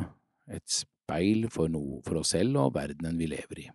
et 0.50 0.66
speil 0.66 1.46
for 1.52 1.70
noe 1.70 2.02
for 2.06 2.20
oss 2.22 2.34
selv 2.34 2.58
og 2.62 2.74
verdenen 2.74 3.18
vi 3.20 3.30
lever 3.30 3.64
i. 3.66 3.70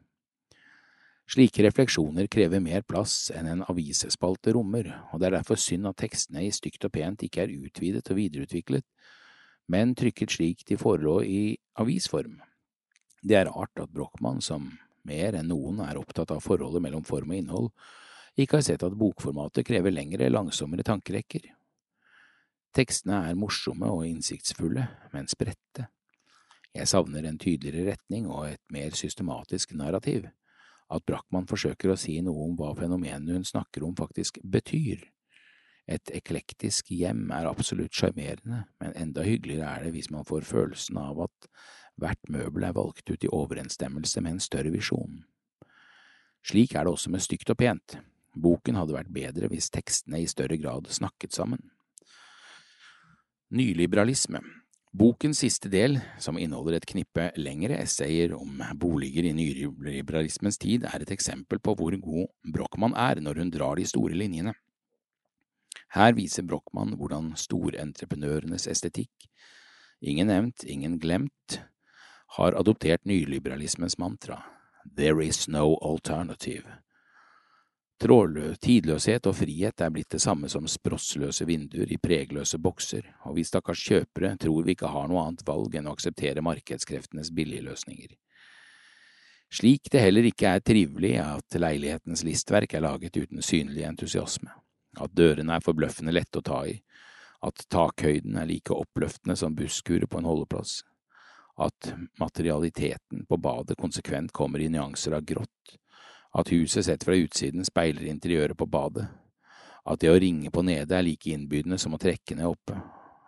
Slike 1.29 1.61
refleksjoner 1.61 2.25
krever 2.25 2.61
mer 2.63 2.81
plass 2.81 3.29
enn 3.37 3.45
en 3.45 3.61
avisespalte 3.69 4.55
rommer, 4.55 4.87
og 5.13 5.21
det 5.21 5.27
er 5.27 5.35
derfor 5.37 5.59
synd 5.61 5.85
at 5.85 5.99
tekstene 6.01 6.41
i 6.47 6.49
Stygt 6.53 6.87
og 6.87 6.95
pent 6.95 7.21
ikke 7.25 7.43
er 7.43 7.53
utvidet 7.53 8.09
og 8.09 8.17
videreutviklet, 8.17 8.85
men 9.69 9.93
trykket 9.93 10.33
slik 10.33 10.65
de 10.65 10.79
forelå 10.81 11.19
i 11.21 11.41
avisform. 11.77 12.39
Det 13.21 13.37
er 13.37 13.51
rart 13.51 13.77
at 13.77 13.93
Brochmann, 13.93 14.41
som 14.41 14.71
mer 15.05 15.37
enn 15.37 15.51
noen 15.51 15.83
er 15.85 15.99
opptatt 16.01 16.33
av 16.33 16.41
forholdet 16.41 16.81
mellom 16.81 17.05
form 17.05 17.29
og 17.29 17.37
innhold, 17.37 17.69
ikke 18.39 18.57
har 18.57 18.65
sett 18.65 18.85
at 18.87 18.97
bokformatet 18.97 19.67
krever 19.67 19.93
lengre, 19.93 20.31
langsommere 20.33 20.85
tankerekker. 20.87 21.45
Tekstene 22.75 23.23
er 23.29 23.37
morsomme 23.39 23.89
og 23.89 24.05
innsiktsfulle, 24.05 24.85
men 25.13 25.29
spredte. 25.31 25.87
Jeg 26.75 26.87
savner 26.87 27.25
en 27.25 27.39
tydeligere 27.41 27.95
retning 27.95 28.27
og 28.29 28.51
et 28.51 28.61
mer 28.71 28.93
systematisk 28.97 29.73
narrativ 29.73 30.27
at 30.89 31.05
Brachmann 31.05 31.47
forsøker 31.49 31.93
å 31.93 31.97
si 31.99 32.19
noe 32.25 32.45
om 32.45 32.57
hva 32.57 32.73
fenomenet 32.77 33.33
hun 33.33 33.45
snakker 33.45 33.85
om 33.85 33.95
faktisk 33.97 34.39
betyr. 34.43 35.01
Et 35.89 36.11
eklektisk 36.13 36.91
hjem 36.93 37.31
er 37.33 37.49
absolutt 37.49 37.95
sjarmerende, 37.97 38.63
men 38.81 38.93
enda 38.97 39.25
hyggeligere 39.25 39.69
er 39.69 39.87
det 39.87 39.95
hvis 39.95 40.11
man 40.13 40.25
får 40.25 40.45
følelsen 40.45 40.99
av 41.01 41.23
at 41.25 41.49
hvert 41.99 42.29
møbel 42.29 42.67
er 42.67 42.77
valgt 42.77 43.09
ut 43.09 43.25
i 43.25 43.31
overensstemmelse 43.33 44.21
med 44.21 44.37
en 44.37 44.43
større 44.43 44.73
visjon. 44.73 45.23
Slik 46.45 46.75
er 46.77 46.85
det 46.85 46.93
også 46.93 47.11
med 47.11 47.25
Stygt 47.25 47.49
og 47.49 47.57
pent. 47.59 47.97
Boken 48.37 48.77
hadde 48.77 48.95
vært 48.95 49.11
bedre 49.13 49.49
hvis 49.51 49.71
tekstene 49.73 50.21
i 50.21 50.29
større 50.29 50.57
grad 50.61 50.87
snakket 50.93 51.33
sammen. 51.35 51.65
Nyliberalisme 53.49 54.43
Bokens 54.93 55.39
siste 55.41 55.71
del, 55.73 55.95
som 56.21 56.37
inneholder 56.37 56.75
et 56.77 56.85
knippe 56.85 57.31
lengre 57.41 57.79
essayer 57.81 58.35
om 58.37 58.59
boliger 58.77 59.25
i 59.25 59.31
nyliberalismens 59.33 60.59
tid, 60.61 60.85
er 60.85 61.01
et 61.01 61.13
eksempel 61.15 61.57
på 61.57 61.73
hvor 61.77 61.97
god 61.97 62.27
Brochmann 62.53 62.93
er 62.93 63.21
når 63.25 63.41
hun 63.41 63.49
drar 63.49 63.81
de 63.81 63.87
store 63.89 64.13
linjene. 64.13 64.53
Her 65.97 66.13
viser 66.13 66.45
Brochmann 66.45 66.93
hvordan 66.99 67.31
storentreprenørenes 67.41 68.67
estetikk, 68.69 69.25
ingen 70.01 70.29
nevnt, 70.29 70.61
ingen 70.69 70.99
glemt, 71.01 71.57
har 72.37 72.53
adoptert 72.53 73.01
nyliberalismens 73.09 73.97
mantra 73.97 74.43
There 74.95 75.25
is 75.25 75.47
no 75.49 75.73
alternative 75.81 76.69
Tidløshet 77.99 79.27
og 79.27 79.35
frihet 79.35 79.81
er 79.83 79.89
blitt 79.91 80.13
det 80.13 80.21
samme 80.23 80.47
som 80.47 80.67
sprossløse 80.71 81.43
vinduer 81.45 81.89
i 81.91 81.97
pregløse 81.99 82.57
bokser, 82.57 83.03
og 83.27 83.35
vi 83.35 83.43
stakkars 83.43 83.81
kjøpere 83.83 84.37
tror 84.39 84.63
vi 84.63 84.71
ikke 84.71 84.87
har 84.87 85.09
noe 85.11 85.25
annet 85.25 85.43
valg 85.47 85.75
enn 85.75 85.89
å 85.89 85.95
akseptere 85.97 86.43
markedskreftenes 86.45 87.33
billigløsninger. 87.35 88.15
Slik 89.51 89.89
det 89.91 89.99
heller 89.99 90.29
ikke 90.29 90.47
er 90.47 90.63
trivelig 90.63 91.17
at 91.19 91.57
leilighetens 91.59 92.23
listverk 92.23 92.73
er 92.77 92.85
laget 92.85 93.17
uten 93.17 93.43
synlig 93.43 93.83
entusiasme, 93.83 94.53
at 94.95 95.11
dørene 95.11 95.57
er 95.57 95.65
forbløffende 95.65 96.13
lette 96.15 96.39
å 96.39 96.45
ta 96.45 96.61
i, 96.69 96.77
at 97.43 97.65
takhøyden 97.67 98.37
er 98.39 98.47
like 98.47 98.75
oppløftende 98.75 99.35
som 99.35 99.55
busskuret 99.57 100.07
på 100.07 100.21
en 100.21 100.29
holdeplass, 100.29 100.85
at 101.59 101.91
materialiteten 102.21 103.25
på 103.27 103.37
badet 103.43 103.75
konsekvent 103.79 104.31
kommer 104.31 104.63
i 104.63 104.69
nyanser 104.71 105.17
av 105.17 105.27
grått, 105.27 105.75
at 106.35 106.51
huset 106.53 106.85
sett 106.85 107.03
fra 107.03 107.17
utsiden 107.17 107.65
speiler 107.65 108.05
interiøret 108.09 108.57
på 108.57 108.67
badet, 108.69 109.07
at 109.85 110.01
det 110.01 110.11
å 110.11 110.19
ringe 110.21 110.51
på 110.53 110.61
nede 110.65 110.95
er 110.95 111.05
like 111.05 111.31
innbydende 111.33 111.79
som 111.81 111.95
å 111.95 112.01
trekke 112.01 112.37
ned 112.37 112.49
oppe, 112.51 112.77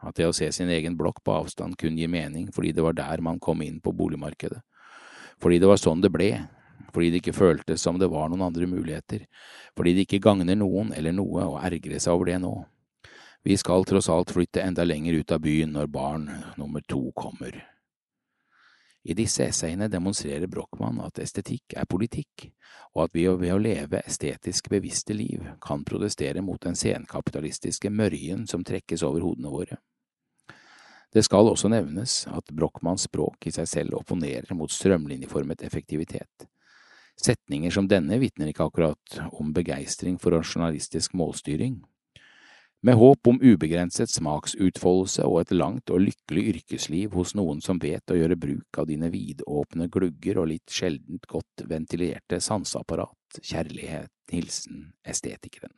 at 0.01 0.17
det 0.17 0.27
å 0.29 0.35
se 0.35 0.51
sin 0.53 0.69
egen 0.69 0.97
blokk 0.97 1.23
på 1.23 1.33
avstand 1.33 1.77
kun 1.77 1.97
gir 1.97 2.09
mening 2.09 2.49
fordi 2.53 2.73
det 2.73 2.85
var 2.85 2.97
der 2.97 3.21
man 3.21 3.39
kom 3.39 3.61
inn 3.65 3.79
på 3.81 3.93
boligmarkedet, 3.93 4.61
fordi 5.41 5.61
det 5.61 5.69
var 5.69 5.81
sånn 5.81 6.01
det 6.01 6.13
ble, 6.13 6.31
fordi 6.91 7.09
det 7.09 7.21
ikke 7.21 7.37
føltes 7.37 7.81
som 7.81 7.97
det 7.99 8.09
var 8.11 8.29
noen 8.29 8.45
andre 8.49 8.67
muligheter, 8.69 9.25
fordi 9.77 9.95
det 9.95 10.05
ikke 10.05 10.21
gagner 10.27 10.57
noen 10.59 10.93
eller 10.97 11.15
noe 11.15 11.47
å 11.47 11.59
ergre 11.61 11.99
seg 12.01 12.13
over 12.13 12.33
det 12.33 12.39
nå. 12.43 12.53
Vi 13.41 13.57
skal 13.57 13.85
tross 13.89 14.09
alt 14.13 14.33
flytte 14.35 14.61
enda 14.61 14.85
lenger 14.85 15.17
ut 15.17 15.31
av 15.33 15.41
byen 15.41 15.71
når 15.73 15.87
barn 15.89 16.27
nummer 16.61 16.83
to 16.85 17.07
kommer. 17.17 17.55
I 19.03 19.15
disse 19.17 19.47
essayene 19.49 19.87
demonstrerer 19.89 20.47
Brochmann 20.47 20.99
at 21.01 21.17
estetikk 21.23 21.73
er 21.73 21.87
politikk, 21.89 22.51
og 22.93 23.07
at 23.07 23.15
vi 23.17 23.25
ved 23.25 23.53
å 23.55 23.61
leve 23.61 24.03
estetisk 24.05 24.69
bevisste 24.69 25.15
liv 25.17 25.47
kan 25.63 25.85
protestere 25.87 26.43
mot 26.45 26.61
den 26.61 26.77
senkapitalistiske 26.77 27.89
mørjen 27.89 28.45
som 28.47 28.65
trekkes 28.67 29.01
over 29.07 29.25
hodene 29.25 29.49
våre. 29.49 29.79
Det 31.11 31.25
skal 31.25 31.49
også 31.49 31.67
nevnes 31.73 32.21
at 32.31 32.53
Brochmanns 32.55 33.09
språk 33.09 33.49
i 33.49 33.51
seg 33.51 33.67
selv 33.67 33.97
opponerer 33.99 34.53
mot 34.55 34.71
strømlinjeformet 34.71 35.65
effektivitet. 35.65 36.45
Setninger 37.19 37.73
som 37.73 37.89
denne 37.89 38.15
vitner 38.21 38.51
ikke 38.51 38.69
akkurat 38.69 39.17
om 39.35 39.51
begeistring 39.53 40.15
for 40.21 40.37
journalistisk 40.39 41.17
målstyring, 41.17 41.81
med 42.81 42.97
håp 42.97 43.27
om 43.29 43.37
ubegrenset 43.41 44.09
smaksutfoldelse 44.09 45.25
og 45.27 45.43
et 45.43 45.51
langt 45.53 45.91
og 45.93 46.01
lykkelig 46.01 46.45
yrkesliv 46.55 47.13
hos 47.13 47.35
noen 47.37 47.61
som 47.61 47.79
vet 47.81 48.09
å 48.09 48.17
gjøre 48.17 48.39
bruk 48.41 48.79
av 48.81 48.89
dine 48.89 49.11
vidåpne 49.13 49.85
glugger 49.93 50.41
og 50.41 50.49
litt 50.49 50.73
sjeldent 50.73 51.27
godt 51.29 51.65
ventilerte 51.69 52.41
sanseapparat, 52.41 53.37
kjærlighet, 53.37 54.09
hilsen 54.33 54.87
estetikeren. 55.05 55.75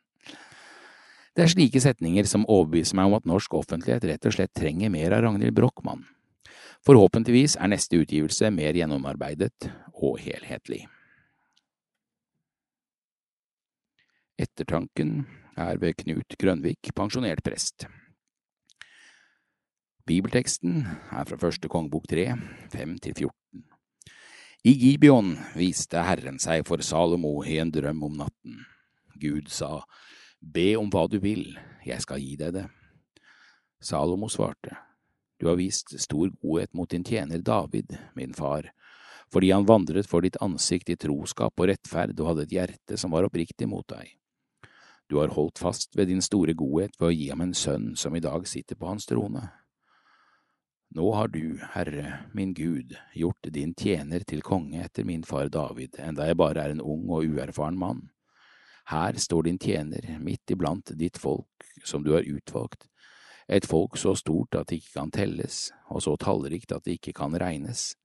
Det 1.34 1.44
er 1.44 1.52
slike 1.52 1.82
setninger 1.82 2.28
som 2.30 2.46
overbeviser 2.46 2.96
meg 2.96 3.10
om 3.10 3.18
at 3.18 3.28
norsk 3.28 3.56
offentlighet 3.58 4.06
rett 4.08 4.30
og 4.30 4.36
slett 4.36 4.54
trenger 4.56 4.94
mer 4.94 5.18
av 5.18 5.26
Ragnhild 5.26 5.56
Brochmann. 5.58 6.06
Forhåpentligvis 6.86 7.58
er 7.58 7.72
neste 7.72 8.00
utgivelse 8.00 8.52
mer 8.54 8.76
gjennomarbeidet 8.78 9.72
og 9.96 10.20
helhetlig. 10.22 10.84
Ettertanken 14.40 15.24
er 15.58 15.78
ved 15.82 15.98
Knut 16.02 16.36
Grønvik, 16.40 16.94
pensjonert 16.96 17.44
prest. 17.46 17.86
Bibelteksten 20.04 20.82
er 21.16 21.28
fra 21.30 21.38
første 21.40 21.70
kongebok 21.72 22.10
tre, 22.12 22.34
fem 22.74 22.98
til 23.00 23.16
14. 23.16 23.64
I 24.68 24.74
Gibeon 24.80 25.34
viste 25.56 26.00
Herren 26.04 26.40
seg 26.40 26.66
for 26.68 26.84
Salomo 26.84 27.38
i 27.48 27.58
en 27.60 27.72
drøm 27.72 28.04
om 28.08 28.18
natten. 28.24 28.62
Gud 29.20 29.52
sa, 29.52 29.84
Be 30.40 30.74
om 30.80 30.90
hva 30.92 31.06
du 31.08 31.20
vil, 31.24 31.54
jeg 31.88 32.04
skal 32.04 32.20
gi 32.24 32.36
deg 32.40 32.56
det. 32.58 32.66
Salomo 33.84 34.30
svarte, 34.32 34.76
Du 35.40 35.50
har 35.50 35.60
vist 35.60 35.92
stor 36.00 36.30
godhet 36.42 36.74
mot 36.74 36.90
din 36.90 37.04
tjener 37.04 37.42
David, 37.44 37.98
min 38.16 38.34
far, 38.34 38.72
fordi 39.32 39.52
han 39.52 39.68
vandret 39.68 40.08
for 40.08 40.24
ditt 40.24 40.40
ansikt 40.42 40.90
i 40.90 40.96
troskap 40.96 41.60
og 41.60 41.68
rettferd 41.68 42.20
og 42.20 42.30
hadde 42.32 42.48
et 42.48 42.56
hjerte 42.56 42.98
som 42.98 43.12
var 43.12 43.28
oppriktig 43.28 43.68
mot 43.68 43.88
deg. 43.88 44.16
Du 45.10 45.18
har 45.20 45.28
holdt 45.28 45.60
fast 45.60 45.98
ved 45.98 46.08
din 46.08 46.22
store 46.22 46.54
godhet 46.54 46.96
ved 47.00 47.10
å 47.10 47.14
gi 47.14 47.28
ham 47.30 47.44
en 47.44 47.54
sønn 47.54 47.92
som 48.00 48.16
i 48.16 48.24
dag 48.24 48.48
sitter 48.48 48.80
på 48.80 48.88
hans 48.88 49.06
trone. 49.06 49.44
Nå 50.94 51.10
har 51.18 51.28
du, 51.34 51.58
Herre, 51.74 52.30
min 52.34 52.54
Gud, 52.54 52.94
gjort 53.18 53.50
din 53.54 53.74
tjener 53.74 54.24
til 54.30 54.44
konge 54.46 54.84
etter 54.86 55.06
min 55.10 55.24
far 55.26 55.50
David, 55.50 55.98
enda 55.98 56.28
jeg 56.30 56.38
bare 56.38 56.64
er 56.64 56.76
en 56.76 56.82
ung 56.82 57.08
og 57.10 57.26
uerfaren 57.26 57.78
mann. 57.78 58.04
Her 58.92 59.18
står 59.18 59.48
din 59.48 59.60
tjener, 59.60 60.06
midt 60.22 60.54
iblant 60.54 60.94
ditt 61.00 61.18
folk, 61.18 61.66
som 61.84 62.04
du 62.06 62.14
har 62.14 62.28
utvalgt, 62.30 62.86
et 63.48 63.66
folk 63.68 63.98
så 63.98 64.14
stort 64.16 64.56
at 64.56 64.70
det 64.70 64.80
ikke 64.80 65.00
kan 65.00 65.12
telles, 65.12 65.72
og 65.90 66.04
så 66.06 66.14
tallrikt 66.20 66.72
at 66.72 66.86
det 66.86 67.00
ikke 67.00 67.16
kan 67.18 67.34
regnes. 67.42 67.96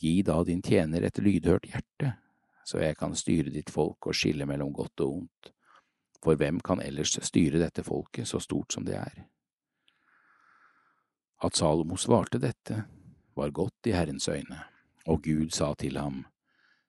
Gi 0.00 0.22
da 0.26 0.40
din 0.44 0.62
tjener 0.64 1.04
et 1.06 1.20
lydhørt 1.20 1.68
hjerte, 1.68 2.16
så 2.64 2.80
jeg 2.82 2.96
kan 2.96 3.14
styre 3.14 3.52
ditt 3.52 3.70
folk 3.70 4.08
og 4.08 4.16
skille 4.16 4.48
mellom 4.48 4.72
godt 4.74 5.04
og 5.04 5.20
ondt 5.20 5.55
for 6.22 6.38
hvem 6.38 6.60
kan 6.64 6.82
ellers 6.82 7.16
styre 7.24 7.60
dette 7.62 7.84
folket 7.86 8.28
så 8.28 8.40
stort 8.42 8.72
som 8.72 8.86
det 8.86 8.96
er? 8.98 9.24
At 11.44 11.56
Salomo 11.58 11.98
svarte 12.00 12.40
dette, 12.40 12.84
var 13.36 13.52
godt 13.52 13.90
i 13.90 13.92
Herrens 13.92 14.28
øyne, 14.28 14.62
og 15.06 15.22
Gud 15.22 15.52
sa 15.52 15.74
til 15.76 15.98
ham, 16.00 16.22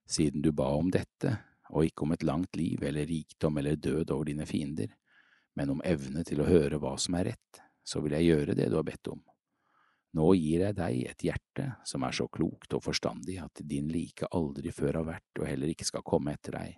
siden 0.08 0.42
du 0.42 0.54
ba 0.56 0.70
om 0.78 0.92
dette, 0.92 1.34
og 1.76 1.86
ikke 1.86 2.06
om 2.06 2.14
et 2.16 2.24
langt 2.24 2.56
liv 2.56 2.84
eller 2.84 3.06
rikdom 3.06 3.58
eller 3.60 3.76
død 3.76 4.12
over 4.16 4.30
dine 4.30 4.46
fiender, 4.48 4.94
men 5.56 5.74
om 5.74 5.82
evne 5.84 6.24
til 6.24 6.42
å 6.42 6.48
høre 6.48 6.80
hva 6.80 6.96
som 7.02 7.18
er 7.20 7.34
rett, 7.34 7.62
så 7.84 8.00
vil 8.04 8.16
jeg 8.16 8.30
gjøre 8.30 8.56
det 8.56 8.70
du 8.72 8.78
har 8.80 8.88
bedt 8.88 9.12
om. 9.12 9.20
Nå 10.18 10.32
gir 10.40 10.64
jeg 10.64 10.78
deg 10.78 11.02
et 11.12 11.24
hjerte 11.28 11.66
som 11.86 12.06
er 12.08 12.16
så 12.16 12.30
klokt 12.32 12.74
og 12.74 12.86
forstandig 12.86 13.38
at 13.44 13.60
din 13.68 13.90
like 13.92 14.30
aldri 14.32 14.72
før 14.74 15.02
har 15.02 15.10
vært 15.10 15.42
og 15.42 15.50
heller 15.50 15.74
ikke 15.74 15.88
skal 15.88 16.06
komme 16.08 16.34
etter 16.38 16.56
deg, 16.56 16.78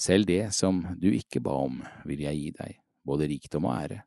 selv 0.00 0.26
det 0.26 0.54
som 0.56 0.80
du 0.96 1.10
ikke 1.12 1.42
ba 1.44 1.58
om, 1.66 1.82
vil 2.08 2.24
jeg 2.24 2.38
gi 2.38 2.50
deg, 2.56 2.80
både 3.04 3.28
rikdom 3.28 3.68
og 3.68 3.76
ære. 3.76 4.00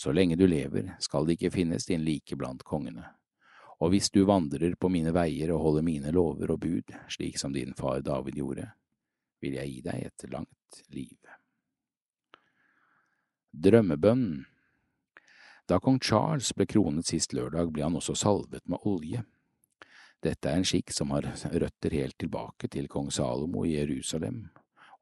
Så 0.00 0.12
lenge 0.16 0.36
du 0.36 0.46
lever, 0.48 0.94
skal 0.98 1.26
det 1.26 1.36
ikke 1.36 1.52
finnes 1.54 1.86
din 1.86 2.02
like 2.04 2.36
blant 2.36 2.64
kongene. 2.64 3.04
Og 3.80 3.92
hvis 3.94 4.10
du 4.12 4.24
vandrer 4.28 4.74
på 4.76 4.90
mine 4.92 5.12
veier 5.14 5.52
og 5.54 5.62
holder 5.64 5.84
mine 5.84 6.12
lover 6.12 6.52
og 6.52 6.60
bud, 6.60 6.94
slik 7.08 7.38
som 7.38 7.52
din 7.52 7.76
far 7.76 8.02
David 8.04 8.36
gjorde, 8.40 8.66
vil 9.40 9.56
jeg 9.56 9.70
gi 9.70 9.82
deg 9.86 10.06
et 10.08 10.24
langt 10.32 10.82
liv. 10.92 11.18
Drømmebønnen 13.50 14.46
Da 15.68 15.78
kong 15.78 16.00
Charles 16.02 16.50
ble 16.52 16.66
kronet 16.66 17.06
sist 17.06 17.32
lørdag, 17.32 17.70
ble 17.70 17.84
han 17.86 17.96
også 17.96 18.16
salvet 18.18 18.66
med 18.66 18.82
olje. 18.90 19.22
Dette 20.20 20.50
er 20.50 20.58
en 20.58 20.66
skikk 20.66 20.90
som 20.92 21.14
har 21.14 21.28
røtter 21.30 21.94
helt 21.94 22.18
tilbake 22.18 22.68
til 22.68 22.88
kong 22.90 23.12
Salomo 23.14 23.62
i 23.64 23.76
Jerusalem, 23.76 24.48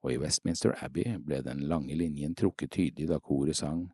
og 0.02 0.12
i 0.12 0.18
Westminster 0.18 0.76
Abbey 0.84 1.16
ble 1.18 1.42
den 1.42 1.64
lange 1.70 1.96
linjen 1.98 2.34
trukket 2.38 2.70
tydelig 2.76 3.08
da 3.10 3.18
koret 3.18 3.58
sang 3.58 3.88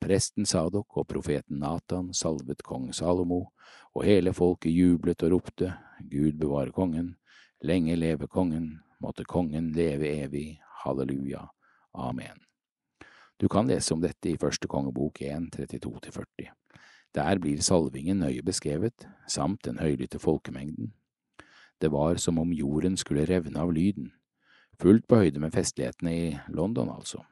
Presten 0.00 0.44
Sadok 0.46 0.98
og 1.00 1.06
profeten 1.08 1.60
Natan 1.62 2.12
salvet 2.14 2.62
kong 2.62 2.90
Salomo, 2.94 3.46
og 3.96 4.04
hele 4.04 4.34
folket 4.36 4.74
jublet 4.74 5.22
og 5.24 5.32
ropte, 5.32 5.72
Gud 6.04 6.36
bevare 6.36 6.72
kongen, 6.72 7.14
lenge 7.64 7.96
leve 7.96 8.28
kongen, 8.28 8.82
måtte 9.00 9.24
kongen 9.24 9.72
leve 9.72 10.10
evig, 10.24 10.60
halleluja, 10.84 11.46
amen. 11.94 12.42
Du 13.40 13.48
kan 13.48 13.68
lese 13.68 13.94
om 13.94 14.04
dette 14.04 14.30
i 14.30 14.38
første 14.40 14.68
kongebok 14.68 15.22
1, 15.24 15.48
32–40. 15.56 16.52
Der 17.16 17.40
blir 17.40 17.62
salvingen 17.64 18.20
nøye 18.20 18.44
beskrevet, 18.44 19.08
samt 19.28 19.64
den 19.64 19.80
høylytte 19.80 20.20
folkemengden. 20.20 20.92
Det 21.80 21.88
var 21.92 22.20
som 22.20 22.38
om 22.38 22.52
jorden 22.52 22.96
skulle 23.00 23.24
revne 23.28 23.60
av 23.60 23.72
lyden, 23.72 24.12
fullt 24.80 25.06
på 25.08 25.20
høyde 25.22 25.40
med 25.42 25.54
festlighetene 25.54 26.12
i 26.12 26.28
London, 26.54 26.90
altså. 26.92 27.22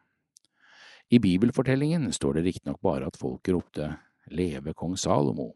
I 1.10 1.20
bibelfortellingen 1.20 2.12
står 2.12 2.38
det 2.38 2.46
riktignok 2.46 2.80
bare 2.82 3.06
at 3.06 3.18
folk 3.20 3.48
ropte 3.52 3.90
Leve 4.32 4.72
kong 4.74 4.96
Salomo. 4.96 5.52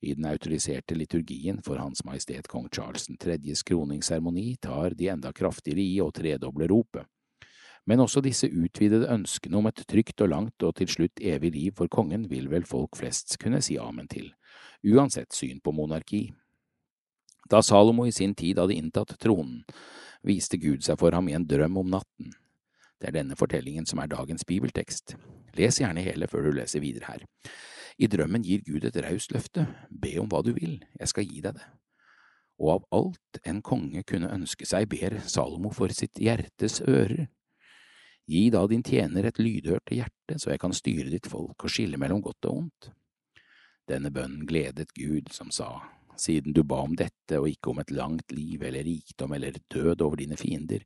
I 0.00 0.14
den 0.16 0.24
autoriserte 0.24 0.96
liturgien 0.96 1.60
for 1.62 1.76
Hans 1.76 2.00
Majestet 2.04 2.48
Kong 2.48 2.70
Charles 2.72 3.04
IIIs 3.12 3.62
kroningsseremoni 3.68 4.56
tar 4.56 4.96
de 4.96 5.10
enda 5.12 5.32
kraftigere 5.36 5.84
i 5.84 6.00
og 6.00 6.14
tredobler 6.16 6.72
ropet. 6.72 7.04
Men 7.84 8.00
også 8.00 8.22
disse 8.24 8.48
utvidede 8.48 9.08
ønskene 9.12 9.58
om 9.60 9.68
et 9.68 9.84
trygt 9.88 10.20
og 10.24 10.32
langt 10.32 10.64
og 10.64 10.74
til 10.80 10.88
slutt 10.88 11.20
evig 11.20 11.52
liv 11.52 11.76
for 11.76 11.92
kongen 11.92 12.28
vil 12.30 12.48
vel 12.48 12.64
folk 12.64 12.96
flest 12.96 13.36
kunne 13.40 13.60
si 13.64 13.76
amen 13.80 14.08
til, 14.08 14.30
uansett 14.84 15.36
syn 15.36 15.60
på 15.60 15.72
monarki. 15.76 16.30
Da 17.50 17.60
Salomo 17.64 18.06
i 18.06 18.14
sin 18.14 18.34
tid 18.34 18.60
hadde 18.60 18.76
inntatt 18.76 19.16
tronen, 19.20 19.64
viste 20.26 20.60
Gud 20.60 20.84
seg 20.84 20.98
for 21.00 21.14
ham 21.16 21.28
i 21.30 21.36
en 21.36 21.46
drøm 21.48 21.80
om 21.80 21.90
natten. 21.96 22.34
Det 23.00 23.08
er 23.08 23.16
denne 23.16 23.36
fortellingen 23.38 23.86
som 23.88 24.02
er 24.02 24.10
dagens 24.12 24.44
bibeltekst. 24.44 25.16
Les 25.56 25.80
gjerne 25.80 26.04
hele 26.04 26.28
før 26.28 26.48
du 26.48 26.56
leser 26.58 26.82
videre 26.84 27.14
her. 27.14 27.24
I 28.00 28.08
drømmen 28.08 28.44
gir 28.44 28.62
Gud 28.64 28.84
et 28.84 28.96
raust 29.04 29.32
løfte, 29.32 29.66
be 29.90 30.14
om 30.20 30.28
hva 30.30 30.42
du 30.44 30.52
vil, 30.56 30.78
jeg 31.00 31.10
skal 31.10 31.26
gi 31.28 31.42
deg 31.44 31.56
det. 31.58 31.66
Og 32.60 32.72
av 32.74 32.86
alt 32.96 33.40
en 33.48 33.60
konge 33.64 34.02
kunne 34.04 34.30
ønske 34.32 34.68
seg, 34.68 34.88
ber 34.92 35.18
Salomo 35.24 35.72
for 35.72 35.92
sitt 35.96 36.20
hjertes 36.20 36.80
ører. 36.84 37.26
Gi 38.30 38.44
da 38.52 38.62
din 38.68 38.84
tjener 38.86 39.26
et 39.26 39.40
lydhørt 39.40 39.90
hjerte, 39.90 40.36
så 40.36 40.52
jeg 40.52 40.60
kan 40.62 40.76
styre 40.76 41.08
ditt 41.10 41.28
folk 41.28 41.64
og 41.64 41.72
skille 41.72 41.98
mellom 41.98 42.20
godt 42.22 42.46
og 42.50 42.58
ondt. 42.60 42.90
Denne 43.88 44.12
bønnen 44.14 44.44
gledet 44.46 44.92
Gud, 44.94 45.32
som 45.34 45.50
sa, 45.50 45.80
siden 46.20 46.54
du 46.56 46.62
ba 46.64 46.82
om 46.84 46.96
dette 46.96 47.40
og 47.40 47.48
ikke 47.50 47.72
om 47.72 47.80
et 47.82 47.92
langt 47.94 48.32
liv 48.36 48.62
eller 48.62 48.86
rikdom 48.86 49.32
eller 49.36 49.58
død 49.72 50.04
over 50.04 50.20
dine 50.20 50.38
fiender, 50.40 50.84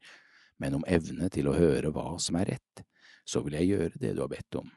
men 0.62 0.78
om 0.78 0.86
evne 0.86 1.28
til 1.34 1.50
å 1.50 1.56
høre 1.58 1.90
hva 1.94 2.14
som 2.22 2.38
er 2.38 2.54
rett, 2.54 2.84
så 3.26 3.42
vil 3.44 3.58
jeg 3.58 3.72
gjøre 3.72 4.00
det 4.00 4.14
du 4.14 4.22
har 4.22 4.30
bedt 4.30 4.60
om. 4.60 4.70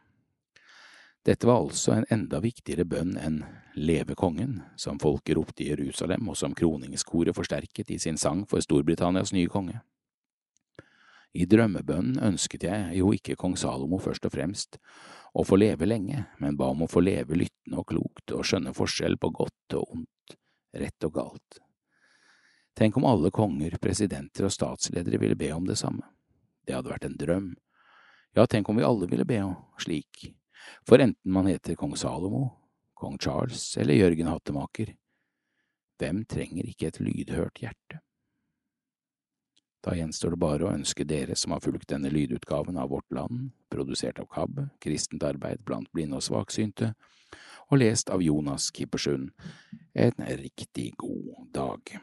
Dette 1.28 1.48
var 1.48 1.60
altså 1.60 1.92
en 1.92 2.06
enda 2.10 2.40
viktigere 2.40 2.86
bønn 2.88 3.18
enn 3.20 3.42
Leve 3.76 4.16
kongen, 4.16 4.62
som 4.80 5.00
folket 5.00 5.36
ropte 5.36 5.66
i 5.66 5.68
Jerusalem, 5.74 6.30
og 6.32 6.38
som 6.40 6.56
kroningskoret 6.56 7.36
forsterket 7.36 7.92
i 7.92 8.00
sin 8.00 8.18
sang 8.18 8.46
for 8.48 8.64
Storbritannias 8.64 9.34
nye 9.36 9.52
konge. 9.52 9.82
I 11.38 11.46
drømmebønnen 11.46 12.22
ønsket 12.24 12.64
jeg 12.66 12.96
jo 12.98 13.12
ikke 13.14 13.36
kong 13.38 13.58
Salomo 13.60 14.00
først 14.02 14.26
og 14.26 14.34
fremst 14.34 14.80
å 15.38 15.44
få 15.46 15.60
leve 15.60 15.86
lenge, 15.86 16.24
men 16.40 16.56
ba 16.58 16.72
om 16.72 16.86
å 16.86 16.90
få 16.90 17.04
leve 17.04 17.38
lyttende 17.38 17.84
og 17.84 17.90
klokt 17.92 18.34
og 18.34 18.48
skjønne 18.48 18.74
forskjell 18.74 19.20
på 19.22 19.30
godt 19.36 19.78
og 19.78 19.98
ondt, 20.00 20.38
rett 20.74 21.08
og 21.08 21.14
galt. 21.14 21.60
Tenk 22.78 22.98
om 22.98 23.08
alle 23.10 23.32
konger, 23.34 23.78
presidenter 23.82 24.46
og 24.46 24.54
statsledere 24.54 25.18
ville 25.18 25.38
be 25.40 25.50
om 25.56 25.66
det 25.66 25.80
samme. 25.80 26.06
Det 26.68 26.76
hadde 26.76 26.92
vært 26.92 27.08
en 27.08 27.18
drøm. 27.18 27.48
Ja, 28.38 28.46
tenk 28.46 28.70
om 28.70 28.78
vi 28.78 28.86
alle 28.86 29.08
ville 29.10 29.26
be 29.26 29.40
om 29.42 29.56
slik, 29.82 30.28
for 30.86 31.02
enten 31.02 31.32
man 31.34 31.48
heter 31.50 31.76
kong 31.80 31.96
Salomo, 31.98 32.52
kong 32.94 33.18
Charles 33.18 33.78
eller 33.78 33.98
Jørgen 33.98 34.30
Hattemaker, 34.30 34.94
hvem 35.98 36.22
trenger 36.30 36.68
ikke 36.70 36.92
et 36.92 37.00
lydhørt 37.02 37.64
hjerte? 37.64 38.02
Da 39.82 39.96
gjenstår 39.96 40.36
det 40.36 40.42
bare 40.42 40.68
å 40.68 40.74
ønske 40.74 41.06
dere 41.08 41.38
som 41.40 41.54
har 41.56 41.62
fulgt 41.64 41.90
denne 41.90 42.12
lydutgaven 42.12 42.78
av 42.78 42.92
Vårt 42.92 43.10
Land, 43.14 43.54
produsert 43.72 44.20
av 44.20 44.28
KAB, 44.34 44.66
Kristent 44.84 45.24
arbeid 45.24 45.64
blant 45.66 45.90
blinde 45.96 46.20
og 46.20 46.26
svaksynte, 46.26 46.92
og 47.68 47.82
lest 47.82 48.10
av 48.14 48.24
Jonas 48.24 48.72
Kippersund, 48.72 49.32
en 49.94 50.28
riktig 50.40 50.94
god 50.98 51.48
dag. 51.54 51.98